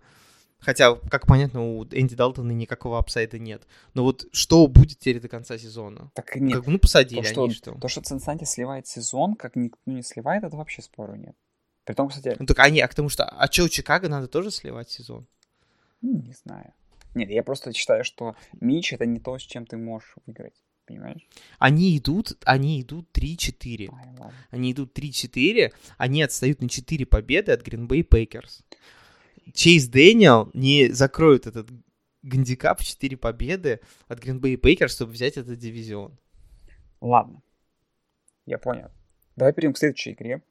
хотя, 0.60 0.95
как 0.95 1.26
понятно, 1.28 1.64
у 1.64 1.86
Энди 1.86 2.16
Далтона 2.16 2.51
никакого 2.51 2.99
апсайда 2.99 3.39
нет. 3.39 3.64
Но 3.93 4.03
вот 4.03 4.26
что 4.32 4.68
будет 4.68 4.99
теперь 4.99 5.20
до 5.20 5.28
конца 5.28 5.57
сезона? 5.57 6.12
Так 6.14 6.36
нет, 6.36 6.57
Как 6.57 6.68
ну, 6.68 6.80
посадили 6.80 7.22
то, 7.22 7.28
что, 7.28 7.43
они, 7.43 7.53
что? 7.53 7.72
то, 7.74 7.88
что 7.88 8.01
Цинциннати 8.01 8.43
сливает 8.45 8.88
сезон, 8.88 9.36
как 9.36 9.55
никто 9.55 9.80
не 9.86 10.03
сливает, 10.03 10.43
это 10.43 10.55
вообще 10.57 10.82
спору 10.82 11.16
нет. 11.16 11.36
При 11.86 11.93
том, 11.95 12.10
кстати, 12.10 12.36
Ну, 12.39 12.45
так 12.45 12.60
они, 12.60 12.82
а 12.82 12.88
к 12.88 12.93
тому 12.93 13.10
что, 13.10 13.26
а 13.26 13.51
что, 13.51 13.64
у 13.64 13.70
Чикаго 13.70 14.10
надо 14.10 14.28
тоже 14.28 14.51
сливать 14.51 14.89
сезон? 14.89 15.28
ну, 16.01 16.22
не 16.22 16.34
знаю. 16.34 16.74
Нет, 17.16 17.30
я 17.30 17.43
просто 17.43 17.74
считаю, 17.74 18.03
что 18.03 18.36
Мич 18.62 18.93
это 18.93 19.05
не 19.05 19.20
то, 19.20 19.38
с 19.38 19.41
чем 19.41 19.66
ты 19.66 19.78
можешь 19.78 20.16
выиграть. 20.26 20.53
Понимаешь? 20.86 21.28
Они 21.60 21.95
идут, 21.97 22.38
они 22.45 22.82
идут 22.82 23.10
3-4. 23.14 23.89
Ай, 23.91 24.07
ладно. 24.18 24.34
Они 24.49 24.72
идут 24.72 24.97
3-4, 24.97 25.72
они 25.97 26.24
отстают 26.24 26.62
на 26.62 26.70
4 26.70 27.05
победы 27.05 27.51
от 27.51 27.62
Green 27.62 27.88
Bay 27.88 28.07
Packers. 28.07 28.62
Чейз 29.54 29.88
Дэниел 29.88 30.50
не 30.54 30.89
закроет 30.89 31.47
этот 31.47 31.70
гандикап 32.22 32.80
в 32.80 32.86
4 32.86 33.18
победы 33.18 33.82
от 34.08 34.20
Green 34.20 34.39
Bay 34.39 34.88
чтобы 34.88 35.12
взять 35.12 35.38
этот 35.38 35.58
дивизион. 35.58 36.18
Ладно. 37.02 37.41
Я 38.45 38.58
понял. 38.58 38.89
Давай 39.36 39.54
перейдем 39.54 39.74
к 39.74 39.78
следующей 39.78 40.12
игре, 40.12 40.41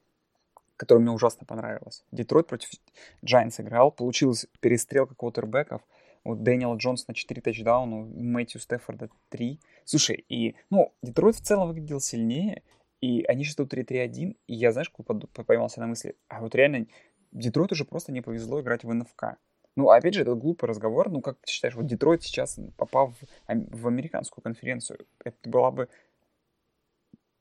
которая 0.77 1.01
мне 1.01 1.11
ужасно 1.11 1.45
понравилась. 1.45 2.03
Детройт 2.11 2.47
против 2.47 2.69
Giants 3.23 3.61
играл. 3.61 3.91
Получилась 3.91 4.47
перестрелка 4.61 5.15
квотербеков. 5.15 5.81
Вот 6.23 6.43
Дэниела 6.43 6.75
Джонсона 6.75 7.13
4 7.13 7.41
тачдауна, 7.41 8.05
Мэтью 8.05 8.59
Стефорда 8.59 9.09
3. 9.29 9.59
Слушай, 9.85 10.25
и, 10.27 10.55
ну, 10.69 10.93
Детройт 11.01 11.35
в 11.35 11.41
целом 11.41 11.69
выглядел 11.69 12.01
сильнее, 12.01 12.63
и 13.01 13.23
они 13.23 13.43
сейчас 13.43 13.55
тут 13.55 13.73
3-3-1, 13.73 14.35
и 14.47 14.53
я, 14.53 14.71
знаешь, 14.73 14.91
поймался 14.91 15.79
на 15.79 15.87
мысли, 15.87 16.15
а 16.27 16.41
вот 16.41 16.53
реально 16.55 16.87
Детройту 17.31 17.75
уже 17.75 17.85
просто 17.85 18.11
не 18.11 18.21
повезло 18.21 18.61
играть 18.61 18.83
в 18.83 18.93
НФК. 18.93 19.37
Ну, 19.75 19.89
опять 19.89 20.13
же, 20.13 20.21
это 20.21 20.35
глупый 20.35 20.67
разговор. 20.67 21.09
Ну, 21.09 21.21
как 21.21 21.37
ты 21.39 21.51
считаешь, 21.51 21.75
вот 21.75 21.85
Детройт 21.85 22.23
сейчас, 22.23 22.59
попав 22.75 23.13
в, 23.47 23.81
в 23.81 23.87
американскую 23.87 24.43
конференцию, 24.43 25.05
это 25.23 25.49
была 25.49 25.71
бы... 25.71 25.89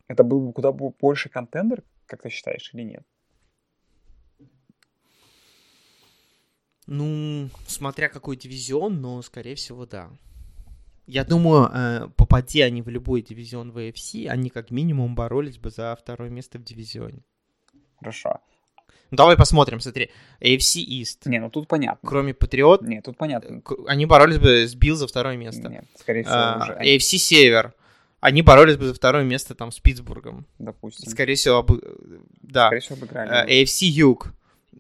Это 0.06 0.24
был 0.24 0.40
бы 0.46 0.52
куда 0.52 0.72
бы 0.72 0.90
больше 0.90 1.28
контендер, 1.28 1.82
как 2.06 2.22
ты 2.22 2.28
считаешь, 2.28 2.70
или 2.72 2.82
нет? 2.82 3.02
Ну, 6.86 7.50
смотря 7.66 8.08
какой 8.08 8.36
дивизион, 8.36 9.00
но, 9.00 9.20
скорее 9.22 9.54
всего, 9.54 9.84
да. 9.84 10.10
Я 11.06 11.24
думаю, 11.24 11.70
э, 11.72 12.08
попади 12.16 12.60
они 12.60 12.82
в 12.82 12.88
любой 12.88 13.22
дивизион 13.22 13.72
в 13.72 13.78
AFC, 13.78 14.26
они 14.28 14.48
как 14.48 14.70
минимум 14.70 15.14
боролись 15.14 15.58
бы 15.58 15.70
за 15.70 15.96
второе 15.96 16.30
место 16.30 16.58
в 16.58 16.64
дивизионе. 16.64 17.22
Хорошо. 17.98 18.40
Ну, 19.10 19.16
давай 19.16 19.36
посмотрим, 19.36 19.80
смотри. 19.80 20.10
AFC 20.40 20.84
East. 20.86 21.18
Не, 21.26 21.38
ну 21.40 21.50
тут 21.50 21.66
понятно. 21.68 22.06
Кроме 22.08 22.34
Патриот, 22.34 22.82
Нет, 22.82 23.04
тут 23.04 23.16
понятно. 23.16 23.60
к- 23.62 23.76
они 23.86 24.06
боролись 24.06 24.38
бы 24.38 24.66
с 24.66 24.74
Билл 24.74 24.96
за 24.96 25.06
второе 25.06 25.36
место. 25.36 25.68
Нет, 25.68 25.84
скорее 25.98 26.22
всего, 26.24 26.36
А, 26.36 26.60
уже, 26.62 26.72
AFC 26.74 27.18
Север. 27.18 27.72
Они 28.20 28.42
боролись 28.42 28.76
бы 28.76 28.86
за 28.86 28.94
второе 28.94 29.24
место 29.24 29.54
там 29.54 29.70
с 29.72 29.78
Питтсбургом. 29.78 30.44
допустим. 30.58 31.08
Скорее 31.10 31.34
всего, 31.36 31.60
обы- 31.60 31.80
да. 32.42 32.66
Скорее 32.66 32.80
всего, 32.80 32.96
обыграли. 32.96 33.28
А, 33.30 33.46
AFC 33.46 33.86
Юг. 33.86 34.32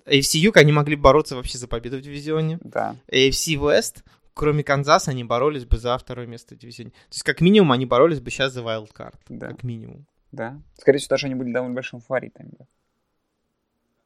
AFC 0.06 0.38
Юг, 0.38 0.56
они 0.56 0.72
могли 0.72 0.96
бороться 0.96 1.36
вообще 1.36 1.56
за 1.58 1.68
победу 1.68 1.98
в 1.98 2.00
дивизионе. 2.00 2.58
Да. 2.62 2.96
AFC 3.12 3.54
West, 3.56 4.02
кроме 4.34 4.62
Канзаса, 4.64 5.12
они 5.12 5.22
боролись 5.24 5.64
бы 5.64 5.78
за 5.78 5.96
второе 5.98 6.26
место 6.26 6.54
в 6.54 6.58
дивизионе. 6.58 6.90
То 6.90 7.12
есть, 7.12 7.22
как 7.22 7.40
минимум, 7.40 7.72
они 7.72 7.86
боролись 7.86 8.20
бы 8.20 8.30
сейчас 8.30 8.52
за 8.52 8.60
wildcard. 8.62 9.14
Да. 9.28 9.48
Как 9.48 9.62
минимум. 9.62 10.06
Да. 10.32 10.60
Скорее 10.78 10.98
всего, 10.98 11.10
даже 11.10 11.26
они 11.26 11.34
были 11.36 11.52
довольно 11.52 11.74
большим 11.74 12.00
фаворитом. 12.00 12.46
да. 12.58 12.66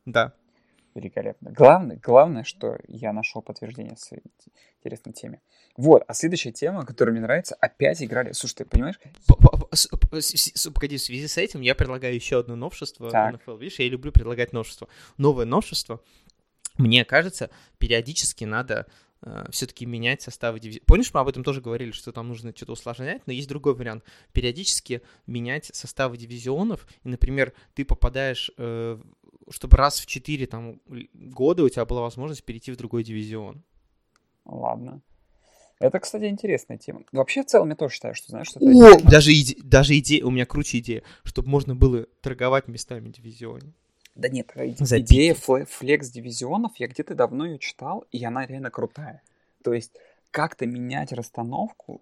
Да. 0.07 0.32
Великолепно. 0.94 1.50
Главное, 1.53 1.98
главное, 2.03 2.44
что 2.44 2.78
я 2.86 3.14
нашел 3.14 3.40
подтверждение 3.40 3.96
своей 3.96 4.22
интересной 4.78 5.14
теме. 5.14 5.40
Вот, 5.74 6.05
а 6.07 6.12
следующая 6.12 6.53
тема, 6.53 6.84
которая 6.84 7.14
мне 7.14 7.22
нравится, 7.22 7.55
опять 7.55 8.03
играли. 8.03 8.32
Слушай, 8.32 8.57
ты 8.57 8.64
понимаешь? 8.66 9.00
Погоди, 10.74 10.98
в 10.98 11.03
связи 11.03 11.26
с 11.26 11.38
этим 11.38 11.62
я 11.62 11.74
предлагаю 11.74 12.14
еще 12.14 12.40
одно 12.40 12.57
новшество 12.57 13.11
Так. 13.11 13.36
NFL. 13.36 13.59
Видишь, 13.59 13.78
я 13.78 13.88
люблю 13.88 14.12
предлагать 14.12 14.53
новшество. 14.53 14.86
Новое 15.16 15.46
новшество, 15.46 16.03
мне 16.76 17.07
кажется, 17.07 17.48
периодически 17.78 18.44
надо 18.44 18.86
все-таки 19.50 19.86
менять 19.86 20.20
составы 20.20 20.59
дивизионов. 20.59 20.86
Помнишь, 20.86 21.14
мы 21.14 21.20
об 21.20 21.28
этом 21.28 21.44
тоже 21.44 21.61
говорили, 21.61 21.92
что 21.92 22.11
там 22.11 22.26
нужно 22.26 22.53
что-то 22.55 22.72
усложнять, 22.72 23.22
но 23.26 23.32
есть 23.32 23.48
другой 23.48 23.74
вариант. 23.74 24.05
Периодически 24.32 25.00
менять 25.26 25.70
составы 25.72 26.16
дивизионов, 26.16 26.88
и, 27.05 27.09
например, 27.09 27.53
ты 27.74 27.84
попадаешь, 27.84 28.50
э, 28.59 28.98
чтобы 29.53 29.76
раз 29.76 30.00
в 30.00 30.07
4 30.07 30.46
там, 30.46 30.80
года 31.12 31.62
у 31.62 31.68
тебя 31.68 31.84
была 31.84 32.00
возможность 32.03 32.44
перейти 32.44 32.72
в 32.72 32.76
другой 32.76 33.05
дивизион. 33.05 33.62
Ладно. 34.44 35.00
Это, 35.78 35.98
кстати, 35.98 36.24
интересная 36.26 36.78
тема. 36.78 37.03
Вообще, 37.11 37.42
в 37.42 37.46
целом, 37.46 37.70
я 37.70 37.74
тоже 37.76 37.94
считаю, 37.94 38.14
что, 38.14 38.30
знаешь, 38.30 38.48
что 38.48 38.61
это... 38.61 38.68
О, 38.68 39.11
даже, 39.11 39.32
иде- 39.32 39.61
даже 39.62 39.98
идея, 39.98 40.24
у 40.24 40.30
меня 40.30 40.46
круче 40.46 40.78
идея, 40.78 41.03
чтобы 41.24 41.48
можно 41.48 41.74
было 41.74 42.07
торговать 42.20 42.68
местами 42.68 43.09
в 43.09 43.12
дивизионе. 43.12 43.72
Да 44.14 44.28
нет, 44.28 44.53
э, 44.55 44.74
За 44.78 45.00
идея 45.00 45.34
фле- 45.34 45.64
флекс-дивизионов, 45.64 46.72
я 46.76 46.86
где-то 46.86 47.14
давно 47.14 47.46
ее 47.46 47.59
читал, 47.59 48.05
и 48.12 48.22
она 48.24 48.46
реально 48.46 48.70
крутая. 48.70 49.22
То 49.64 49.72
есть, 49.72 49.92
как-то 50.30 50.66
менять 50.66 51.12
расстановку, 51.12 52.00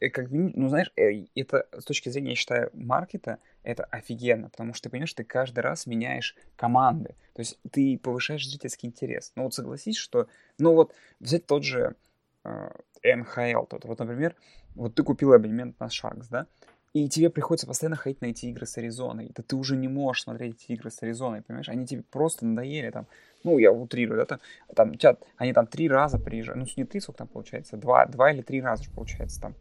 э, 0.00 0.10
как, 0.10 0.30
ну, 0.30 0.68
знаешь, 0.68 0.92
э, 0.96 1.24
это 1.34 1.68
с 1.78 1.84
точки 1.84 2.10
зрения, 2.10 2.30
я 2.30 2.36
считаю, 2.36 2.70
маркета, 2.74 3.38
это 3.62 3.84
офигенно, 3.84 4.48
потому 4.48 4.74
что 4.74 4.84
ты 4.84 4.90
понимаешь, 4.90 5.12
ты 5.12 5.24
каждый 5.24 5.60
раз 5.60 5.86
меняешь 5.86 6.36
команды. 6.56 7.14
То 7.34 7.40
есть 7.40 7.58
ты 7.70 7.98
повышаешь 7.98 8.48
зрительский 8.48 8.88
интерес. 8.88 9.32
Ну 9.36 9.44
вот 9.44 9.54
согласись, 9.54 9.96
что... 9.96 10.28
Ну 10.58 10.74
вот 10.74 10.94
взять 11.18 11.46
тот 11.46 11.64
же 11.64 11.96
э, 12.44 12.70
НХЛ. 13.04 13.64
Тот. 13.66 13.84
Вот, 13.84 13.98
например, 13.98 14.34
вот 14.74 14.94
ты 14.94 15.02
купил 15.02 15.32
абонемент 15.32 15.78
на 15.80 15.86
Sharks, 15.86 16.26
да? 16.30 16.46
И 16.92 17.08
тебе 17.08 17.30
приходится 17.30 17.68
постоянно 17.68 17.94
ходить 17.94 18.20
на 18.20 18.26
эти 18.26 18.46
игры 18.46 18.66
с 18.66 18.76
Аризоной. 18.76 19.28
Это 19.28 19.44
ты 19.44 19.54
уже 19.54 19.76
не 19.76 19.86
можешь 19.86 20.24
смотреть 20.24 20.56
эти 20.56 20.72
игры 20.72 20.90
с 20.90 21.00
Аризоной, 21.02 21.40
понимаешь? 21.40 21.68
Они 21.68 21.86
тебе 21.86 22.02
просто 22.02 22.44
надоели 22.44 22.90
там. 22.90 23.06
Ну, 23.44 23.58
я 23.58 23.70
утрирую, 23.70 24.18
да, 24.18 24.26
там, 24.26 24.40
там 24.74 24.94
тебя, 24.96 25.16
они 25.36 25.52
там 25.52 25.68
три 25.68 25.88
раза 25.88 26.18
приезжают. 26.18 26.58
Ну, 26.58 26.66
не 26.76 26.84
три, 26.84 27.00
сколько 27.00 27.18
там 27.18 27.28
получается? 27.28 27.76
Два, 27.76 28.06
два 28.06 28.32
или 28.32 28.42
три 28.42 28.60
раза 28.60 28.82
же 28.82 28.90
получается 28.90 29.40
там. 29.40 29.54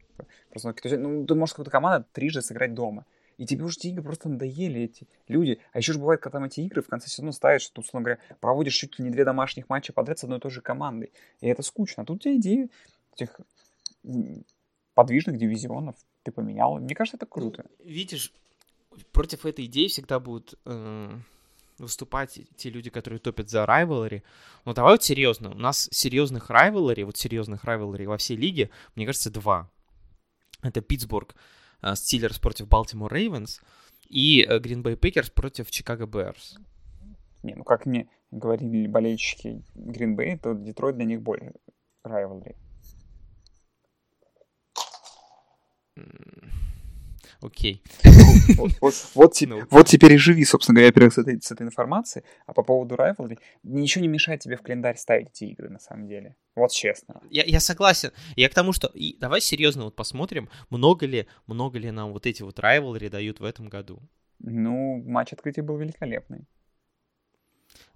Просто, 0.50 0.74
то 0.74 0.98
ну, 0.98 1.26
ты 1.26 1.36
можешь 1.36 1.54
какую-то 1.54 1.72
команду 1.72 2.08
трижды 2.12 2.42
сыграть 2.42 2.74
дома. 2.74 3.06
И 3.40 3.46
тебе 3.46 3.64
уже 3.64 3.78
эти 3.78 3.88
игры 3.88 4.04
просто 4.04 4.28
надоели, 4.28 4.82
эти 4.82 5.08
люди. 5.30 5.62
А 5.72 5.78
еще 5.78 5.94
же 5.94 6.00
бывает, 6.00 6.20
когда 6.20 6.40
там 6.40 6.48
эти 6.48 6.60
игры 6.60 6.82
в 6.82 6.90
конце 6.90 7.08
сезона 7.08 7.32
ставят, 7.32 7.62
что, 7.62 7.80
условно 7.80 8.04
говоря, 8.04 8.22
проводишь 8.42 8.76
чуть 8.76 9.00
ли 9.00 9.06
не 9.06 9.12
две 9.12 9.24
домашних 9.24 9.70
матча 9.70 9.94
подряд 9.94 10.20
с 10.20 10.26
одной 10.26 10.40
и 10.40 10.42
той 10.42 10.52
же 10.52 10.60
командой. 10.60 11.14
И 11.40 11.48
это 11.48 11.64
скучно. 11.64 12.04
А 12.04 12.06
тут 12.06 12.18
у 12.18 12.20
тебя 12.20 12.36
идея 12.36 12.70
этих 13.16 13.40
подвижных 14.94 15.38
дивизионов 15.38 15.96
ты 16.24 16.34
поменял. 16.34 16.78
Мне 16.80 16.94
кажется, 16.94 17.16
это 17.16 17.26
круто. 17.26 17.66
Видишь, 17.82 18.34
против 19.14 19.46
этой 19.46 19.66
идеи 19.68 19.88
всегда 19.88 20.20
будут 20.20 20.56
э, 20.66 21.18
выступать 21.78 22.42
те 22.58 22.70
люди, 22.70 22.90
которые 22.90 23.22
топят 23.22 23.50
за 23.50 23.66
rivalry. 23.66 24.22
Но 24.66 24.74
давай 24.74 24.96
вот 24.96 25.04
серьезно. 25.04 25.52
У 25.52 25.58
нас 25.58 25.88
серьезных 25.94 26.50
rivalry, 26.50 27.04
вот 27.04 27.16
серьезных 27.16 27.64
rivalry 27.64 28.06
во 28.06 28.18
всей 28.18 28.36
лиге, 28.36 28.70
мне 28.96 29.06
кажется, 29.06 29.32
два. 29.32 29.72
Это 30.62 30.82
Питтсбург 30.82 31.36
Стиллерс 31.82 32.38
э, 32.38 32.42
против 32.42 32.68
Балтимор 32.68 33.14
Рейвенс 33.14 33.62
и 34.08 34.46
Грин 34.60 34.82
Бэй 34.82 34.96
Пекерс 34.96 35.30
против 35.30 35.72
Чикаго 35.72 36.06
Берс. 36.06 36.58
Не, 37.44 37.56
ну 37.56 37.64
как 37.64 37.86
мне 37.86 38.10
говорили 38.32 38.88
болельщики 38.88 39.64
Грин 39.76 40.16
Бэй, 40.16 40.38
то 40.38 40.54
Детройт 40.54 40.96
для 40.96 41.06
них 41.06 41.22
более 41.22 41.54
райвелри. 42.04 42.56
Окей. 47.42 47.82
Вот, 48.58 48.72
вот, 48.82 48.94
вот, 49.16 49.34
ну. 49.42 49.62
вот 49.70 49.88
теперь 49.88 50.14
и 50.14 50.18
живи, 50.18 50.44
собственно 50.44 50.76
говоря, 50.76 50.90
во-первых, 50.90 51.14
с 51.14 51.18
этой, 51.20 51.42
с 51.42 51.52
этой 51.52 51.64
информацией. 51.64 52.26
А 52.46 52.54
по 52.54 52.64
поводу 52.64 52.96
Rivalry, 52.96 53.40
ничего 53.64 54.02
не 54.02 54.08
мешает 54.10 54.42
тебе 54.42 54.58
в 54.58 54.62
календарь 54.62 54.98
ставить 54.98 55.30
эти 55.30 55.46
игры, 55.46 55.70
на 55.70 55.80
самом 55.80 56.08
деле. 56.08 56.36
Вот 56.56 56.72
честно. 56.72 57.22
Я, 57.30 57.44
я 57.46 57.60
согласен. 57.60 58.12
Я 58.36 58.50
к 58.50 58.54
тому, 58.54 58.74
что... 58.74 58.88
И 58.94 59.18
давай 59.20 59.40
серьезно 59.40 59.86
вот 59.86 59.96
посмотрим, 59.96 60.50
много 60.70 61.06
ли, 61.06 61.28
много 61.48 61.80
ли 61.80 61.92
нам 61.92 62.12
вот 62.12 62.26
эти 62.26 62.44
вот 62.44 62.60
Rivalry 62.60 63.10
дают 63.10 63.40
в 63.40 63.46
этом 63.46 63.70
году. 63.70 64.02
Ну, 64.40 65.02
матч 65.06 65.32
открытия 65.32 65.62
был 65.62 65.78
великолепный. 65.78 66.46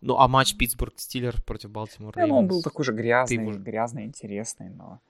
Ну, 0.01 0.17
а 0.17 0.27
матч 0.27 0.55
Питтсбург 0.55 0.93
Стиллер 0.97 1.41
против 1.41 1.71
Балтимор 1.71 2.15
Ну, 2.15 2.37
он 2.37 2.47
был 2.47 2.61
такой 2.61 2.85
же 2.85 2.93
грязный, 2.93 3.37
Ты... 3.37 3.59
грязный, 3.59 4.05
интересный, 4.05 4.69
но... 4.69 5.01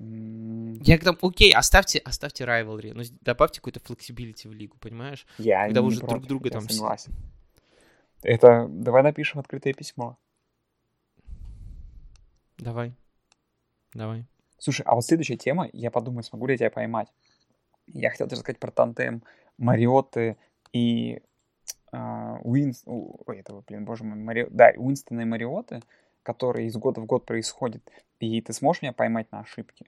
Я 0.00 0.98
тому, 0.98 1.18
окей, 1.22 1.52
оставьте, 1.52 1.98
оставьте 1.98 2.44
rivalry, 2.44 2.92
но 2.94 3.02
добавьте 3.20 3.60
какой-то 3.60 3.80
flexibility 3.80 4.48
в 4.48 4.52
лигу, 4.52 4.76
понимаешь? 4.78 5.26
Я 5.38 5.64
Когда 5.64 5.82
уже 5.82 6.00
против, 6.00 6.18
друг 6.18 6.26
друга 6.26 6.50
там... 6.50 6.68
согласен. 6.68 7.12
Это, 8.22 8.66
давай 8.68 9.02
напишем 9.02 9.40
открытое 9.40 9.72
письмо. 9.72 10.16
Давай, 12.58 12.94
давай. 13.92 14.24
Слушай, 14.58 14.82
а 14.86 14.94
вот 14.94 15.04
следующая 15.04 15.36
тема, 15.36 15.68
я 15.72 15.90
подумаю, 15.90 16.22
смогу 16.22 16.46
ли 16.46 16.54
я 16.54 16.58
тебя 16.58 16.70
поймать. 16.70 17.08
Я 17.86 18.10
хотел 18.10 18.26
тебе 18.26 18.36
рассказать 18.36 18.60
про 18.60 18.70
тандем 18.70 19.22
Мариотты 19.56 20.36
и 20.72 21.22
э, 21.92 22.36
Уинс... 22.42 22.82
Ой, 22.86 23.38
этого, 23.38 23.62
блин, 23.66 23.84
боже 23.84 24.04
мой, 24.04 24.18
Мари... 24.18 24.46
Да, 24.50 24.72
Уинстона 24.76 25.22
и 25.22 25.24
Мариотты, 25.24 25.80
который 26.22 26.66
из 26.66 26.76
года 26.76 27.00
в 27.00 27.06
год 27.06 27.26
происходит. 27.26 27.82
И 28.20 28.40
ты 28.40 28.52
сможешь 28.52 28.82
меня 28.82 28.92
поймать 28.92 29.30
на 29.32 29.40
ошибки? 29.40 29.86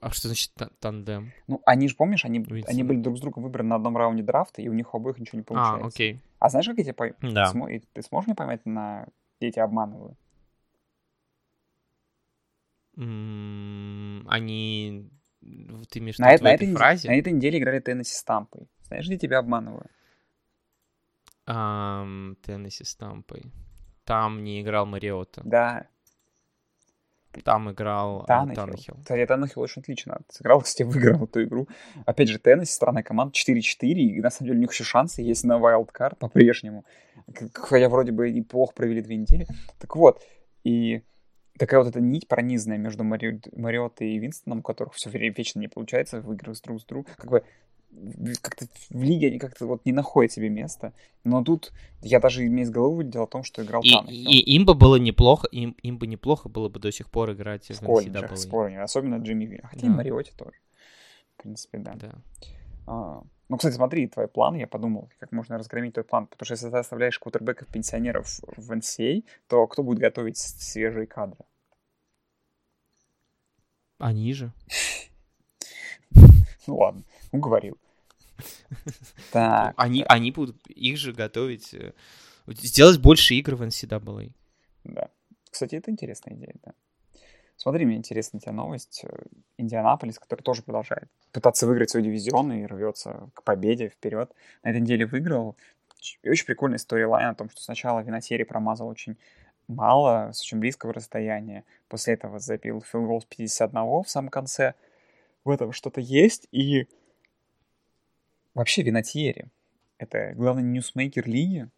А 0.00 0.10
что 0.10 0.28
значит 0.28 0.52
тандем? 0.78 1.32
Ну, 1.46 1.62
они 1.64 1.88
же, 1.88 1.96
помнишь, 1.96 2.24
они, 2.24 2.44
они 2.66 2.82
были 2.82 2.98
друг 2.98 3.16
с 3.16 3.20
другом 3.20 3.44
выбраны 3.44 3.70
на 3.70 3.76
одном 3.76 3.96
раунде 3.96 4.22
драфта, 4.22 4.60
и 4.60 4.68
у 4.68 4.72
них 4.72 4.92
у 4.92 4.96
обоих 4.96 5.18
ничего 5.18 5.38
не 5.38 5.44
получается. 5.44 5.84
А, 5.84 5.88
окей. 5.88 6.20
А 6.38 6.50
знаешь, 6.50 6.66
как 6.66 6.78
я 6.78 6.84
тебя 6.84 6.94
пойму? 6.94 7.16
Да. 7.22 7.52
Ты, 7.52 7.82
ты 7.92 8.02
сможешь 8.02 8.26
меня 8.26 8.34
поймать 8.34 8.66
на... 8.66 9.06
Я 9.38 9.52
тебя 9.52 9.64
обманываю? 9.64 10.16
они... 12.96 15.10
Ты 15.88 16.00
имеешь 16.00 16.18
на, 16.18 16.36
в 16.36 16.42
на, 16.42 16.52
этой 16.52 16.74
фразе? 16.74 17.08
на 17.08 17.14
этой 17.14 17.32
неделе 17.32 17.58
играли 17.58 17.80
Теннесси 17.80 18.14
Стампой. 18.14 18.68
Знаешь, 18.82 19.06
где 19.06 19.16
тебя 19.16 19.38
обманываю? 19.38 19.88
Um, 21.46 22.36
Теннесси 22.42 22.84
Стампой. 22.84 23.50
Там 24.04 24.42
не 24.44 24.60
играл 24.62 24.86
Мариота. 24.86 25.42
Да. 25.44 25.86
Там 27.44 27.70
играл 27.70 28.24
Таннехилл. 28.26 28.54
Таннехилл. 28.56 28.96
Кстати, 29.00 29.26
Таннехилл 29.26 29.62
очень 29.62 29.82
отлично 29.82 30.18
сыграл, 30.28 30.60
кстати, 30.62 30.82
выиграл 30.82 31.24
эту 31.24 31.44
игру. 31.44 31.68
Опять 32.04 32.28
же, 32.28 32.38
Теннесси, 32.38 32.72
странная 32.72 33.04
команда, 33.04 33.32
4-4, 33.34 33.92
и 33.92 34.20
на 34.20 34.30
самом 34.30 34.48
деле 34.48 34.58
у 34.58 34.60
них 34.62 34.72
еще 34.72 34.84
шансы 34.84 35.22
есть 35.22 35.44
на 35.44 35.58
wildcard 35.58 36.16
по-прежнему. 36.16 36.84
Хотя 37.54 37.88
вроде 37.88 38.12
бы 38.12 38.30
и 38.30 38.42
плохо 38.42 38.72
провели 38.74 39.00
две 39.00 39.16
недели. 39.16 39.46
Так 39.78 39.94
вот, 39.94 40.20
и 40.64 41.02
такая 41.56 41.80
вот 41.80 41.88
эта 41.88 42.00
нить 42.00 42.26
пронизанная 42.26 42.78
между 42.78 43.04
Мари... 43.04 43.40
Мариоттой 43.54 44.10
и 44.10 44.18
Винстоном, 44.18 44.58
у 44.58 44.62
которых 44.62 44.94
все 44.94 45.08
время 45.08 45.32
вечно 45.36 45.60
не 45.60 45.68
получается 45.68 46.20
выигрывать 46.20 46.60
друг 46.62 46.80
с 46.80 46.84
другом. 46.84 47.12
Как 47.16 47.30
бы 47.30 47.44
как-то 48.42 48.66
в 48.90 49.02
лиге 49.02 49.28
они 49.28 49.38
как-то 49.38 49.66
вот 49.66 49.84
не 49.84 49.92
находят 49.92 50.32
себе 50.32 50.48
места. 50.48 50.92
Но 51.24 51.42
тут 51.42 51.72
я 52.02 52.20
даже 52.20 52.46
имею 52.46 52.66
из 52.66 52.70
головы 52.70 52.96
выделил 52.96 53.24
о 53.24 53.26
том, 53.26 53.42
что 53.42 53.62
играл 53.62 53.82
и, 53.82 53.90
там. 53.90 54.06
И, 54.06 54.38
им 54.54 54.64
бы 54.64 54.74
было 54.74 54.96
неплохо, 54.96 55.48
им, 55.48 55.76
им 55.82 55.98
бы 55.98 56.06
неплохо 56.06 56.48
было 56.48 56.68
бы 56.68 56.80
до 56.80 56.92
сих 56.92 57.10
пор 57.10 57.32
играть 57.32 57.66
в 57.66 57.70
NCAA. 57.70 58.36
Спорю, 58.36 58.82
особенно 58.82 59.16
Джимми 59.16 59.44
Вин. 59.44 59.62
Хотя 59.64 59.86
да. 59.86 59.86
и 59.86 59.90
Мариоте 59.90 60.32
тоже. 60.36 60.56
В 61.36 61.42
принципе, 61.42 61.78
да. 61.78 61.94
да. 61.94 62.12
А, 62.86 63.22
ну, 63.48 63.56
кстати, 63.56 63.74
смотри, 63.74 64.06
твой 64.06 64.28
план, 64.28 64.54
я 64.54 64.66
подумал, 64.66 65.10
как 65.18 65.32
можно 65.32 65.58
разгромить 65.58 65.94
твой 65.94 66.04
план. 66.04 66.26
Потому 66.26 66.46
что 66.46 66.54
если 66.54 66.70
ты 66.70 66.76
оставляешь 66.76 67.18
квотербеков-пенсионеров 67.18 68.40
в 68.56 68.70
NCAA, 68.70 69.24
то 69.48 69.66
кто 69.66 69.82
будет 69.82 69.98
готовить 69.98 70.38
свежие 70.38 71.06
кадры? 71.06 71.44
Они 73.98 74.32
же. 74.32 74.52
Ну 76.66 76.76
ладно, 76.76 77.02
уговорил. 77.32 77.78
Так. 79.32 79.74
Они, 79.76 80.04
они 80.08 80.30
будут 80.30 80.66
их 80.68 80.96
же 80.96 81.12
готовить. 81.12 81.74
э, 81.74 81.92
Сделать 82.46 82.98
больше 82.98 83.34
игр 83.34 83.54
в 83.54 83.62
NCAA. 83.62 84.32
Да. 84.84 85.08
Кстати, 85.50 85.74
это 85.76 85.90
интересная 85.90 86.34
идея, 86.34 86.54
да. 86.64 86.72
Смотри, 87.56 87.84
мне 87.84 87.96
интересна 87.96 88.38
у 88.38 88.40
тебя 88.40 88.52
новость. 88.52 89.02
Э, 89.04 89.22
Индианаполис, 89.58 90.18
который 90.18 90.42
тоже 90.42 90.62
продолжает 90.62 91.08
пытаться 91.32 91.66
выиграть 91.66 91.90
свой 91.90 92.02
дивизион 92.02 92.52
и 92.52 92.64
рвется 92.66 93.28
к 93.34 93.42
победе 93.42 93.88
вперед. 93.88 94.32
На 94.62 94.70
этой 94.70 94.80
неделе 94.80 95.06
выиграл. 95.06 95.56
И 96.22 96.30
очень 96.30 96.46
прикольная 96.46 96.78
сторилайн 96.78 97.28
о 97.28 97.34
том, 97.34 97.50
что 97.50 97.60
сначала 97.60 98.00
Виносери 98.00 98.44
промазал 98.44 98.88
очень 98.88 99.18
мало, 99.68 100.30
с 100.32 100.40
очень 100.40 100.58
близкого 100.58 100.94
расстояния. 100.94 101.64
После 101.88 102.14
этого 102.14 102.38
забил 102.38 102.80
field 102.80 103.02
goal 103.02 103.20
с 103.20 103.26
51 103.26 104.02
в 104.02 104.08
самом 104.08 104.30
конце. 104.30 104.74
В 105.44 105.50
этом 105.50 105.72
что-то 105.72 106.00
есть. 106.00 106.48
И 106.52 106.88
вообще 108.54 108.82
Винотьери— 108.82 109.50
это 109.98 110.32
главный 110.34 110.62
ньюсмейкер 110.62 111.28
лиги. 111.28 111.68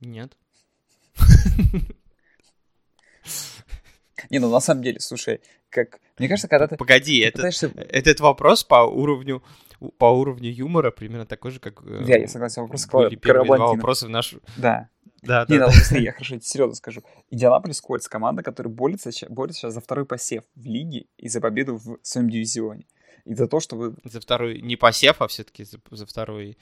Нет. 0.00 0.36
Не, 4.30 4.38
ну 4.38 4.50
на 4.50 4.60
самом 4.60 4.82
деле, 4.82 5.00
слушай, 5.00 5.40
как... 5.68 6.00
Мне 6.18 6.28
кажется, 6.28 6.48
когда 6.48 6.66
ты... 6.66 6.76
Погоди, 6.76 7.18
это, 7.20 7.38
пытаешься... 7.38 7.72
этот 7.90 8.20
вопрос 8.20 8.64
по 8.64 8.84
уровню 8.84 9.42
по 9.98 10.04
уровню 10.04 10.50
юмора 10.50 10.92
примерно 10.92 11.26
такой 11.26 11.50
же, 11.50 11.58
как 11.58 11.82
да, 11.82 12.16
я 12.16 12.28
согласен, 12.28 12.62
вопрос 12.62 12.86
были 12.86 13.16
первые 13.16 13.46
два 13.56 13.66
вопроса 13.66 14.06
в 14.06 14.10
нашу... 14.10 14.40
Да. 14.56 14.88
Да, 15.22 15.46
Не, 15.48 15.58
да. 15.58 15.68
ну, 15.90 15.98
я 15.98 16.12
хорошо, 16.12 16.40
серьезно 16.40 16.74
скажу. 16.74 17.02
Индианаполис 17.30 17.80
Кольц 17.80 18.08
команда, 18.08 18.42
которая 18.42 18.72
борется, 18.72 19.10
борется 19.28 19.60
сейчас 19.60 19.74
за 19.74 19.80
второй 19.80 20.04
посев 20.04 20.42
в 20.56 20.64
лиге 20.64 21.06
и 21.16 21.28
за 21.28 21.40
победу 21.40 21.76
в 21.76 21.98
своем 22.02 22.28
дивизионе. 22.28 22.86
И 23.24 23.34
за 23.34 23.46
то, 23.46 23.60
чтобы... 23.60 23.94
За 24.04 24.20
второй, 24.20 24.60
не 24.60 24.76
посев, 24.76 25.22
а 25.22 25.28
все-таки 25.28 25.64
за, 25.64 25.78
за 25.90 26.06
второй... 26.06 26.58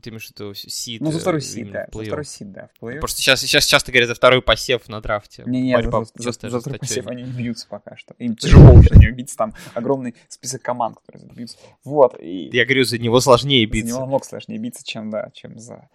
Ты 0.00 0.08
имеешь 0.08 0.26
в 0.26 0.30
виду 0.30 0.54
сид? 0.54 1.02
Ну, 1.02 1.12
за 1.12 1.18
второй 1.18 1.40
э, 1.40 1.42
сид, 1.42 1.70
да. 1.70 1.86
За 1.92 2.02
второй 2.02 2.24
сид, 2.24 2.50
да, 2.50 2.70
плей 2.80 2.98
Просто 2.98 3.20
сейчас, 3.20 3.40
сейчас 3.40 3.66
часто 3.66 3.92
говорят 3.92 4.08
за 4.08 4.14
второй 4.14 4.40
посев 4.40 4.88
на 4.88 5.02
драфте. 5.02 5.42
Не, 5.44 5.60
не, 5.60 5.74
Борьба 5.74 6.04
за, 6.14 6.32
за, 6.32 6.48
за 6.48 6.60
второй 6.60 6.78
посев 6.78 7.06
они 7.08 7.24
не 7.24 7.30
бьются 7.30 7.66
пока 7.68 7.94
что. 7.98 8.14
Им 8.18 8.34
тяжело 8.36 8.72
уже 8.72 8.88
не 8.94 9.10
биться, 9.10 9.36
там 9.36 9.54
огромный 9.74 10.14
список 10.28 10.62
команд, 10.62 10.96
которые 10.98 11.30
бьются. 11.34 11.58
Вот, 11.84 12.18
и 12.18 12.48
Я 12.54 12.64
говорю, 12.64 12.84
за 12.84 12.96
него 12.98 13.20
сложнее 13.20 13.66
за 13.66 13.72
биться. 13.72 13.88
него 13.88 14.00
намного 14.00 14.24
сложнее 14.24 14.58
биться, 14.58 14.82
чем, 14.82 15.10
да, 15.10 15.30
чем 15.34 15.58
за... 15.58 15.90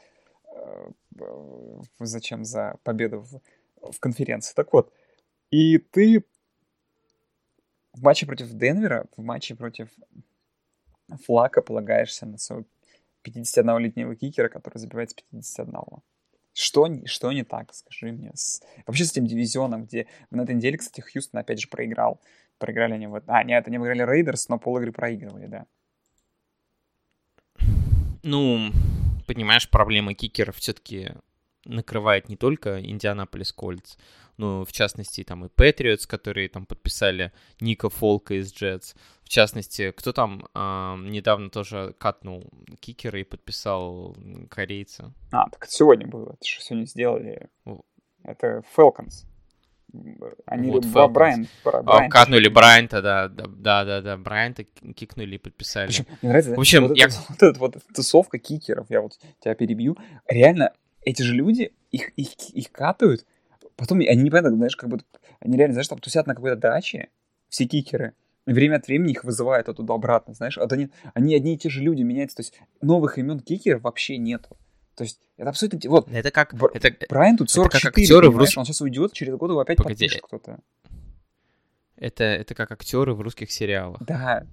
э, 0.54 0.90
э, 1.20 1.82
Зачем 2.00 2.46
за 2.46 2.76
победу 2.84 3.22
в, 3.22 3.94
в 3.94 4.00
конференции. 4.00 4.54
Так 4.54 4.74
вот, 4.74 4.94
и 5.50 5.80
ты 5.80 6.24
в 7.98 8.04
матче 8.04 8.26
против 8.26 8.52
Денвера, 8.54 9.06
в 9.16 9.22
матче 9.22 9.56
против 9.56 9.90
флага 11.26 11.62
полагаешься 11.62 12.26
на 12.26 12.38
своего 12.38 12.66
51-летнего 13.26 14.16
кикера, 14.16 14.50
который 14.50 14.78
забивает 14.78 15.12
с 15.12 15.14
51. 15.14 15.74
Что, 16.54 16.90
что 17.06 17.32
не 17.32 17.44
так, 17.44 17.74
скажи 17.74 18.12
мне? 18.12 18.32
С... 18.34 18.62
Вообще 18.86 19.06
с 19.06 19.12
этим 19.12 19.28
дивизионом, 19.28 19.86
где 19.86 20.08
на 20.32 20.42
этой 20.42 20.56
неделе, 20.56 20.78
кстати, 20.78 21.02
Хьюстон 21.02 21.40
опять 21.40 21.60
же 21.60 21.68
проиграл. 21.68 22.20
Проиграли 22.58 22.94
они 22.94 23.08
вот... 23.08 23.24
А, 23.28 23.44
нет, 23.44 23.68
они 23.68 23.78
выиграли 23.78 24.12
Рейдерс, 24.12 24.50
но 24.50 24.58
пол 24.58 24.78
игры 24.80 24.92
проигрывали, 24.92 25.46
да. 25.46 25.66
Ну, 28.24 28.72
понимаешь, 29.28 29.70
проблема 29.70 30.16
кикеров 30.16 30.58
все-таки 30.58 31.12
накрывает 31.68 32.30
не 32.30 32.36
только 32.36 32.82
Индианаполис 32.82 33.52
Кольтс, 33.52 33.98
но 34.38 34.66
в 34.66 34.72
частности 34.72 35.24
там 35.24 35.46
и 35.46 35.50
Патриотс, 35.50 36.06
которые 36.06 36.50
там 36.50 36.66
подписали 36.66 37.32
Ника 37.60 37.90
Фолка 37.90 38.36
из 38.36 38.54
Джетс. 38.54 38.94
В 39.24 39.30
частности, 39.30 39.92
кто 39.92 40.14
там 40.14 40.48
э, 40.54 40.96
недавно 41.00 41.50
тоже 41.50 41.96
катнул 41.98 42.44
кикера 42.80 43.20
и 43.20 43.24
подписал 43.24 44.16
корейца? 44.50 45.14
А, 45.32 45.50
так 45.50 45.66
это 45.66 45.74
сегодня 45.74 46.08
было. 46.08 46.34
Это 46.34 46.46
что 46.46 46.64
сегодня 46.64 46.86
сделали? 46.86 47.50
Это 48.24 48.64
Falcons. 48.76 49.26
Они 50.46 50.70
вот 50.70 50.84
Фелконс. 50.84 51.14
Брайан, 51.14 51.48
Брайан. 51.64 52.10
Катнули 52.10 52.50
Брайанта, 52.50 53.02
да, 53.02 53.28
да, 53.30 53.86
да, 53.86 54.02
да, 54.02 54.18
Брайанта 54.18 54.64
кикнули 54.64 55.36
и 55.36 55.38
подписали. 55.38 55.88
Причем, 55.88 56.06
мне 56.22 56.30
нравится, 56.30 56.56
в 56.56 56.60
общем, 56.60 56.88
вот, 56.90 56.98
я... 56.98 57.08
вот, 57.30 57.44
эта 57.44 57.60
вот 57.60 57.78
тусовка 57.96 58.38
кикеров, 58.38 58.88
я 58.90 59.02
вот 59.02 59.18
тебя 59.40 59.56
перебью. 59.56 59.98
Реально, 60.28 60.74
эти 61.08 61.22
же 61.22 61.34
люди, 61.34 61.72
их, 61.92 62.10
их, 62.18 62.34
их 62.50 62.72
катают, 62.72 63.26
потом 63.78 64.00
они 64.00 64.24
непонятно, 64.24 64.56
знаешь, 64.58 64.76
как 64.76 64.90
бы, 64.90 65.00
они 65.40 65.58
реально, 65.58 65.74
знаешь, 65.74 65.88
там 65.88 66.00
тусят 66.00 66.28
на 66.28 66.36
какой-то 66.36 66.58
даче, 66.58 67.10
все 67.48 67.66
кикеры, 67.66 68.14
время 68.46 68.76
от 68.76 68.88
времени 68.88 69.12
их 69.12 69.24
вызывают 69.24 69.70
оттуда-обратно, 69.70 70.34
знаешь, 70.34 70.58
вот 70.58 70.72
они, 70.74 70.90
они 71.14 71.34
одни 71.34 71.56
и 71.56 71.58
те 71.58 71.70
же 71.70 71.82
люди 71.82 72.02
меняются, 72.02 72.38
то 72.38 72.42
есть 72.42 72.60
новых 72.82 73.18
имен 73.18 73.40
кикеров 73.40 73.84
вообще 73.84 74.18
нету. 74.18 74.58
То 74.96 75.04
есть 75.04 75.22
это 75.38 75.50
абсолютно... 75.50 75.80
Вот, 75.90 76.10
это 76.12 76.32
как... 76.32 76.54
Бр... 76.56 76.72
Это, 76.74 76.92
Брайан 77.08 77.38
тут 77.38 77.52
44, 77.52 77.80
это 77.80 77.88
как 77.88 77.98
актеры 77.98 78.30
в 78.30 78.38
рус... 78.38 78.58
он 78.58 78.66
сейчас 78.66 78.82
уйдет, 78.82 79.14
через 79.14 79.36
год 79.36 79.52
его 79.52 79.60
опять 79.60 79.78
Погоди. 79.78 79.94
подпишет 79.94 80.24
кто-то. 80.24 80.60
Это, 81.96 82.24
это 82.24 82.54
как 82.56 82.72
актеры 82.72 83.14
в 83.14 83.22
русских 83.22 83.52
сериалах. 83.52 84.02
Да, 84.04 84.44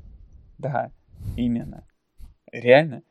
да, 0.59 0.91
именно. 1.37 1.85
Реально. 2.53 3.03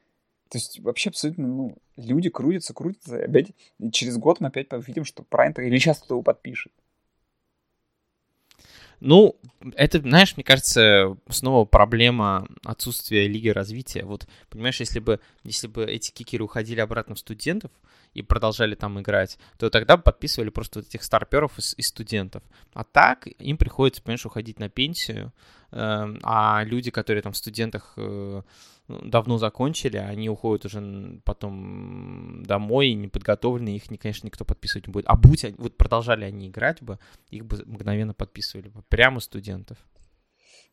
То 0.49 0.57
есть 0.57 0.79
вообще 0.79 1.09
абсолютно, 1.09 1.47
ну, 1.47 1.77
люди 1.97 2.29
крутятся, 2.29 2.73
крутятся, 2.73 3.17
и 3.17 3.23
опять 3.23 3.51
и 3.79 3.91
через 3.91 4.17
год 4.17 4.39
мы 4.39 4.47
опять 4.47 4.71
увидим, 4.71 5.05
что 5.05 5.25
Брайан 5.29 5.53
или 5.53 5.77
сейчас 5.77 5.97
кто-то 5.97 6.15
его 6.15 6.21
подпишет. 6.21 6.71
Ну, 9.05 9.35
это, 9.75 9.99
знаешь, 9.99 10.37
мне 10.37 10.45
кажется, 10.45 11.17
снова 11.27 11.65
проблема 11.65 12.47
отсутствия 12.63 13.27
лиги 13.27 13.49
развития. 13.49 14.05
Вот, 14.05 14.25
понимаешь, 14.49 14.79
если 14.79 14.99
бы, 14.99 15.19
если 15.43 15.67
бы 15.67 15.83
эти 15.83 16.11
кикеры 16.11 16.45
уходили 16.45 16.79
обратно 16.79 17.13
в 17.13 17.19
студентов 17.19 17.69
и 18.13 18.21
продолжали 18.21 18.75
там 18.75 19.01
играть, 19.01 19.37
то 19.57 19.69
тогда 19.69 19.97
бы 19.97 20.03
подписывали 20.03 20.51
просто 20.51 20.79
вот 20.79 20.87
этих 20.87 21.03
старперов 21.03 21.59
из, 21.59 21.73
из 21.77 21.87
студентов. 21.87 22.43
А 22.73 22.85
так 22.85 23.27
им 23.27 23.57
приходится, 23.57 24.01
понимаешь, 24.01 24.25
уходить 24.25 24.59
на 24.59 24.69
пенсию, 24.69 25.33
э, 25.71 26.15
а 26.23 26.63
люди, 26.63 26.89
которые 26.89 27.23
там 27.23 27.33
в 27.33 27.37
студентах 27.37 27.95
э, 27.97 28.41
давно 28.87 29.37
закончили, 29.37 29.97
они 29.97 30.29
уходят 30.29 30.65
уже 30.65 31.21
потом 31.23 32.43
домой, 32.43 32.93
неподготовленные, 32.93 33.77
их, 33.77 33.83
конечно, 33.99 34.27
никто 34.27 34.45
подписывать 34.45 34.87
не 34.87 34.91
будет. 34.91 35.05
А 35.07 35.15
будь 35.15 35.45
они, 35.45 35.55
вот 35.57 35.77
продолжали 35.77 36.25
они 36.25 36.49
играть 36.49 36.81
бы, 36.81 36.99
их 37.29 37.45
бы 37.45 37.63
мгновенно 37.65 38.13
подписывали 38.13 38.69
бы, 38.69 38.83
прямо 38.89 39.19
студентов. 39.19 39.77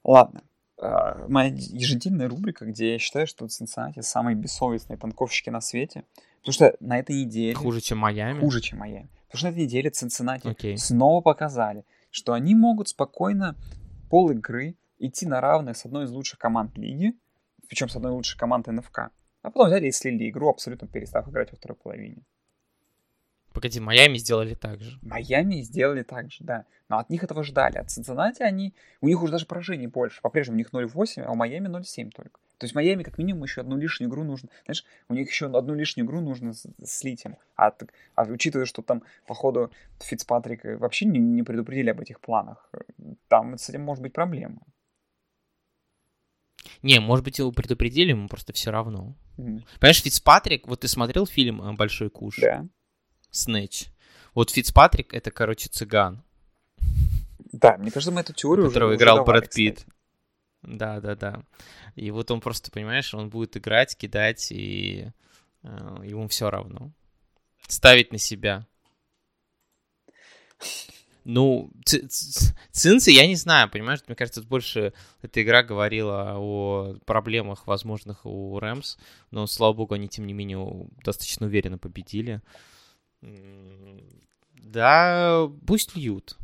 Ладно. 0.02 0.42
А, 0.78 1.26
моя 1.28 1.52
ежедневная 1.54 2.28
рубрика, 2.28 2.64
где 2.64 2.92
я 2.92 2.98
считаю, 2.98 3.26
что 3.26 3.46
Цинциннати 3.46 4.00
самые 4.00 4.34
бессовестные 4.34 4.96
танковщики 4.96 5.50
на 5.50 5.60
свете. 5.60 6.04
Потому 6.38 6.52
что 6.52 6.76
на 6.80 6.98
этой 6.98 7.24
неделе... 7.24 7.54
Хуже, 7.54 7.80
чем 7.80 7.98
Майами? 7.98 8.40
Хуже, 8.40 8.60
чем 8.60 8.78
Майами. 8.78 9.10
Потому 9.26 9.38
что 9.38 9.46
на 9.48 9.50
этой 9.52 9.64
неделе 9.64 9.90
Цинциннати 9.90 10.46
okay. 10.46 10.76
снова 10.76 11.20
показали, 11.20 11.84
что 12.10 12.32
они 12.32 12.54
могут 12.54 12.88
спокойно 12.88 13.56
пол 14.08 14.30
игры 14.30 14.74
идти 14.98 15.26
на 15.26 15.40
равных 15.40 15.76
с 15.76 15.84
одной 15.84 16.06
из 16.06 16.10
лучших 16.10 16.38
команд 16.38 16.76
лиги, 16.78 17.14
причем 17.70 17.88
с 17.88 17.96
одной 17.96 18.12
лучшей 18.12 18.36
командой 18.36 18.72
НФК. 18.72 18.98
А 19.42 19.50
потом 19.50 19.68
взяли 19.68 19.86
и 19.86 19.92
слили 19.92 20.28
игру, 20.28 20.50
абсолютно 20.50 20.88
перестав 20.88 21.28
играть 21.28 21.52
во 21.52 21.56
второй 21.56 21.76
половине. 21.76 22.22
Погоди, 23.52 23.80
Майами 23.80 24.18
сделали 24.18 24.54
так 24.54 24.80
же. 24.80 24.98
Майами 25.02 25.62
сделали 25.62 26.02
так 26.02 26.30
же, 26.30 26.44
да. 26.44 26.66
Но 26.88 26.98
от 26.98 27.10
них 27.10 27.22
этого 27.22 27.42
ждали. 27.42 27.78
От 27.78 27.90
Цинциннати 27.90 28.42
они... 28.42 28.74
У 29.00 29.08
них 29.08 29.22
уже 29.22 29.32
даже 29.32 29.46
поражений 29.46 29.86
больше. 29.86 30.20
По-прежнему 30.20 30.56
у 30.56 30.58
них 30.58 30.72
0,8, 30.72 31.22
а 31.22 31.32
у 31.32 31.34
Майами 31.36 31.68
0,7 31.68 32.10
только. 32.10 32.40
То 32.58 32.64
есть 32.64 32.74
Майами 32.74 33.02
как 33.02 33.18
минимум 33.18 33.44
еще 33.44 33.60
одну 33.60 33.76
лишнюю 33.76 34.10
игру 34.10 34.24
нужно... 34.24 34.48
Знаешь, 34.64 34.84
у 35.08 35.14
них 35.14 35.28
еще 35.30 35.46
одну 35.46 35.74
лишнюю 35.74 36.06
игру 36.06 36.20
нужно 36.20 36.52
слить 36.84 37.24
им. 37.24 37.36
А, 37.56 37.72
а 38.14 38.24
учитывая, 38.24 38.66
что 38.66 38.82
там, 38.82 39.02
походу, 39.26 39.70
Фицпатрик 40.00 40.64
вообще 40.78 41.06
не, 41.06 41.18
не 41.18 41.42
предупредили 41.42 41.90
об 41.90 42.00
этих 42.00 42.20
планах, 42.20 42.70
там 43.28 43.56
с 43.56 43.68
этим 43.68 43.82
может 43.82 44.02
быть 44.02 44.12
проблема. 44.12 44.60
Не, 46.82 47.00
может 47.00 47.24
быть, 47.24 47.38
его 47.38 47.52
предупредили, 47.52 48.10
ему 48.10 48.28
просто 48.28 48.52
все 48.52 48.70
равно. 48.70 49.16
Mm. 49.36 49.62
Понимаешь, 49.78 50.02
Фицпатрик, 50.02 50.66
вот 50.66 50.80
ты 50.80 50.88
смотрел 50.88 51.26
фильм 51.26 51.62
э, 51.62 51.72
«Большой 51.72 52.10
куш»? 52.10 52.38
Да. 52.38 52.66
Снэч. 53.30 53.86
Вот 54.34 54.50
Фицпатрик— 54.50 55.14
это, 55.14 55.30
короче, 55.30 55.68
цыган. 55.68 56.22
Да, 57.52 57.76
мне 57.78 57.90
кажется, 57.90 58.12
мы 58.12 58.20
эту 58.20 58.32
теорию 58.32 58.68
Которого 58.68 58.90
уже 58.90 58.98
играл 58.98 59.24
Брэд 59.24 59.50
Питт. 59.50 59.86
Да, 60.62 61.00
да, 61.00 61.16
да. 61.16 61.42
И 61.96 62.10
вот 62.10 62.30
он 62.30 62.40
просто, 62.40 62.70
понимаешь, 62.70 63.14
он 63.14 63.30
будет 63.30 63.56
играть, 63.56 63.96
кидать, 63.96 64.52
и 64.52 65.10
э, 65.62 65.68
ему 66.04 66.28
все 66.28 66.50
равно. 66.50 66.92
Ставить 67.66 68.12
на 68.12 68.18
себя. 68.18 68.66
Ну, 71.24 71.70
Цинцы, 71.84 73.10
я 73.10 73.26
не 73.26 73.36
знаю, 73.36 73.70
понимаешь, 73.70 74.00
мне 74.06 74.16
кажется, 74.16 74.42
больше 74.42 74.92
эта 75.22 75.42
игра 75.42 75.62
говорила 75.62 76.34
о 76.36 76.94
проблемах 77.04 77.66
возможных 77.66 78.24
у 78.24 78.58
Рэмс, 78.58 78.96
но, 79.30 79.46
слава 79.46 79.72
богу, 79.74 79.94
они, 79.94 80.08
тем 80.08 80.26
не 80.26 80.32
менее, 80.32 80.88
достаточно 81.04 81.46
уверенно 81.46 81.78
победили. 81.78 82.40
Да, 84.54 85.48
пусть 85.66 85.94
льют. 85.96 86.36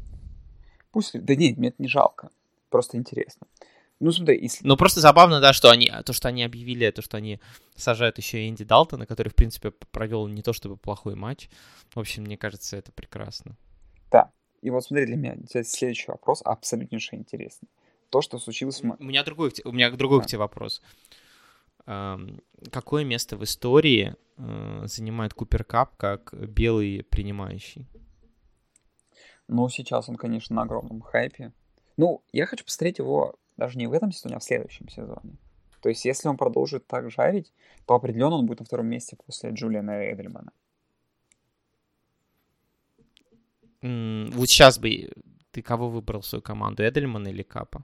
Пусть. 0.91 1.13
Да 1.13 1.35
нет, 1.35 1.57
мне 1.57 1.69
это 1.69 1.83
не 1.83 1.89
жалко. 1.89 2.31
Просто 2.71 2.97
интересно. 2.97 3.47
Ну, 3.99 4.13
смотри, 4.13 4.39
если... 4.43 4.67
Ну, 4.67 4.77
просто 4.77 5.01
забавно, 5.01 5.41
да, 5.41 5.55
что 5.55 5.71
они, 5.71 5.91
то, 6.05 6.13
что 6.13 6.29
они 6.29 6.45
объявили, 6.45 6.91
то, 6.91 7.01
что 7.01 7.17
они 7.17 7.41
сажают 7.77 8.19
еще 8.19 8.45
и 8.45 8.49
Энди 8.51 8.65
Далтона, 8.65 9.07
который, 9.07 9.31
в 9.31 9.35
принципе, 9.35 9.71
провел 9.71 10.27
не 10.27 10.43
то 10.43 10.53
чтобы 10.53 10.77
плохой 10.77 11.15
матч. 11.15 11.49
В 11.95 12.01
общем, 12.01 12.25
мне 12.25 12.37
кажется, 12.37 12.77
это 12.77 12.93
прекрасно. 12.93 13.57
Да, 14.11 14.31
и 14.67 14.71
вот 14.71 14.83
смотри, 14.83 15.07
для 15.07 15.17
меня 15.17 15.37
следующий 15.63 16.11
вопрос 16.11 16.43
абсолютнейше 16.45 17.15
интересный. 17.15 17.69
То, 18.11 18.21
что 18.21 18.41
случилось... 18.41 18.83
У 18.83 19.05
меня 19.05 19.23
другой, 19.23 19.53
у 19.65 19.71
меня 19.71 19.93
другой 19.93 20.19
да. 20.19 20.25
к 20.25 20.27
тебе 20.27 20.39
вопрос. 20.41 20.83
Какое 21.85 23.05
место 23.05 23.37
в 23.37 23.45
истории 23.45 24.17
э, 24.39 24.83
занимает 24.87 25.35
Купер 25.35 25.63
Кап 25.63 25.97
как 25.97 26.35
белый 26.35 27.05
принимающий? 27.05 27.87
Ну, 29.47 29.69
сейчас 29.69 30.09
он, 30.09 30.17
конечно, 30.17 30.57
на 30.57 30.63
огромном 30.63 31.01
хайпе. 31.01 31.53
Ну, 31.97 32.25
я 32.33 32.47
хочу 32.47 32.65
посмотреть 32.65 32.99
его 32.99 33.37
даже 33.57 33.79
не 33.79 33.87
в 33.87 33.93
этом 33.93 34.11
сезоне, 34.11 34.35
а 34.35 34.39
в 34.41 34.43
следующем 34.43 34.89
сезоне. 34.89 35.37
То 35.81 35.91
есть, 35.91 36.05
если 36.05 36.27
он 36.27 36.37
продолжит 36.37 36.89
так 36.89 37.09
жарить, 37.09 37.53
то 37.87 37.95
определенно 37.95 38.35
он 38.35 38.47
будет 38.47 38.59
на 38.59 38.67
втором 38.67 38.89
месте 38.89 39.17
после 39.25 39.51
Джулиана 39.51 40.13
Эдельмана. 40.13 40.51
Вот 43.83 44.49
сейчас 44.49 44.79
бы 44.79 45.11
ты 45.51 45.63
кого 45.63 45.89
выбрал 45.89 46.23
свою 46.23 46.43
команду, 46.43 46.83
Эдельман 46.83 47.27
или 47.29 47.43
Капа? 47.43 47.83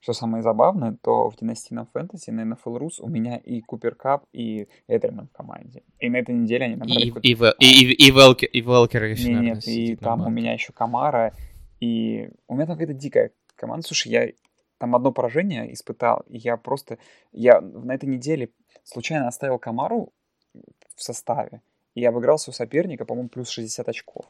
Что 0.00 0.12
самое 0.12 0.42
забавное, 0.42 0.96
то 1.02 1.30
в 1.30 1.36
Династии 1.36 1.74
на 1.74 1.84
Фэнтези 1.86 2.30
на 2.30 2.42
NFL 2.42 2.78
Rus 2.78 3.00
у 3.00 3.08
меня 3.08 3.36
и 3.36 3.60
Купер 3.60 3.94
Кап, 3.94 4.24
и 4.32 4.68
Эдельман 4.86 5.28
в 5.28 5.32
команде. 5.32 5.82
И 5.98 6.08
на 6.08 6.16
этой 6.16 6.34
неделе 6.34 6.66
они 6.66 6.76
набрали... 6.76 7.12
И, 7.22 7.32
и, 7.32 7.32
и, 7.32 7.92
и, 7.92 8.08
и, 8.08 8.10
Велкер, 8.10 8.48
и 8.48 8.60
Велкер 8.60 9.04
еще, 9.04 9.28
Нет, 9.28 9.34
наверное, 9.34 9.54
нет 9.54 9.68
и 9.68 9.96
там 9.96 10.26
у 10.26 10.30
меня 10.30 10.52
еще 10.52 10.72
Камара, 10.72 11.32
и 11.80 12.30
у 12.46 12.54
меня 12.54 12.66
там 12.66 12.76
какая-то 12.76 12.94
дикая 12.94 13.32
команда. 13.56 13.86
Слушай, 13.86 14.12
я 14.12 14.32
там 14.78 14.94
одно 14.94 15.12
поражение 15.12 15.72
испытал, 15.72 16.24
и 16.28 16.38
я 16.38 16.56
просто... 16.56 16.98
Я 17.32 17.60
на 17.60 17.92
этой 17.92 18.08
неделе 18.08 18.50
случайно 18.84 19.26
оставил 19.26 19.58
Камару 19.58 20.12
в 20.94 21.02
составе, 21.02 21.62
и 21.94 22.04
обыграл 22.04 22.38
своего 22.38 22.56
соперника, 22.56 23.04
по-моему, 23.04 23.28
плюс 23.28 23.48
60 23.48 23.88
очков. 23.88 24.26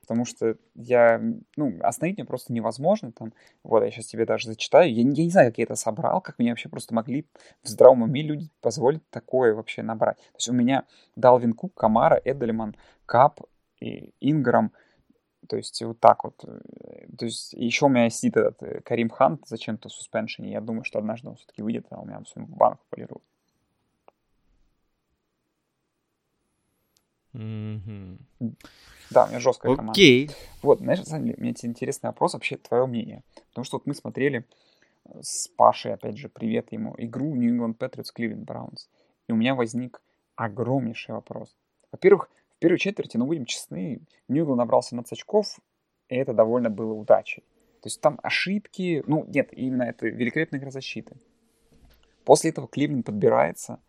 Потому 0.00 0.26
что 0.26 0.56
я, 0.74 1.18
ну, 1.56 1.78
остановить 1.80 2.18
мне 2.18 2.26
просто 2.26 2.52
невозможно. 2.52 3.10
Там, 3.12 3.32
вот, 3.62 3.82
я 3.82 3.90
сейчас 3.90 4.06
тебе 4.06 4.26
даже 4.26 4.48
зачитаю. 4.48 4.92
Я, 4.92 5.02
я 5.02 5.24
не 5.24 5.30
знаю, 5.30 5.50
как 5.50 5.58
я 5.58 5.64
это 5.64 5.76
собрал, 5.76 6.20
как 6.20 6.38
мне 6.38 6.50
вообще 6.50 6.68
просто 6.68 6.94
могли 6.94 7.24
в 7.62 7.68
здравом 7.68 8.02
уме 8.02 8.20
люди 8.20 8.50
позволить 8.60 9.08
такое 9.08 9.54
вообще 9.54 9.82
набрать. 9.82 10.18
То 10.18 10.36
есть 10.36 10.48
у 10.50 10.52
меня 10.52 10.84
Далвин 11.16 11.54
Кук, 11.54 11.72
Камара, 11.74 12.20
Эдельман, 12.22 12.76
Кап 13.06 13.40
и 13.80 14.12
Инграм. 14.20 14.72
То 15.48 15.56
есть 15.56 15.82
вот 15.82 16.00
так 16.00 16.24
вот. 16.24 16.36
То 16.36 17.24
есть 17.24 17.54
еще 17.54 17.86
у 17.86 17.88
меня 17.88 18.10
сидит 18.10 18.36
этот 18.36 18.62
э, 18.62 18.80
Карим 18.80 19.08
Хан 19.08 19.40
зачем-то 19.46 19.88
в 19.88 19.92
суспеншене. 19.92 20.52
Я 20.52 20.60
думаю, 20.60 20.84
что 20.84 20.98
однажды 20.98 21.28
он 21.28 21.36
все-таки 21.36 21.62
выйдет, 21.62 21.86
а 21.90 22.00
у 22.00 22.04
меня 22.04 22.20
всю 22.24 22.40
банк 22.40 22.78
полирует. 22.90 23.22
Да, 27.34 29.24
у 29.24 29.28
меня 29.28 29.40
жесткая 29.40 29.74
команда. 29.74 29.92
Окей. 29.92 30.30
Вот, 30.62 30.78
знаешь, 30.78 31.00
на 31.00 31.04
самом 31.04 31.26
деле, 31.26 31.36
мне 31.38 31.54
интересный 31.62 32.08
вопрос, 32.08 32.34
вообще 32.34 32.56
твое 32.56 32.86
мнение. 32.86 33.22
Потому 33.50 33.64
что 33.64 33.76
вот 33.76 33.86
мы 33.86 33.94
смотрели 33.94 34.46
э, 35.04 35.20
с 35.20 35.48
Пашей, 35.48 35.94
опять 35.94 36.16
же, 36.16 36.28
привет 36.28 36.72
ему, 36.72 36.94
игру 36.98 37.34
New 37.34 37.54
England 37.54 37.76
Patriots 37.76 38.10
Cleveland 38.16 38.44
Browns. 38.44 38.88
И 39.28 39.32
у 39.32 39.36
меня 39.36 39.54
возник 39.54 40.00
огромнейший 40.36 41.14
вопрос. 41.14 41.54
Во-первых, 41.92 42.30
в 42.56 42.58
первой 42.60 42.78
четверти, 42.78 43.16
ну, 43.16 43.26
будем 43.26 43.44
честны, 43.44 44.00
New 44.28 44.44
England 44.44 44.56
набрал 44.56 44.82
17 44.82 45.12
очков, 45.12 45.58
и 46.08 46.16
это 46.16 46.32
довольно 46.32 46.70
было 46.70 46.92
удачей. 46.92 47.42
То 47.82 47.88
есть 47.88 48.00
там 48.00 48.18
ошибки, 48.22 49.02
ну, 49.06 49.24
нет, 49.28 49.50
именно 49.52 49.82
это 49.82 50.06
великолепная 50.06 50.58
игра 50.58 50.70
защиты. 50.70 51.16
После 52.24 52.50
этого 52.50 52.66
Кливленд 52.66 53.04
подбирается 53.04 53.80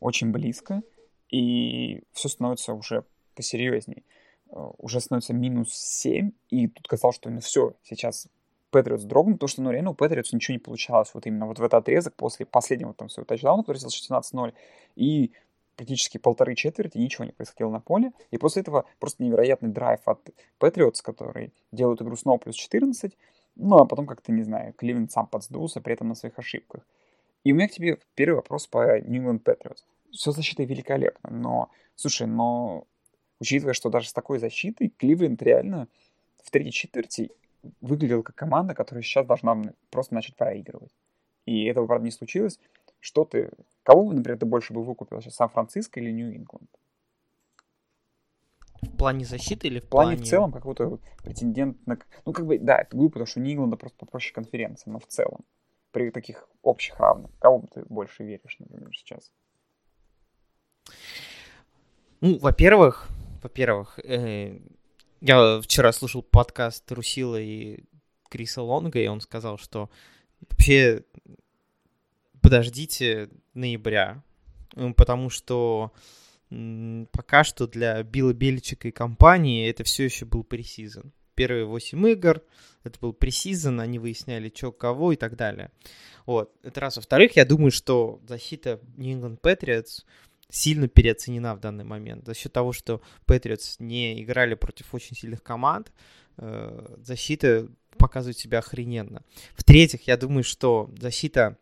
очень 0.00 0.32
близко, 0.32 0.82
и 1.36 2.02
все 2.12 2.28
становится 2.28 2.72
уже 2.72 3.04
посерьезней. 3.34 4.04
Э, 4.50 4.70
Уже 4.78 5.00
становится 5.00 5.34
минус 5.34 5.74
7, 5.74 6.30
и 6.50 6.68
тут 6.68 6.88
казалось, 6.88 7.16
что 7.16 7.30
ну 7.30 7.40
все, 7.40 7.74
сейчас 7.82 8.28
Патриотс 8.70 9.04
дрогнут, 9.04 9.36
потому 9.36 9.48
что, 9.48 9.62
ну, 9.62 9.70
реально 9.70 9.90
у 9.90 9.94
Патриотс 9.94 10.32
ничего 10.32 10.54
не 10.54 10.58
получалось 10.58 11.10
вот 11.14 11.26
именно 11.26 11.46
вот 11.46 11.58
в 11.58 11.62
этот 11.62 11.74
отрезок 11.74 12.14
после 12.14 12.46
последнего 12.46 12.94
там 12.94 13.08
своего 13.08 13.26
тачдауна, 13.26 13.62
который 13.62 13.78
сделал 13.78 14.22
16-0, 14.22 14.54
и 14.96 15.32
практически 15.76 16.18
полторы 16.18 16.54
четверти 16.54 16.98
ничего 16.98 17.24
не 17.24 17.32
происходило 17.32 17.70
на 17.70 17.80
поле, 17.80 18.12
и 18.30 18.38
после 18.38 18.62
этого 18.62 18.86
просто 18.98 19.22
невероятный 19.22 19.68
драйв 19.68 20.00
от 20.06 20.20
Патриотс, 20.58 21.02
который 21.02 21.52
делают 21.70 22.00
игру 22.00 22.16
снова 22.16 22.38
плюс 22.38 22.54
14, 22.54 23.16
ну, 23.56 23.76
а 23.76 23.86
потом 23.86 24.06
как-то, 24.06 24.32
не 24.32 24.42
знаю, 24.42 24.72
Кливленд 24.72 25.10
сам 25.12 25.26
подсдулся, 25.26 25.80
при 25.80 25.94
этом 25.94 26.08
на 26.08 26.14
своих 26.14 26.38
ошибках. 26.38 26.86
И 27.44 27.52
у 27.52 27.56
меня 27.56 27.68
к 27.68 27.72
тебе 27.72 27.98
первый 28.14 28.36
вопрос 28.36 28.66
по 28.66 28.98
New 29.00 29.22
England 29.22 29.42
Patriots. 29.42 29.84
Все 30.12 30.30
защита 30.32 30.64
великолепно, 30.64 31.30
но, 31.30 31.70
слушай, 31.94 32.26
но 32.26 32.86
учитывая, 33.40 33.74
что 33.74 33.90
даже 33.90 34.08
с 34.08 34.12
такой 34.12 34.38
защитой 34.38 34.88
Кливленд 34.88 35.42
реально 35.42 35.88
в 36.42 36.50
третьей 36.50 36.72
четверти 36.72 37.30
выглядел 37.80 38.22
как 38.22 38.36
команда, 38.36 38.74
которая 38.74 39.02
сейчас 39.02 39.26
должна 39.26 39.60
просто 39.90 40.14
начать 40.14 40.36
проигрывать. 40.36 40.92
И 41.44 41.64
этого, 41.64 41.86
правда, 41.86 42.04
не 42.04 42.10
случилось. 42.10 42.58
Что 43.00 43.24
ты... 43.24 43.50
Кого 43.82 44.12
например, 44.12 44.38
ты 44.38 44.46
больше 44.46 44.72
бы 44.72 44.82
выкупил 44.82 45.20
сейчас, 45.20 45.34
Сан-Франциско 45.34 46.00
или 46.00 46.10
Нью-Ингланд? 46.10 46.70
В 48.82 48.96
плане 48.96 49.24
защиты 49.24 49.68
или 49.68 49.80
в, 49.80 49.84
В 49.84 49.88
плане 49.88 50.12
плане... 50.12 50.24
в 50.24 50.28
целом 50.28 50.52
какой-то 50.52 50.86
вот 50.86 51.00
претендент 51.22 51.86
на... 51.86 51.98
Ну, 52.24 52.32
как 52.32 52.46
бы, 52.46 52.58
да, 52.58 52.78
это 52.78 52.96
глупо, 52.96 53.14
потому 53.14 53.26
что 53.26 53.40
у 53.40 53.42
Нью-Ингланда 53.42 53.76
просто 53.76 53.98
попроще 53.98 54.34
конференция, 54.34 54.92
но 54.92 54.98
в 54.98 55.06
целом, 55.06 55.44
при 55.92 56.10
таких 56.10 56.48
общих 56.62 56.98
равных, 56.98 57.30
кого 57.38 57.60
бы 57.60 57.68
ты 57.68 57.84
больше 57.88 58.24
веришь, 58.24 58.56
например, 58.58 58.90
сейчас? 58.94 59.32
Ну, 62.20 62.38
во-первых, 62.38 63.08
во-первых, 63.42 63.98
э, 64.04 64.58
я 65.20 65.60
вчера 65.60 65.92
слушал 65.92 66.22
подкаст 66.22 66.90
Русила 66.90 67.40
и 67.40 67.84
Криса 68.28 68.62
Лонга, 68.62 68.98
и 69.00 69.06
он 69.06 69.20
сказал, 69.20 69.58
что 69.58 69.90
вообще 70.50 71.04
подождите 72.40 73.30
ноября, 73.54 74.22
потому 74.96 75.30
что 75.30 75.92
пока 77.12 77.44
что 77.44 77.66
для 77.66 78.02
Билла 78.02 78.32
Бельчика 78.32 78.88
и 78.88 78.92
компании 78.92 79.68
это 79.68 79.84
все 79.84 80.04
еще 80.04 80.24
был 80.24 80.44
пресизон. 80.44 81.12
Первые 81.34 81.66
8 81.66 82.08
игр, 82.08 82.42
это 82.82 82.98
был 82.98 83.12
пресизон, 83.12 83.80
они 83.80 83.98
выясняли, 83.98 84.50
что 84.54 84.72
кого 84.72 85.12
и 85.12 85.16
так 85.16 85.36
далее. 85.36 85.70
Вот, 86.24 86.52
это 86.62 86.80
раз. 86.80 86.96
Во-вторых, 86.96 87.36
я 87.36 87.44
думаю, 87.44 87.70
что 87.70 88.20
защита 88.26 88.80
New 88.96 89.18
England 89.18 89.40
Patriots 89.40 90.04
сильно 90.48 90.88
переоценена 90.88 91.54
в 91.54 91.60
данный 91.60 91.84
момент. 91.84 92.26
За 92.26 92.34
счет 92.34 92.52
того, 92.52 92.72
что 92.72 93.00
Patriots 93.26 93.76
не 93.78 94.22
играли 94.22 94.54
против 94.54 94.94
очень 94.94 95.16
сильных 95.16 95.42
команд, 95.42 95.92
э, 96.36 96.96
защита 96.98 97.68
показывает 97.98 98.38
себя 98.38 98.58
охрененно. 98.58 99.22
В-третьих, 99.54 100.06
я 100.06 100.16
думаю, 100.16 100.44
что 100.44 100.90
защита 100.98 101.58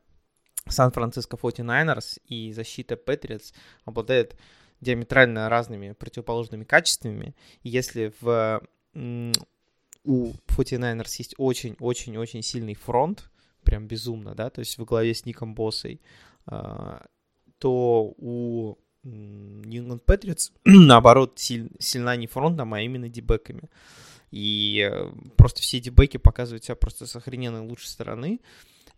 Сан-Франциско 0.69 1.37
49ers 1.37 2.21
и 2.27 2.53
защита 2.53 2.95
Patriots 2.95 3.53
обладает 3.85 4.37
диаметрально 4.81 5.49
разными 5.49 5.93
противоположными 5.93 6.65
качествами. 6.65 7.35
И 7.63 7.71
если 7.71 8.13
в, 8.21 8.63
у 10.05 10.33
49ers 10.49 11.15
есть 11.19 11.35
очень-очень-очень 11.39 12.43
сильный 12.43 12.75
фронт, 12.75 13.31
прям 13.63 13.87
безумно, 13.87 14.35
да, 14.35 14.51
то 14.51 14.61
есть 14.61 14.77
во 14.79 14.85
главе 14.85 15.15
с 15.15 15.25
Ником 15.25 15.55
Боссой, 15.55 16.01
а, 17.65 17.69
то 17.69 18.15
у 18.19 18.79
England 19.05 20.05
Patriots, 20.07 20.53
наоборот, 20.65 21.39
силь- 21.39 21.71
сильна 21.79 22.17
не 22.17 22.27
фронтом, 22.27 22.75
а 22.75 22.81
именно 22.81 23.09
дебеками. 23.09 23.71
И 24.31 24.89
э, 24.91 25.13
просто 25.37 25.63
все 25.63 25.81
дебеки 25.81 26.17
показывают 26.17 26.65
себя 26.65 26.75
просто 26.75 27.07
с 27.07 27.17
охрененной 27.17 27.61
лучшей 27.61 27.89
стороны. 27.89 28.41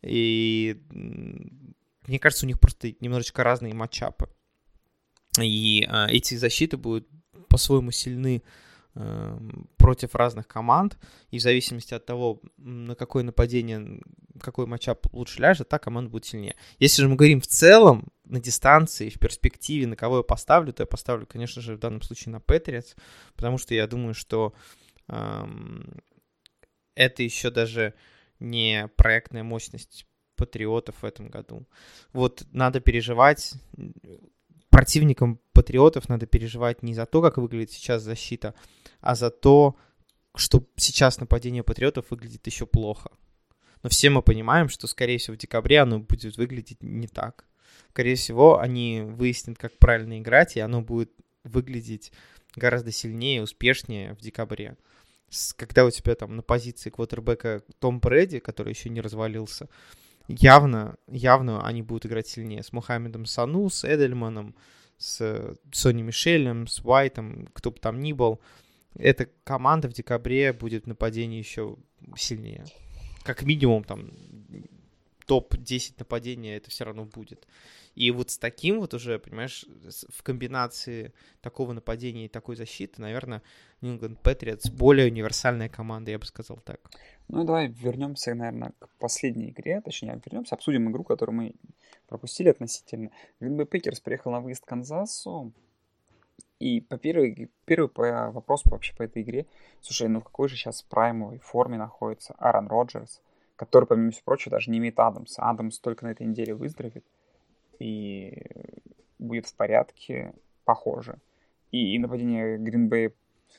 И 0.03 0.81
мне 0.91 2.19
кажется, 2.19 2.47
у 2.47 2.49
них 2.49 2.59
просто 2.59 2.95
немножечко 3.01 3.45
разные 3.45 3.75
матчапы. 3.75 4.29
И 5.41 5.87
э, 5.89 6.07
эти 6.11 6.35
защиты 6.35 6.77
будут 6.77 7.09
по-своему 7.49 7.91
сильны 7.91 8.43
против 9.77 10.15
разных 10.15 10.49
команд, 10.49 10.99
и 11.31 11.39
в 11.39 11.43
зависимости 11.43 11.93
от 11.93 12.07
того, 12.07 12.41
на 12.57 12.95
какое 12.95 13.23
нападение, 13.25 14.01
какой 14.41 14.67
матчап 14.67 15.07
лучше 15.13 15.43
ляжет, 15.43 15.69
та 15.69 15.79
команда 15.79 16.11
будет 16.11 16.25
сильнее. 16.25 16.57
Если 16.79 17.03
же 17.03 17.09
мы 17.09 17.17
говорим 17.17 17.41
в 17.41 17.47
целом, 17.47 18.09
на 18.25 18.41
дистанции, 18.41 19.11
в 19.11 19.19
перспективе, 19.19 19.87
на 19.87 19.97
кого 19.97 20.19
я 20.19 20.23
поставлю, 20.23 20.73
то 20.73 20.83
я 20.83 20.87
поставлю, 20.87 21.27
конечно 21.27 21.63
же, 21.63 21.77
в 21.77 21.79
данном 21.79 22.03
случае 22.03 22.33
на 22.33 22.41
Патриотс, 22.41 22.95
потому 23.37 23.59
что 23.59 23.75
я 23.75 23.87
думаю, 23.87 24.15
что 24.15 24.55
эм, 25.09 26.01
это 26.95 27.23
еще 27.23 27.51
даже 27.51 27.95
не 28.41 28.89
проектная 28.97 29.43
мощность 29.43 30.07
патриотов 30.37 31.03
в 31.03 31.05
этом 31.05 31.29
году. 31.29 31.67
Вот 32.13 32.47
надо 32.53 32.81
переживать 32.81 33.55
противникам 34.77 35.41
патриотов 35.55 36.11
надо 36.11 36.27
переживать 36.27 36.83
не 36.83 36.93
за 36.93 37.07
то, 37.07 37.23
как 37.23 37.39
выглядит 37.39 37.71
сейчас 37.71 38.03
защита, 38.03 38.55
а 39.07 39.15
за 39.15 39.31
то, 39.31 39.77
что 40.35 40.67
сейчас 40.77 41.21
нападение 41.21 41.63
патриотов 41.63 42.11
выглядит 42.11 42.47
еще 42.47 42.67
плохо. 42.67 43.11
Но 43.83 43.89
все 43.89 44.11
мы 44.11 44.23
понимаем, 44.23 44.69
что, 44.69 44.87
скорее 44.87 45.19
всего, 45.19 45.37
в 45.37 45.39
декабре 45.39 45.81
оно 45.81 46.01
будет 46.01 46.37
выглядеть 46.37 46.83
не 46.83 47.07
так. 47.07 47.47
Скорее 47.91 48.17
всего, 48.17 48.59
они 48.59 49.03
выяснят, 49.03 49.59
как 49.59 49.79
правильно 49.79 50.19
играть, 50.19 50.57
и 50.57 50.61
оно 50.61 50.83
будет 50.83 51.13
выглядеть 51.45 52.13
гораздо 52.57 52.91
сильнее, 52.91 53.43
успешнее 53.43 54.15
в 54.15 54.19
декабре. 54.19 54.77
Когда 55.57 55.85
у 55.85 55.91
тебя 55.91 56.15
там 56.15 56.37
на 56.37 56.43
позиции 56.43 56.91
квотербека 56.91 57.63
Том 57.79 58.01
Брэди, 58.01 58.39
который 58.41 58.73
еще 58.73 58.91
не 58.91 59.01
развалился, 59.01 59.69
явно, 60.29 60.97
явно 61.07 61.65
они 61.67 61.83
будут 61.83 62.07
играть 62.07 62.27
сильнее. 62.27 62.63
С 62.63 62.73
Мухаммедом 62.73 63.25
Сану, 63.25 63.71
с 63.71 63.85
Эдельманом, 63.85 64.55
с 64.99 65.21
э, 65.21 65.55
Сони 65.73 66.03
Мишелем, 66.03 66.67
с 66.67 66.81
Уайтом, 66.85 67.49
кто 67.53 67.71
бы 67.71 67.79
там 67.79 68.01
ни 68.01 68.13
был. 68.13 68.41
Эта 68.99 69.27
команда 69.45 69.89
в 69.89 69.93
декабре 69.93 70.53
будет 70.53 70.85
в 70.85 70.89
нападении 70.89 71.39
еще 71.39 71.77
сильнее. 72.17 72.65
Как 73.25 73.43
минимум 73.43 73.85
там 73.85 74.11
топ-10 75.27 75.95
нападения 75.99 76.57
это 76.57 76.71
все 76.71 76.85
равно 76.85 77.05
будет. 77.05 77.47
И 77.95 78.11
вот 78.11 78.31
с 78.31 78.39
таким 78.39 78.81
вот 78.81 78.95
уже, 78.95 79.19
понимаешь, 79.19 79.67
в 80.11 80.23
комбинации 80.23 81.13
такого 81.41 81.73
нападения 81.73 82.27
и 82.27 82.29
такой 82.29 82.55
защиты, 82.55 83.01
наверное, 83.01 83.43
New 83.81 83.97
England 83.97 84.21
Patriots 84.23 84.71
более 84.71 85.11
универсальная 85.11 85.69
команда, 85.69 86.11
я 86.11 86.19
бы 86.19 86.27
сказал 86.27 86.59
так. 86.59 86.81
Ну 87.29 87.43
и 87.43 87.47
давай 87.47 87.69
вернемся, 87.69 88.35
наверное, 88.35 88.73
к 88.79 88.89
последней 88.99 89.51
игре, 89.51 89.81
точнее, 89.81 90.21
вернемся, 90.25 90.55
обсудим 90.55 90.91
игру, 90.91 91.05
которую 91.05 91.37
мы 91.37 91.55
пропустили 92.07 92.51
относительно. 92.51 93.11
Bay 93.41 93.69
Packers 93.69 94.03
приехал 94.03 94.31
на 94.31 94.41
выезд 94.41 94.65
к 94.65 94.69
Канзасу, 94.69 95.53
и 96.59 96.81
по 96.81 96.97
первый, 96.97 97.51
первый 97.65 97.89
по 97.89 98.31
вопрос 98.31 98.65
вообще 98.65 98.95
по 98.97 99.03
этой 99.03 99.23
игре, 99.23 99.47
слушай, 99.81 100.09
ну 100.09 100.21
в 100.21 100.25
какой 100.25 100.49
же 100.49 100.57
сейчас 100.57 100.83
праймовой 100.83 101.39
форме 101.39 101.77
находится 101.77 102.35
Аарон 102.39 102.69
Роджерс, 102.69 103.21
который, 103.57 103.85
помимо 103.85 104.11
всего 104.11 104.25
прочего, 104.25 104.53
даже 104.53 104.71
не 104.71 104.79
имеет 104.79 104.99
Адамса. 104.99 105.43
Адамс 105.43 105.79
только 105.79 106.05
на 106.05 106.11
этой 106.11 106.27
неделе 106.27 106.55
выздоровеет 106.55 107.05
и 107.79 108.43
будет 109.19 109.47
в 109.47 109.55
порядке, 109.55 110.33
похоже. 110.65 111.19
И, 111.73 111.95
и 111.95 111.99
нападение 111.99 112.59
Bay 112.59 113.13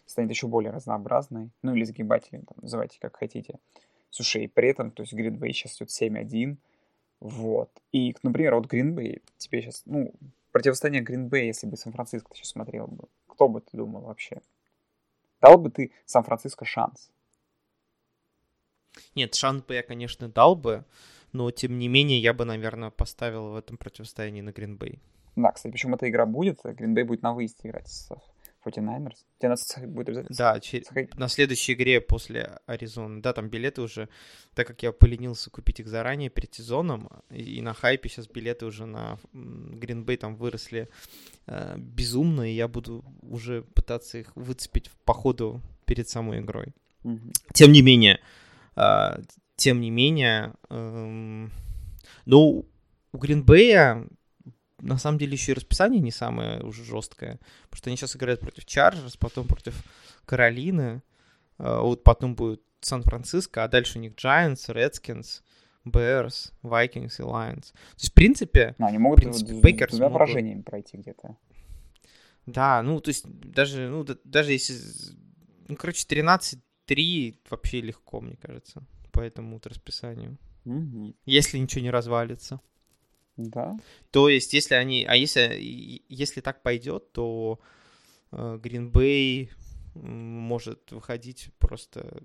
станет 0.05 0.31
еще 0.31 0.47
более 0.47 0.71
разнообразной, 0.71 1.49
ну 1.61 1.75
или 1.75 1.83
сгибателем, 1.83 2.43
там, 2.43 2.57
называйте 2.61 2.97
как 2.99 3.17
хотите. 3.17 3.59
Слушай, 4.09 4.45
и 4.45 4.47
при 4.47 4.69
этом, 4.69 4.91
то 4.91 5.03
есть 5.03 5.13
Bay 5.13 5.51
сейчас 5.51 5.77
идет 5.77 5.89
7-1, 5.89 6.57
вот. 7.19 7.69
И, 7.91 8.15
например, 8.23 8.55
вот 8.55 8.71
Bay 8.71 9.21
тебе 9.37 9.61
сейчас, 9.61 9.83
ну, 9.85 10.13
противостояние 10.57 11.03
Green 11.03 11.29
Bay, 11.29 11.45
если 11.45 11.67
бы 11.67 11.77
Сан-Франциско 11.77 12.29
ты 12.31 12.37
сейчас 12.37 12.49
смотрел 12.49 12.87
бы, 12.87 13.07
кто 13.27 13.47
бы 13.47 13.61
ты 13.61 13.77
думал 13.77 14.01
вообще? 14.01 14.41
Дал 15.39 15.59
бы 15.59 15.69
ты 15.69 15.91
Сан-Франциско 16.05 16.65
шанс? 16.65 17.11
Нет, 19.13 19.35
шанс 19.35 19.61
бы 19.63 19.75
я, 19.75 19.83
конечно, 19.83 20.27
дал 20.27 20.55
бы, 20.55 20.83
но 21.31 21.51
тем 21.51 21.77
не 21.77 21.87
менее 21.87 22.19
я 22.19 22.33
бы, 22.33 22.43
наверное, 22.43 22.89
поставил 22.89 23.49
в 23.49 23.55
этом 23.55 23.77
противостоянии 23.77 24.41
на 24.41 24.51
Гринбей. 24.51 24.99
Да, 25.35 25.51
кстати, 25.51 25.71
почему 25.71 25.95
эта 25.95 26.09
игра 26.09 26.25
будет? 26.25 26.61
Гринбей 26.63 27.03
будет 27.03 27.21
на 27.21 27.33
выезде 27.33 27.69
играть 27.69 27.87
с 27.87 28.09
49ers. 28.67 29.15
Тебе 29.39 29.49
надо 29.49 29.87
будет 29.87 30.09
обязательно 30.09 30.37
Да, 30.37 30.59
чер... 30.59 30.83
на 31.15 31.27
следующей 31.27 31.73
игре 31.73 32.01
после 32.01 32.59
Аризоны. 32.65 33.21
Да, 33.21 33.33
там 33.33 33.49
билеты 33.49 33.81
уже, 33.81 34.09
так 34.53 34.67
как 34.67 34.83
я 34.83 34.91
поленился 34.91 35.49
купить 35.49 35.79
их 35.79 35.87
заранее 35.87 36.29
перед 36.29 36.53
сезоном, 36.53 37.09
и 37.29 37.61
на 37.61 37.73
хайпе 37.73 38.09
сейчас 38.09 38.27
билеты 38.27 38.65
уже 38.65 38.85
на 38.85 39.19
Гринбей 39.33 40.17
там 40.17 40.35
выросли 40.35 40.89
э, 41.45 41.75
безумно, 41.77 42.49
и 42.49 42.55
я 42.55 42.67
буду 42.67 43.03
уже 43.21 43.61
пытаться 43.61 44.17
их 44.17 44.35
выцепить 44.35 44.91
по 45.05 45.13
ходу 45.13 45.61
перед 45.85 46.09
самой 46.09 46.39
игрой. 46.39 46.73
Мгм. 47.03 47.31
Тем 47.53 47.71
не 47.71 47.81
менее, 47.81 48.19
э, 48.75 49.21
тем 49.55 49.81
не 49.81 49.89
менее, 49.89 50.53
эм, 50.69 51.51
ну, 52.25 52.65
у 53.11 53.17
Гринбея 53.17 54.07
на 54.79 54.97
самом 54.97 55.17
деле 55.17 55.33
еще 55.33 55.51
и 55.53 55.55
расписание 55.55 56.01
не 56.01 56.11
самое 56.11 56.61
уже 56.63 56.83
жесткое, 56.83 57.39
потому 57.63 57.77
что 57.77 57.89
они 57.89 57.97
сейчас 57.97 58.15
играют 58.15 58.39
против 58.41 58.65
Чарджерс, 58.65 59.17
потом 59.17 59.47
против 59.47 59.75
Каролины, 60.25 61.01
э, 61.57 61.79
вот 61.79 62.03
потом 62.03 62.35
будет 62.35 62.61
Сан-Франциско, 62.81 63.63
а 63.63 63.67
дальше 63.67 63.97
у 63.97 64.01
них 64.01 64.13
Giants, 64.13 64.67
Redskins, 64.69 65.41
Bears, 65.85 66.51
Vikings 66.63 67.15
и 67.19 67.23
Lions. 67.23 67.71
То 67.71 67.97
есть, 67.97 68.11
в 68.11 68.13
принципе, 68.13 68.75
Ну, 68.77 68.85
они 68.85 68.97
могут 68.97 69.19
принципе, 69.21 69.53
с 69.55 69.99
могут. 69.99 70.13
поражениями 70.13 70.61
пройти 70.61 70.97
где-то. 70.97 71.35
да, 72.45 72.81
ну, 72.83 72.99
то 73.01 73.09
есть, 73.09 73.25
даже, 73.27 73.87
ну, 73.89 74.03
да- 74.03 74.17
даже 74.23 74.51
если, 74.53 74.75
ну, 75.67 75.75
короче, 75.75 76.05
13-3 76.07 77.39
вообще 77.49 77.81
легко, 77.81 78.21
мне 78.21 78.35
кажется, 78.37 78.83
по 79.11 79.21
этому 79.21 79.53
вот 79.55 79.65
расписанию. 79.67 80.37
Мгм. 80.65 81.15
Если 81.25 81.57
ничего 81.57 81.81
не 81.81 81.89
развалится. 81.91 82.59
Да. 83.37 83.77
То 84.11 84.29
есть, 84.29 84.53
если 84.53 84.75
они, 84.75 85.05
а 85.05 85.15
если, 85.15 86.03
если 86.09 86.41
так 86.41 86.61
пойдет, 86.63 87.11
то 87.13 87.59
Гринбей 88.31 89.51
может 89.93 90.91
выходить 90.91 91.49
просто, 91.57 92.21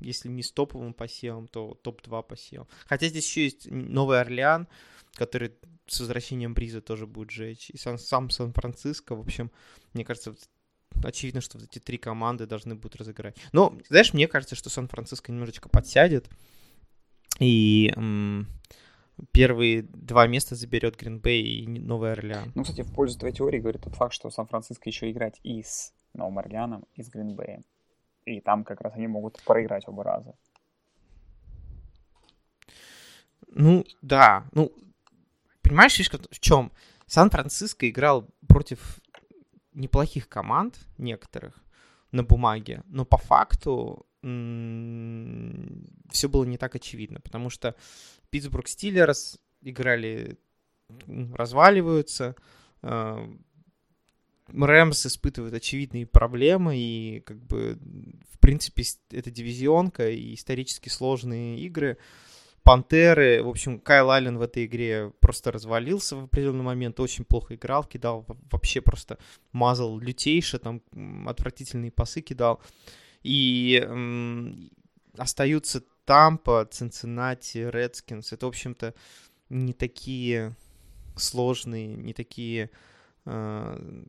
если 0.00 0.28
не 0.28 0.42
с 0.42 0.52
топовым 0.52 0.94
посевом, 0.94 1.48
то 1.48 1.74
топ-2 1.82 2.22
посевом. 2.22 2.68
Хотя 2.86 3.08
здесь 3.08 3.26
еще 3.26 3.44
есть 3.44 3.70
Новый 3.70 4.20
Орлеан, 4.20 4.66
который 5.14 5.52
с 5.86 6.00
возвращением 6.00 6.54
Бриза 6.54 6.80
тоже 6.80 7.06
будет 7.06 7.30
жечь. 7.30 7.70
И 7.70 7.76
сам, 7.76 7.98
сам 7.98 8.30
Сан-Франциско, 8.30 9.14
в 9.14 9.20
общем, 9.20 9.50
мне 9.94 10.04
кажется, 10.04 10.34
очевидно, 11.02 11.40
что 11.40 11.58
вот 11.58 11.68
эти 11.68 11.78
три 11.82 11.98
команды 11.98 12.46
должны 12.46 12.74
будут 12.74 12.96
разыграть. 12.96 13.36
Но, 13.52 13.76
знаешь, 13.88 14.14
мне 14.14 14.28
кажется, 14.28 14.54
что 14.54 14.70
Сан-Франциско 14.70 15.32
немножечко 15.32 15.68
подсядет. 15.68 16.30
И 17.40 17.92
первые 19.32 19.82
два 19.82 20.26
места 20.26 20.54
заберет 20.54 20.96
Гринбей 20.96 21.42
и 21.42 21.66
Новый 21.66 22.12
Орлеан. 22.12 22.52
Ну, 22.54 22.62
кстати, 22.62 22.82
в 22.82 22.92
пользу 22.92 23.18
твоей 23.18 23.34
теории 23.34 23.60
говорит 23.60 23.82
тот 23.82 23.94
факт, 23.94 24.12
что 24.14 24.30
Сан-Франциско 24.30 24.88
еще 24.88 25.10
играть 25.10 25.40
и 25.42 25.62
с 25.62 25.92
Новым 26.14 26.38
Орлеаном, 26.38 26.84
и 26.94 27.02
с 27.02 27.08
Гринбеем. 27.08 27.64
И 28.24 28.40
там 28.40 28.64
как 28.64 28.80
раз 28.80 28.94
они 28.94 29.06
могут 29.06 29.42
проиграть 29.44 29.88
оба 29.88 30.04
раза. 30.04 30.34
Ну, 33.48 33.84
да. 34.02 34.46
Ну, 34.52 34.72
понимаешь, 35.62 35.94
фишка 35.94 36.18
в 36.30 36.40
чем? 36.40 36.70
Сан-Франциско 37.06 37.88
играл 37.88 38.28
против 38.46 39.00
неплохих 39.72 40.28
команд 40.28 40.78
некоторых 40.98 41.64
на 42.12 42.22
бумаге, 42.22 42.82
но 42.86 43.04
по 43.04 43.16
факту 43.16 44.06
все 44.22 46.28
было 46.28 46.44
не 46.44 46.58
так 46.58 46.74
очевидно, 46.74 47.20
потому 47.20 47.50
что 47.50 47.74
Питтсбург 48.30 48.68
Стиллерс 48.68 49.38
играли, 49.62 50.38
разваливаются, 51.06 52.34
э, 52.82 53.36
Рэмс 54.48 55.06
испытывают 55.06 55.54
очевидные 55.54 56.06
проблемы, 56.06 56.76
и 56.76 57.20
как 57.20 57.42
бы, 57.44 57.78
в 58.32 58.38
принципе, 58.38 58.82
это 59.10 59.30
дивизионка 59.30 60.10
и 60.10 60.34
исторически 60.34 60.88
сложные 60.88 61.60
игры. 61.60 61.98
Пантеры, 62.62 63.42
в 63.42 63.48
общем, 63.48 63.78
Кайл 63.78 64.10
Аллен 64.10 64.36
в 64.36 64.42
этой 64.42 64.66
игре 64.66 65.10
просто 65.20 65.52
развалился 65.52 66.16
в 66.16 66.24
определенный 66.24 66.64
момент, 66.64 67.00
очень 67.00 67.24
плохо 67.24 67.54
играл, 67.54 67.84
кидал 67.84 68.24
во- 68.26 68.36
вообще 68.50 68.80
просто 68.80 69.18
мазал 69.52 69.98
лютейше, 69.98 70.58
там 70.58 70.82
отвратительные 71.26 71.90
пасы 71.90 72.20
кидал. 72.20 72.60
И 73.28 73.84
м, 73.86 74.70
остаются 75.18 75.82
Тампа, 76.06 76.64
Цинциннати, 76.64 77.58
Редскинс. 77.58 78.32
Это, 78.32 78.46
в 78.46 78.48
общем-то, 78.48 78.94
не 79.50 79.74
такие 79.74 80.56
сложные, 81.14 81.88
не 81.88 82.14
такие 82.14 82.70
э, 83.26 84.04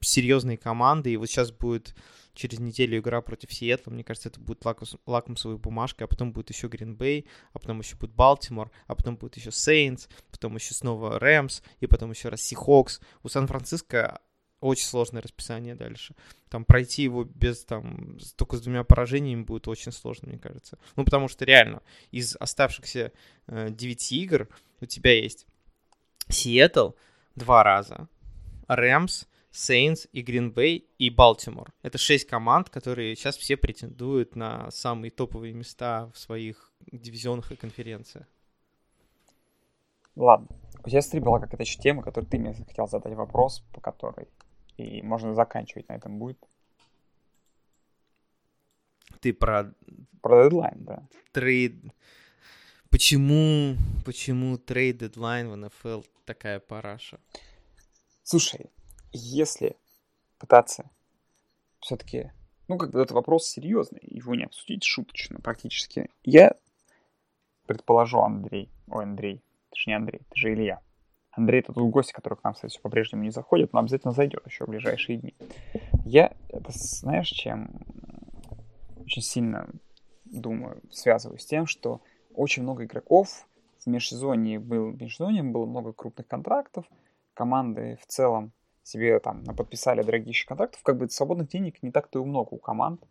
серьезные 0.00 0.56
команды. 0.56 1.12
И 1.12 1.18
вот 1.18 1.26
сейчас 1.26 1.52
будет 1.52 1.94
через 2.32 2.58
неделю 2.58 2.98
игра 2.98 3.20
против 3.20 3.52
Сиэтла. 3.52 3.90
Мне 3.90 4.04
кажется, 4.04 4.30
это 4.30 4.40
будет 4.40 4.64
лакус- 4.64 4.98
лакмусовой 5.04 5.58
бумажкой. 5.58 6.06
А 6.06 6.08
потом 6.08 6.32
будет 6.32 6.48
еще 6.48 6.68
Гринбей, 6.68 7.26
а 7.52 7.58
потом 7.58 7.80
еще 7.80 7.96
будет 7.96 8.12
Балтимор, 8.12 8.70
а 8.86 8.94
потом 8.94 9.16
будет 9.16 9.36
еще 9.36 9.52
Сейнс, 9.52 10.08
потом 10.30 10.54
еще 10.54 10.72
снова 10.72 11.18
Рэмс, 11.18 11.60
и 11.80 11.86
потом 11.86 12.10
еще 12.10 12.30
раз 12.30 12.40
Сихокс. 12.40 13.02
У 13.22 13.28
Сан-Франциско 13.28 14.22
очень 14.60 14.86
сложное 14.86 15.22
расписание 15.22 15.74
дальше. 15.74 16.14
Там 16.48 16.64
пройти 16.64 17.02
его 17.02 17.24
без 17.24 17.64
там 17.64 18.18
только 18.36 18.56
с 18.56 18.62
двумя 18.62 18.84
поражениями 18.84 19.42
будет 19.42 19.68
очень 19.68 19.92
сложно, 19.92 20.28
мне 20.28 20.38
кажется. 20.38 20.78
Ну, 20.96 21.04
потому 21.04 21.28
что 21.28 21.44
реально 21.44 21.82
из 22.10 22.36
оставшихся 22.36 23.12
э, 23.46 23.68
9 23.70 24.12
игр 24.12 24.48
у 24.80 24.86
тебя 24.86 25.12
есть 25.12 25.46
Сиэтл 26.28 26.90
два 27.34 27.62
раза, 27.62 28.08
Рэмс, 28.68 29.26
Сейнс 29.50 30.08
и 30.12 30.22
Гринбей 30.22 30.86
и 30.98 31.08
Балтимор. 31.10 31.72
Это 31.82 31.98
шесть 31.98 32.26
команд, 32.26 32.68
которые 32.68 33.16
сейчас 33.16 33.36
все 33.36 33.56
претендуют 33.56 34.36
на 34.36 34.70
самые 34.70 35.10
топовые 35.10 35.54
места 35.54 36.10
в 36.12 36.18
своих 36.18 36.72
дивизионах 36.92 37.52
и 37.52 37.56
конференциях. 37.56 38.26
Ладно. 40.14 40.48
У 40.84 40.88
тебя, 40.88 41.02
смотри, 41.02 41.20
была 41.20 41.40
какая-то 41.40 41.62
еще 41.62 41.78
тема, 41.78 42.02
которую 42.02 42.28
ты 42.28 42.38
мне 42.38 42.54
хотел 42.54 42.86
задать 42.86 43.14
вопрос, 43.14 43.64
по 43.72 43.80
которой 43.80 44.28
и 44.76 45.02
можно 45.02 45.34
заканчивать 45.34 45.88
на 45.88 45.94
этом 45.94 46.18
будет. 46.18 46.38
Ты 49.20 49.32
про 49.32 49.72
Про 50.22 50.44
дедлайн, 50.44 50.84
да. 50.84 51.08
trade... 51.32 51.74
Почему, 52.90 53.76
почему 54.04 54.58
trade 54.58 54.98
deadline 54.98 55.48
в 55.50 55.56
НФЛ 55.56 56.02
такая 56.24 56.60
параша? 56.60 57.18
Слушай, 58.22 58.66
если 59.12 59.76
пытаться 60.38 60.90
все-таки, 61.80 62.32
ну, 62.68 62.78
как 62.78 62.90
бы 62.90 63.00
это 63.00 63.14
вопрос 63.14 63.48
серьезный, 63.48 64.00
его 64.02 64.34
не 64.34 64.44
обсудить 64.44 64.84
шуточно 64.84 65.40
практически. 65.40 66.10
Я 66.24 66.56
предположу, 67.66 68.20
Андрей, 68.20 68.70
ой, 68.88 69.04
Андрей, 69.04 69.42
ты 69.70 69.80
же 69.80 69.90
не 69.90 69.96
Андрей, 69.96 70.20
ты 70.30 70.36
же 70.36 70.52
Илья. 70.52 70.80
Андрей 71.36 71.60
это 71.60 71.72
тот 71.72 71.90
гость, 71.90 72.12
который 72.12 72.36
к 72.36 72.44
нам, 72.44 72.54
кстати, 72.54 72.80
по-прежнему 72.80 73.22
не 73.22 73.30
заходит, 73.30 73.72
но 73.72 73.80
обязательно 73.80 74.12
зайдет 74.12 74.46
еще 74.46 74.64
в 74.64 74.68
ближайшие 74.68 75.18
дни. 75.18 75.34
Я, 76.04 76.32
это 76.48 76.70
знаешь, 76.72 77.28
чем 77.28 77.70
очень 78.98 79.22
сильно 79.22 79.68
думаю, 80.24 80.82
связываю 80.90 81.38
с 81.38 81.46
тем, 81.46 81.66
что 81.66 82.00
очень 82.34 82.62
много 82.62 82.84
игроков 82.84 83.46
в 83.84 83.86
межсезонье 83.86 84.58
был, 84.58 84.90
в 84.90 85.00
межсезонье 85.00 85.42
было 85.42 85.66
много 85.66 85.92
крупных 85.92 86.26
контрактов, 86.26 86.86
команды 87.34 87.98
в 88.02 88.06
целом 88.06 88.52
себе 88.82 89.18
там 89.20 89.44
подписали 89.44 90.02
дорогих 90.02 90.44
контрактов, 90.46 90.82
как 90.82 90.96
бы 90.96 91.08
свободных 91.08 91.48
денег 91.48 91.82
не 91.82 91.90
так-то 91.90 92.20
и 92.20 92.24
много 92.24 92.54
у 92.54 92.58
команд. 92.58 93.02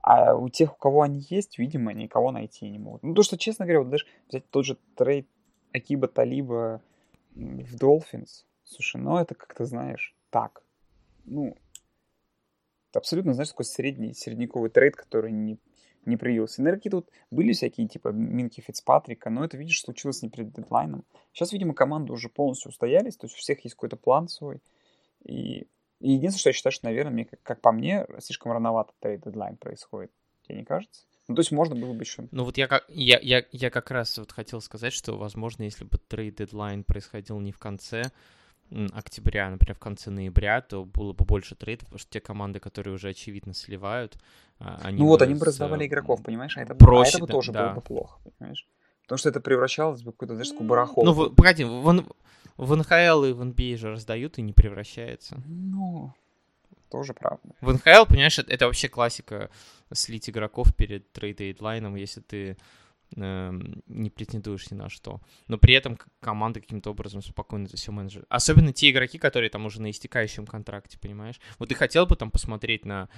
А 0.00 0.36
у 0.36 0.48
тех, 0.48 0.74
у 0.74 0.78
кого 0.78 1.02
они 1.02 1.26
есть, 1.30 1.58
видимо, 1.58 1.92
никого 1.92 2.30
найти 2.30 2.68
не 2.70 2.78
могут. 2.78 3.02
Ну, 3.02 3.12
то, 3.12 3.22
что, 3.22 3.36
честно 3.36 3.64
говоря, 3.64 3.80
вот 3.80 3.90
даже 3.90 4.06
взять 4.28 4.48
тот 4.50 4.64
же 4.64 4.78
трейд 4.94 5.28
Акиба 5.72 6.06
Талиба 6.06 6.80
в 7.36 7.76
Dolphins, 7.76 8.44
слушай, 8.64 9.00
ну 9.00 9.18
это 9.18 9.34
как-то, 9.34 9.64
знаешь, 9.64 10.14
так. 10.30 10.62
Ну, 11.24 11.56
это 12.90 13.00
абсолютно, 13.00 13.34
знаешь, 13.34 13.50
такой 13.50 13.66
средний, 13.66 14.14
средниковый 14.14 14.70
трейд, 14.70 14.96
который 14.96 15.32
не, 15.32 15.58
не 16.06 16.16
проявился. 16.16 16.62
Наверное, 16.62 16.78
какие-то 16.78 16.96
вот 16.96 17.10
были 17.30 17.52
всякие, 17.52 17.88
типа, 17.88 18.08
Минки 18.08 18.60
Фицпатрика, 18.60 19.28
но 19.28 19.44
это, 19.44 19.56
видишь, 19.56 19.82
случилось 19.82 20.22
не 20.22 20.30
перед 20.30 20.52
дедлайном. 20.52 21.04
Сейчас, 21.32 21.52
видимо, 21.52 21.74
команды 21.74 22.12
уже 22.12 22.28
полностью 22.28 22.70
устоялись, 22.70 23.16
то 23.16 23.26
есть 23.26 23.36
у 23.36 23.38
всех 23.38 23.60
есть 23.64 23.74
какой-то 23.74 23.96
план 23.96 24.28
свой. 24.28 24.62
И, 25.24 25.66
и 26.00 26.12
единственное, 26.12 26.38
что 26.38 26.48
я 26.48 26.52
считаю, 26.54 26.72
что, 26.72 26.86
наверное, 26.86 27.12
мне, 27.12 27.24
как, 27.26 27.42
как 27.42 27.60
по 27.60 27.72
мне, 27.72 28.06
слишком 28.20 28.52
рановато 28.52 28.92
трейд 29.00 29.22
дедлайн 29.22 29.56
происходит. 29.56 30.12
Тебе 30.42 30.58
не 30.58 30.64
кажется? 30.64 31.06
Ну, 31.28 31.34
то 31.34 31.40
есть 31.40 31.50
можно 31.50 31.74
было 31.74 31.92
бы 31.92 32.02
еще... 32.02 32.28
Ну 32.30 32.44
вот 32.44 32.56
я 32.56 32.68
как, 32.68 32.84
я, 32.88 33.18
я, 33.20 33.44
я 33.50 33.70
как 33.70 33.90
раз 33.90 34.16
вот 34.18 34.30
хотел 34.30 34.60
сказать, 34.60 34.92
что, 34.92 35.16
возможно, 35.18 35.64
если 35.64 35.84
бы 35.84 35.98
трейд 35.98 36.36
дедлайн 36.36 36.84
происходил 36.84 37.40
не 37.40 37.50
в 37.50 37.58
конце, 37.58 38.10
октября, 38.92 39.50
например, 39.50 39.74
в 39.74 39.78
конце 39.78 40.10
ноября, 40.10 40.60
то 40.60 40.84
было 40.84 41.12
бы 41.12 41.24
больше 41.24 41.54
трейдов, 41.54 41.86
потому 41.86 41.98
что 41.98 42.10
те 42.10 42.20
команды, 42.20 42.60
которые 42.60 42.94
уже 42.94 43.08
очевидно 43.08 43.54
сливают, 43.54 44.18
а, 44.58 44.80
они 44.82 44.98
Ну 44.98 45.06
вот, 45.06 45.22
они 45.22 45.34
бы 45.34 45.44
раздавали 45.44 45.84
э, 45.84 45.86
игроков, 45.86 46.22
понимаешь? 46.22 46.56
А 46.56 46.62
это, 46.62 46.74
проще, 46.74 47.12
а 47.12 47.16
это 47.16 47.18
бы 47.20 47.26
да, 47.26 47.32
тоже 47.32 47.52
да. 47.52 47.66
было 47.66 47.74
бы 47.76 47.80
плохо, 47.80 48.18
понимаешь? 48.38 48.66
Потому 49.02 49.18
что 49.18 49.28
это 49.28 49.40
превращалось 49.40 50.02
бы 50.02 50.10
в 50.10 50.14
какую-то, 50.14 50.34
знаешь, 50.34 50.50
такую 50.50 50.68
барахолку. 50.68 51.04
Ну, 51.04 51.12
в- 51.12 51.34
погоди, 51.34 51.64
в, 51.64 52.04
в 52.56 52.76
НХЛ 52.76 53.24
и 53.24 53.32
в 53.32 53.42
NBA 53.42 53.76
же 53.76 53.90
раздают 53.90 54.38
и 54.38 54.42
не 54.42 54.52
превращается. 54.52 55.40
Ну, 55.46 56.12
тоже 56.96 57.12
правда. 57.12 57.54
В 57.60 57.72
НХЛ, 57.72 58.06
понимаешь, 58.08 58.38
это, 58.38 58.66
вообще 58.66 58.88
классика 58.88 59.50
слить 59.92 60.30
игроков 60.30 60.74
перед 60.74 61.12
трейд-дедлайном, 61.12 61.94
если 61.94 62.20
ты 62.20 62.56
эм, 63.16 63.82
не 63.86 64.08
претендуешь 64.08 64.70
ни 64.70 64.76
на 64.76 64.88
что. 64.88 65.20
Но 65.46 65.58
при 65.58 65.74
этом 65.74 65.98
команда 66.20 66.60
каким-то 66.60 66.90
образом 66.90 67.20
спокойно 67.22 67.66
это 67.66 67.76
все 67.76 67.92
менеджирует. 67.92 68.26
Особенно 68.30 68.72
те 68.72 68.90
игроки, 68.90 69.18
которые 69.18 69.50
там 69.50 69.66
уже 69.66 69.82
на 69.82 69.90
истекающем 69.90 70.46
контракте, 70.46 70.98
понимаешь? 70.98 71.38
Вот 71.58 71.68
ты 71.68 71.74
хотел 71.74 72.06
бы 72.06 72.16
там 72.16 72.30
посмотреть 72.30 72.86
на 72.86 73.08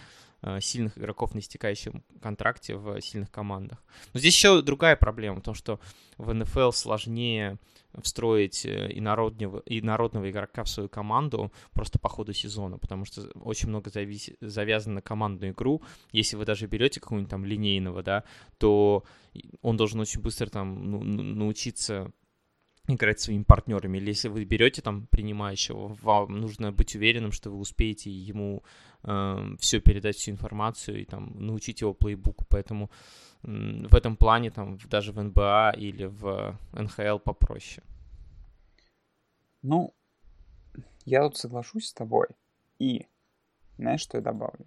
сильных 0.60 0.96
игроков 0.96 1.34
на 1.34 1.40
истекающем 1.40 2.04
контракте 2.22 2.76
в 2.76 3.00
сильных 3.00 3.30
командах. 3.30 3.82
Но 4.12 4.20
здесь 4.20 4.34
еще 4.34 4.62
другая 4.62 4.96
проблема, 4.96 5.40
то 5.40 5.54
что 5.54 5.80
в 6.16 6.32
НФЛ 6.32 6.70
сложнее 6.70 7.58
встроить 8.02 8.64
э, 8.64 8.90
инороднего, 8.92 9.62
инородного 9.66 10.30
игрока 10.30 10.62
в 10.64 10.68
свою 10.68 10.88
команду 10.88 11.52
просто 11.72 11.98
по 11.98 12.08
ходу 12.08 12.32
сезона, 12.32 12.78
потому 12.78 13.04
что 13.04 13.22
очень 13.34 13.68
много 13.68 13.90
завис- 13.90 14.36
завязано 14.40 14.96
на 14.96 15.02
командную 15.02 15.52
игру. 15.52 15.82
Если 16.12 16.36
вы 16.36 16.44
даже 16.44 16.66
берете 16.66 17.00
какого-нибудь 17.00 17.30
там 17.30 17.44
линейного, 17.44 18.02
да, 18.02 18.24
то 18.58 19.04
он 19.62 19.76
должен 19.76 20.00
очень 20.00 20.20
быстро 20.20 20.48
там 20.48 20.90
ну, 20.90 21.02
научиться 21.02 22.12
играть 22.88 23.20
своими 23.20 23.44
партнерами. 23.44 23.98
Или 23.98 24.08
если 24.08 24.28
вы 24.28 24.44
берете 24.44 24.82
там 24.82 25.06
принимающего, 25.06 25.96
вам 26.02 26.40
нужно 26.40 26.72
быть 26.72 26.96
уверенным, 26.96 27.32
что 27.32 27.50
вы 27.50 27.58
успеете 27.58 28.10
ему 28.10 28.62
все 29.02 29.80
передать, 29.80 30.16
всю 30.16 30.32
информацию 30.32 31.00
и 31.00 31.04
там 31.04 31.34
научить 31.38 31.82
его 31.82 31.94
плейбуку. 31.94 32.44
Поэтому 32.48 32.90
м, 33.44 33.86
в 33.88 33.94
этом 33.94 34.16
плане 34.16 34.50
там 34.50 34.78
даже 34.90 35.12
в 35.12 35.22
НБА 35.22 35.74
или 35.76 36.06
в 36.06 36.58
НХЛ 36.72 37.18
попроще. 37.18 37.86
Ну, 39.62 39.94
я 41.04 41.22
тут 41.22 41.36
соглашусь 41.36 41.88
с 41.88 41.92
тобой. 41.92 42.26
И, 42.78 43.06
знаешь, 43.76 44.00
что 44.00 44.18
я 44.18 44.22
добавлю? 44.22 44.66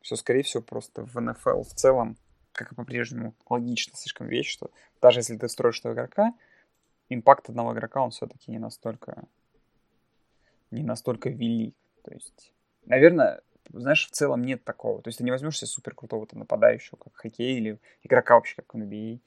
Что, 0.00 0.16
скорее 0.16 0.42
всего, 0.42 0.62
просто 0.62 1.04
в 1.04 1.20
НФЛ 1.20 1.62
в 1.62 1.74
целом, 1.74 2.16
как 2.52 2.72
и 2.72 2.74
по-прежнему, 2.74 3.34
логично 3.48 3.96
слишком 3.96 4.28
вещь, 4.28 4.50
что 4.50 4.70
даже 5.00 5.20
если 5.20 5.36
ты 5.36 5.48
строишь 5.48 5.80
этого 5.80 5.94
игрока, 5.94 6.34
импакт 7.14 7.48
одного 7.48 7.72
игрока, 7.72 8.02
он 8.02 8.10
все-таки 8.10 8.50
не 8.50 8.58
настолько 8.58 9.26
не 10.70 10.82
настолько 10.82 11.30
велик. 11.30 11.74
То 12.02 12.12
есть, 12.12 12.52
наверное, 12.84 13.40
знаешь, 13.72 14.06
в 14.06 14.10
целом 14.10 14.42
нет 14.42 14.64
такого. 14.64 15.00
То 15.02 15.08
есть 15.08 15.18
ты 15.18 15.24
не 15.24 15.30
возьмешь 15.30 15.58
себе 15.58 15.68
супер 15.68 15.94
крутого 15.94 16.26
там, 16.26 16.40
нападающего, 16.40 16.96
как 16.96 17.14
в 17.14 17.16
хоккее, 17.16 17.58
или 17.58 17.80
игрока 18.02 18.34
вообще, 18.34 18.56
как 18.56 18.74
в 18.74 18.76
NBA, 18.76 19.20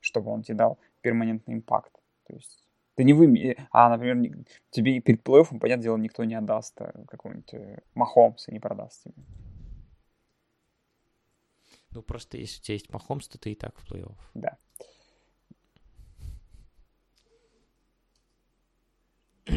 чтобы 0.00 0.30
он 0.30 0.42
тебе 0.42 0.56
дал 0.56 0.78
перманентный 1.00 1.54
импакт. 1.54 1.92
То 2.26 2.34
есть 2.34 2.64
ты 2.94 3.04
не 3.04 3.12
выми... 3.12 3.56
А, 3.70 3.88
например, 3.88 4.44
тебе 4.70 5.00
перед 5.00 5.26
плей-оффом, 5.26 5.58
понятное 5.58 5.84
дело, 5.84 5.96
никто 5.96 6.24
не 6.24 6.34
отдаст 6.34 6.80
э, 6.80 6.92
какого-нибудь 7.08 7.54
э, 7.54 7.78
Махомса, 7.94 8.52
не 8.52 8.60
продаст 8.60 9.04
тебе. 9.04 9.14
Ну, 11.90 12.02
просто 12.02 12.36
если 12.36 12.60
у 12.60 12.62
тебя 12.62 12.74
есть 12.74 12.92
Махомс, 12.92 13.26
то 13.26 13.38
ты 13.38 13.52
и 13.52 13.54
так 13.54 13.76
в 13.78 13.90
плей-офф. 13.90 14.18
Да. 14.34 14.58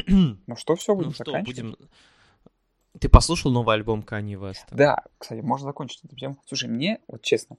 Ну 0.46 0.56
что, 0.56 0.76
все, 0.76 0.94
будем 0.94 1.08
Ну 1.08 1.14
что, 1.14 1.24
заканчивать? 1.24 1.62
будем... 1.62 1.88
Ты 3.00 3.08
послушал 3.08 3.50
новый 3.50 3.74
альбом 3.74 4.00
Kanye 4.06 4.34
West? 4.34 4.66
Да, 4.70 5.02
кстати, 5.18 5.40
можно 5.40 5.66
закончить 5.66 6.04
эту 6.04 6.14
тему. 6.16 6.36
Слушай, 6.46 6.68
мне, 6.68 7.00
вот 7.08 7.22
честно, 7.22 7.56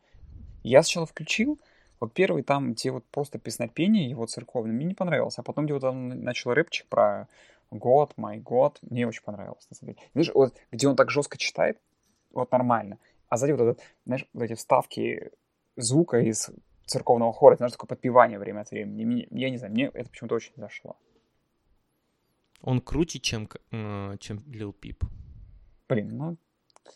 я 0.63 0.81
сначала 0.81 1.05
включил, 1.05 1.59
вот 1.99 2.13
первый 2.13 2.43
там, 2.43 2.73
где 2.73 2.91
вот 2.91 3.03
просто 3.05 3.37
песнопение 3.37 4.09
его 4.09 4.25
церковное, 4.27 4.71
мне 4.73 4.85
не 4.85 4.93
понравилось, 4.93 5.37
а 5.37 5.43
потом, 5.43 5.65
где 5.65 5.73
вот 5.73 5.83
он 5.83 6.07
начал 6.23 6.53
рэпчик 6.53 6.87
про 6.87 7.27
год, 7.71 8.13
мой 8.15 8.37
год, 8.37 8.79
мне 8.81 9.05
очень 9.07 9.23
понравилось, 9.23 9.67
на 9.69 9.75
самом 9.75 9.93
деле. 9.95 10.07
Знаешь, 10.13 10.31
вот 10.33 10.53
где 10.71 10.87
он 10.87 10.95
так 10.95 11.11
жестко 11.11 11.37
читает, 11.37 11.79
вот 12.31 12.51
нормально, 12.51 12.97
а 13.27 13.37
сзади 13.37 13.51
вот 13.51 13.61
этот, 13.61 13.81
знаешь, 14.05 14.25
вот 14.33 14.43
эти 14.43 14.53
вставки 14.53 15.31
звука 15.75 16.19
из 16.19 16.49
церковного 16.85 17.33
хора, 17.33 17.57
знаешь, 17.57 17.73
такое 17.73 17.87
подпевание 17.87 18.39
время 18.39 18.61
от 18.61 18.71
времени. 18.71 19.03
Мне- 19.03 19.27
я 19.31 19.49
не 19.49 19.57
знаю, 19.57 19.73
мне 19.73 19.85
это 19.93 20.09
почему-то 20.09 20.35
очень 20.35 20.53
зашло. 20.55 20.95
Он 22.65 22.81
круче, 22.81 23.19
чем, 23.19 23.47
э, 23.71 24.17
чем 24.19 24.39
Lil 24.39 24.73
Peep. 24.73 25.05
Блин, 25.87 26.17
ну, 26.17 26.37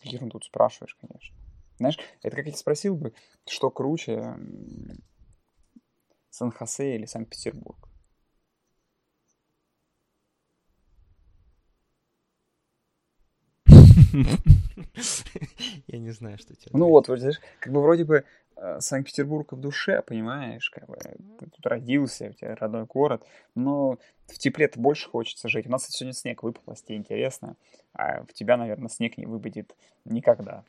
ерунду 0.02 0.32
тут 0.32 0.44
спрашиваешь, 0.44 0.96
конечно. 0.96 1.36
Знаешь, 1.78 1.96
это 2.22 2.36
как 2.36 2.46
я 2.46 2.50
тебя 2.50 2.58
спросил 2.58 2.96
бы, 2.96 3.14
что 3.46 3.70
круче, 3.70 4.36
Сан-Хосе 6.30 6.96
или 6.96 7.06
Санкт-Петербург? 7.06 7.88
Я 15.86 15.98
не 15.98 16.10
знаю, 16.10 16.36
что 16.38 16.56
тебе 16.56 16.72
Ну 16.72 16.88
вот, 16.88 17.06
вот, 17.06 17.20
знаешь, 17.20 17.40
как 17.60 17.72
бы 17.72 17.80
вроде 17.80 18.04
бы 18.04 18.24
Санкт-Петербург 18.78 19.52
в 19.52 19.60
душе, 19.60 20.02
понимаешь, 20.02 20.68
как 20.70 20.86
бы 20.86 20.96
ты 21.38 21.46
тут 21.46 21.66
родился, 21.66 22.26
у 22.26 22.32
тебя 22.32 22.54
родной 22.56 22.84
город, 22.84 23.26
но 23.54 23.98
в 24.26 24.38
тепле-то 24.38 24.78
больше 24.78 25.08
хочется 25.08 25.48
жить. 25.48 25.66
У 25.66 25.70
нас 25.70 25.86
сегодня 25.86 26.12
снег 26.12 26.42
выпал, 26.42 26.62
если 26.72 26.86
тебе 26.86 26.98
интересно, 26.98 27.56
а 27.94 28.22
в 28.24 28.32
тебя, 28.34 28.56
наверное, 28.56 28.88
снег 28.88 29.16
не 29.16 29.26
выпадет 29.26 29.74
никогда. 30.04 30.64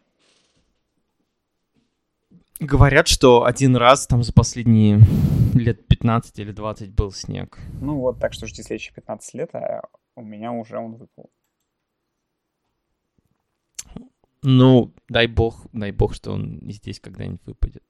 Говорят, 2.59 3.07
что 3.07 3.43
один 3.43 3.75
раз 3.75 4.07
там 4.07 4.23
за 4.23 4.33
последние 4.33 4.99
лет 5.53 5.85
15 5.87 6.39
или 6.39 6.51
20 6.51 6.93
был 6.93 7.11
снег. 7.11 7.57
Ну 7.81 7.95
вот, 7.97 8.19
так 8.19 8.33
что 8.33 8.47
жди 8.47 8.61
следующие 8.61 8.93
15 8.93 9.33
лет, 9.33 9.55
а 9.55 9.81
у 10.15 10.21
меня 10.21 10.51
уже 10.51 10.77
он 10.77 10.93
выпал. 10.93 11.29
Ну, 14.43 14.93
дай 15.07 15.27
бог, 15.27 15.67
дай 15.71 15.91
бог, 15.91 16.15
что 16.15 16.31
он 16.31 16.57
и 16.57 16.71
здесь 16.71 16.99
когда-нибудь 16.99 17.45
выпадет. 17.45 17.83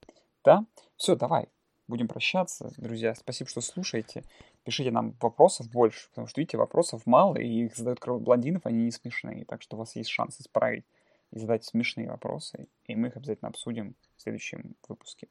Да? 0.44 0.66
Все, 0.96 1.16
давай. 1.16 1.48
Будем 1.88 2.08
прощаться, 2.08 2.72
друзья. 2.76 3.14
Спасибо, 3.14 3.48
что 3.48 3.60
слушаете. 3.60 4.24
Пишите 4.64 4.90
нам 4.90 5.16
вопросов 5.20 5.70
больше, 5.70 6.08
потому 6.10 6.26
что, 6.26 6.40
видите, 6.40 6.58
вопросов 6.58 7.02
мало, 7.06 7.36
и 7.36 7.64
их 7.64 7.76
задают 7.76 8.00
кроме 8.00 8.22
блондинов, 8.22 8.66
они 8.66 8.84
не 8.84 8.90
смешные. 8.90 9.44
Так 9.44 9.62
что 9.62 9.76
у 9.76 9.78
вас 9.80 9.96
есть 9.96 10.10
шанс 10.10 10.40
исправить 10.40 10.84
и 11.32 11.38
задать 11.38 11.64
смешные 11.64 12.08
вопросы, 12.08 12.68
и 12.86 12.94
мы 12.94 13.08
их 13.08 13.16
обязательно 13.16 13.48
обсудим 13.48 13.96
в 14.16 14.22
следующем 14.22 14.76
выпуске. 14.88 15.28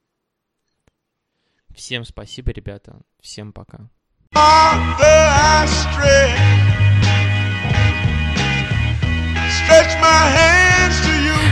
Всем 1.69 2.03
спасибо, 2.03 2.51
ребята. 2.51 3.01
Всем 3.19 3.53
пока. 3.53 3.89
Stretch 9.71 9.95
my 10.01 10.33
you. 10.35 10.50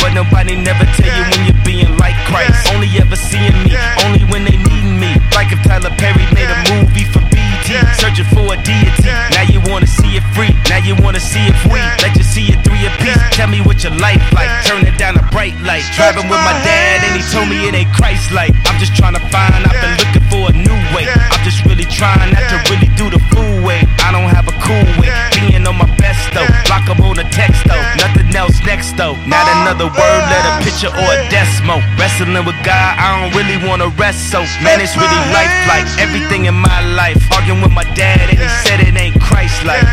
But 0.00 0.12
nobody 0.14 0.56
never 0.56 0.84
tell 0.96 1.12
you 1.12 1.24
when 1.30 1.40
you're 1.46 1.64
being 1.64 1.96
like 1.96 2.16
Christ. 2.26 2.72
Only 2.72 2.88
ever 2.98 3.16
seeing 3.16 3.54
me, 3.64 3.76
only 4.04 4.24
when 4.28 4.44
they 4.44 4.56
needing 4.56 4.98
me. 4.98 5.14
Like 5.36 5.52
if 5.52 5.60
Tyler 5.64 5.92
Perry 6.00 6.26
made 6.34 6.50
a 6.50 6.58
movie 6.72 7.06
for 7.08 7.20
BT, 7.30 7.76
searching 8.00 8.28
for 8.32 8.52
a 8.52 8.56
deity. 8.62 9.10
Now 9.34 9.44
you 9.48 9.60
wanna 9.70 9.86
see 9.86 10.16
it 10.16 10.24
free, 10.34 10.52
now 10.68 10.80
you 10.82 10.94
wanna 11.00 11.20
see 11.20 11.46
if 11.46 11.58
we 11.66 11.80
let 12.02 12.16
you 12.16 12.24
see 12.24 12.52
it 12.52 12.60
three 12.64 12.86
apiece. 12.86 13.20
Tell 13.36 13.48
me 13.48 13.60
what 13.60 13.82
your 13.82 13.94
life 13.96 14.22
like, 14.32 14.50
turn 14.66 14.86
it 14.86 14.96
down 14.98 15.16
a 15.16 15.24
bright 15.30 15.56
light. 15.62 15.84
Driving 15.96 16.28
with 16.28 16.42
my 16.42 16.56
dad 16.64 17.04
and 17.04 17.16
he 17.16 17.22
told 17.32 17.48
me 17.48 17.68
it 17.68 17.74
ain't 17.74 17.92
Christ 17.94 18.32
like. 18.32 18.54
I'm 18.66 18.78
just 18.78 18.94
trying 18.96 19.14
to 19.14 19.24
find, 19.32 19.64
I've 19.64 19.76
been 19.80 19.96
looking 20.00 20.26
for 20.28 20.42
a 20.50 20.54
new 20.54 20.78
way. 20.94 21.06
I'm 21.08 21.39
really 21.80 21.96
trying 21.96 22.32
not 22.32 22.44
to 22.50 22.56
really 22.70 22.88
do 22.96 23.08
the 23.08 23.18
fool 23.32 23.64
way. 23.64 23.80
I 24.04 24.12
don't 24.12 24.28
have 24.28 24.46
a 24.48 24.56
cool 24.60 24.84
way, 25.00 25.08
being 25.32 25.66
on 25.66 25.76
my 25.76 25.88
best 25.96 26.32
though. 26.34 26.46
Block 26.66 26.88
'em 26.88 27.00
on 27.00 27.16
the 27.16 27.24
text 27.30 27.64
though, 27.64 27.80
nothing 27.96 28.34
else 28.36 28.60
next 28.64 28.96
though. 28.96 29.16
Not 29.26 29.46
another 29.48 29.86
word, 29.86 30.20
let 30.32 30.44
a 30.50 30.64
picture 30.64 30.88
or 30.88 31.08
a 31.16 31.28
desmo. 31.32 31.80
Wrestling 31.98 32.44
with 32.44 32.60
God, 32.64 32.98
I 32.98 33.20
don't 33.20 33.34
really 33.34 33.56
wanna 33.66 33.88
rest 33.96 34.30
so. 34.30 34.40
Man, 34.62 34.80
it's 34.80 34.96
really 34.96 35.22
life 35.32 35.54
like 35.68 35.86
everything 35.98 36.46
in 36.46 36.54
my 36.54 36.80
life. 36.94 37.20
Arguing 37.32 37.62
with 37.62 37.72
my 37.72 37.84
dad 37.94 38.28
and 38.28 38.38
he 38.38 38.48
said 38.64 38.80
it 38.80 38.96
ain't 38.96 39.20
Christ 39.20 39.64
like. 39.64 39.86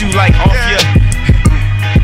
you 0.00 0.08
like 0.16 0.32
off 0.40 0.56
yeah. 0.56 0.80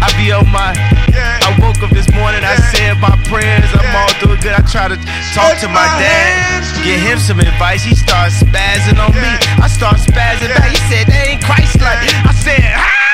I 0.04 0.12
be 0.20 0.28
on 0.28 0.44
my. 0.52 0.76
Yeah. 1.08 1.40
I 1.40 1.56
woke 1.56 1.80
up 1.80 1.88
this 1.96 2.04
morning, 2.12 2.44
yeah. 2.44 2.52
I 2.52 2.60
said 2.68 3.00
my 3.00 3.16
prayers. 3.24 3.64
I'm 3.72 3.88
all 3.96 4.12
doing 4.20 4.40
good. 4.40 4.52
I 4.52 4.60
try 4.68 4.88
to 4.88 4.96
talk 5.32 5.56
Touch 5.56 5.60
to 5.64 5.68
my, 5.68 5.80
my 5.80 5.88
dad, 5.96 6.84
give 6.84 7.00
him 7.00 7.18
some 7.18 7.40
advice. 7.40 7.84
He 7.84 7.94
starts 7.94 8.42
spazzing 8.42 9.00
on 9.00 9.16
me. 9.16 9.32
I 9.64 9.68
start 9.68 9.96
spazzing 9.96 10.52
back. 10.52 10.68
He 10.68 10.76
said, 10.92 11.08
that 11.08 11.24
ain't 11.26 11.42
Christ 11.42 11.80
like. 11.80 12.04
I 12.04 12.32
said, 12.36 12.60
ah! 12.76 13.05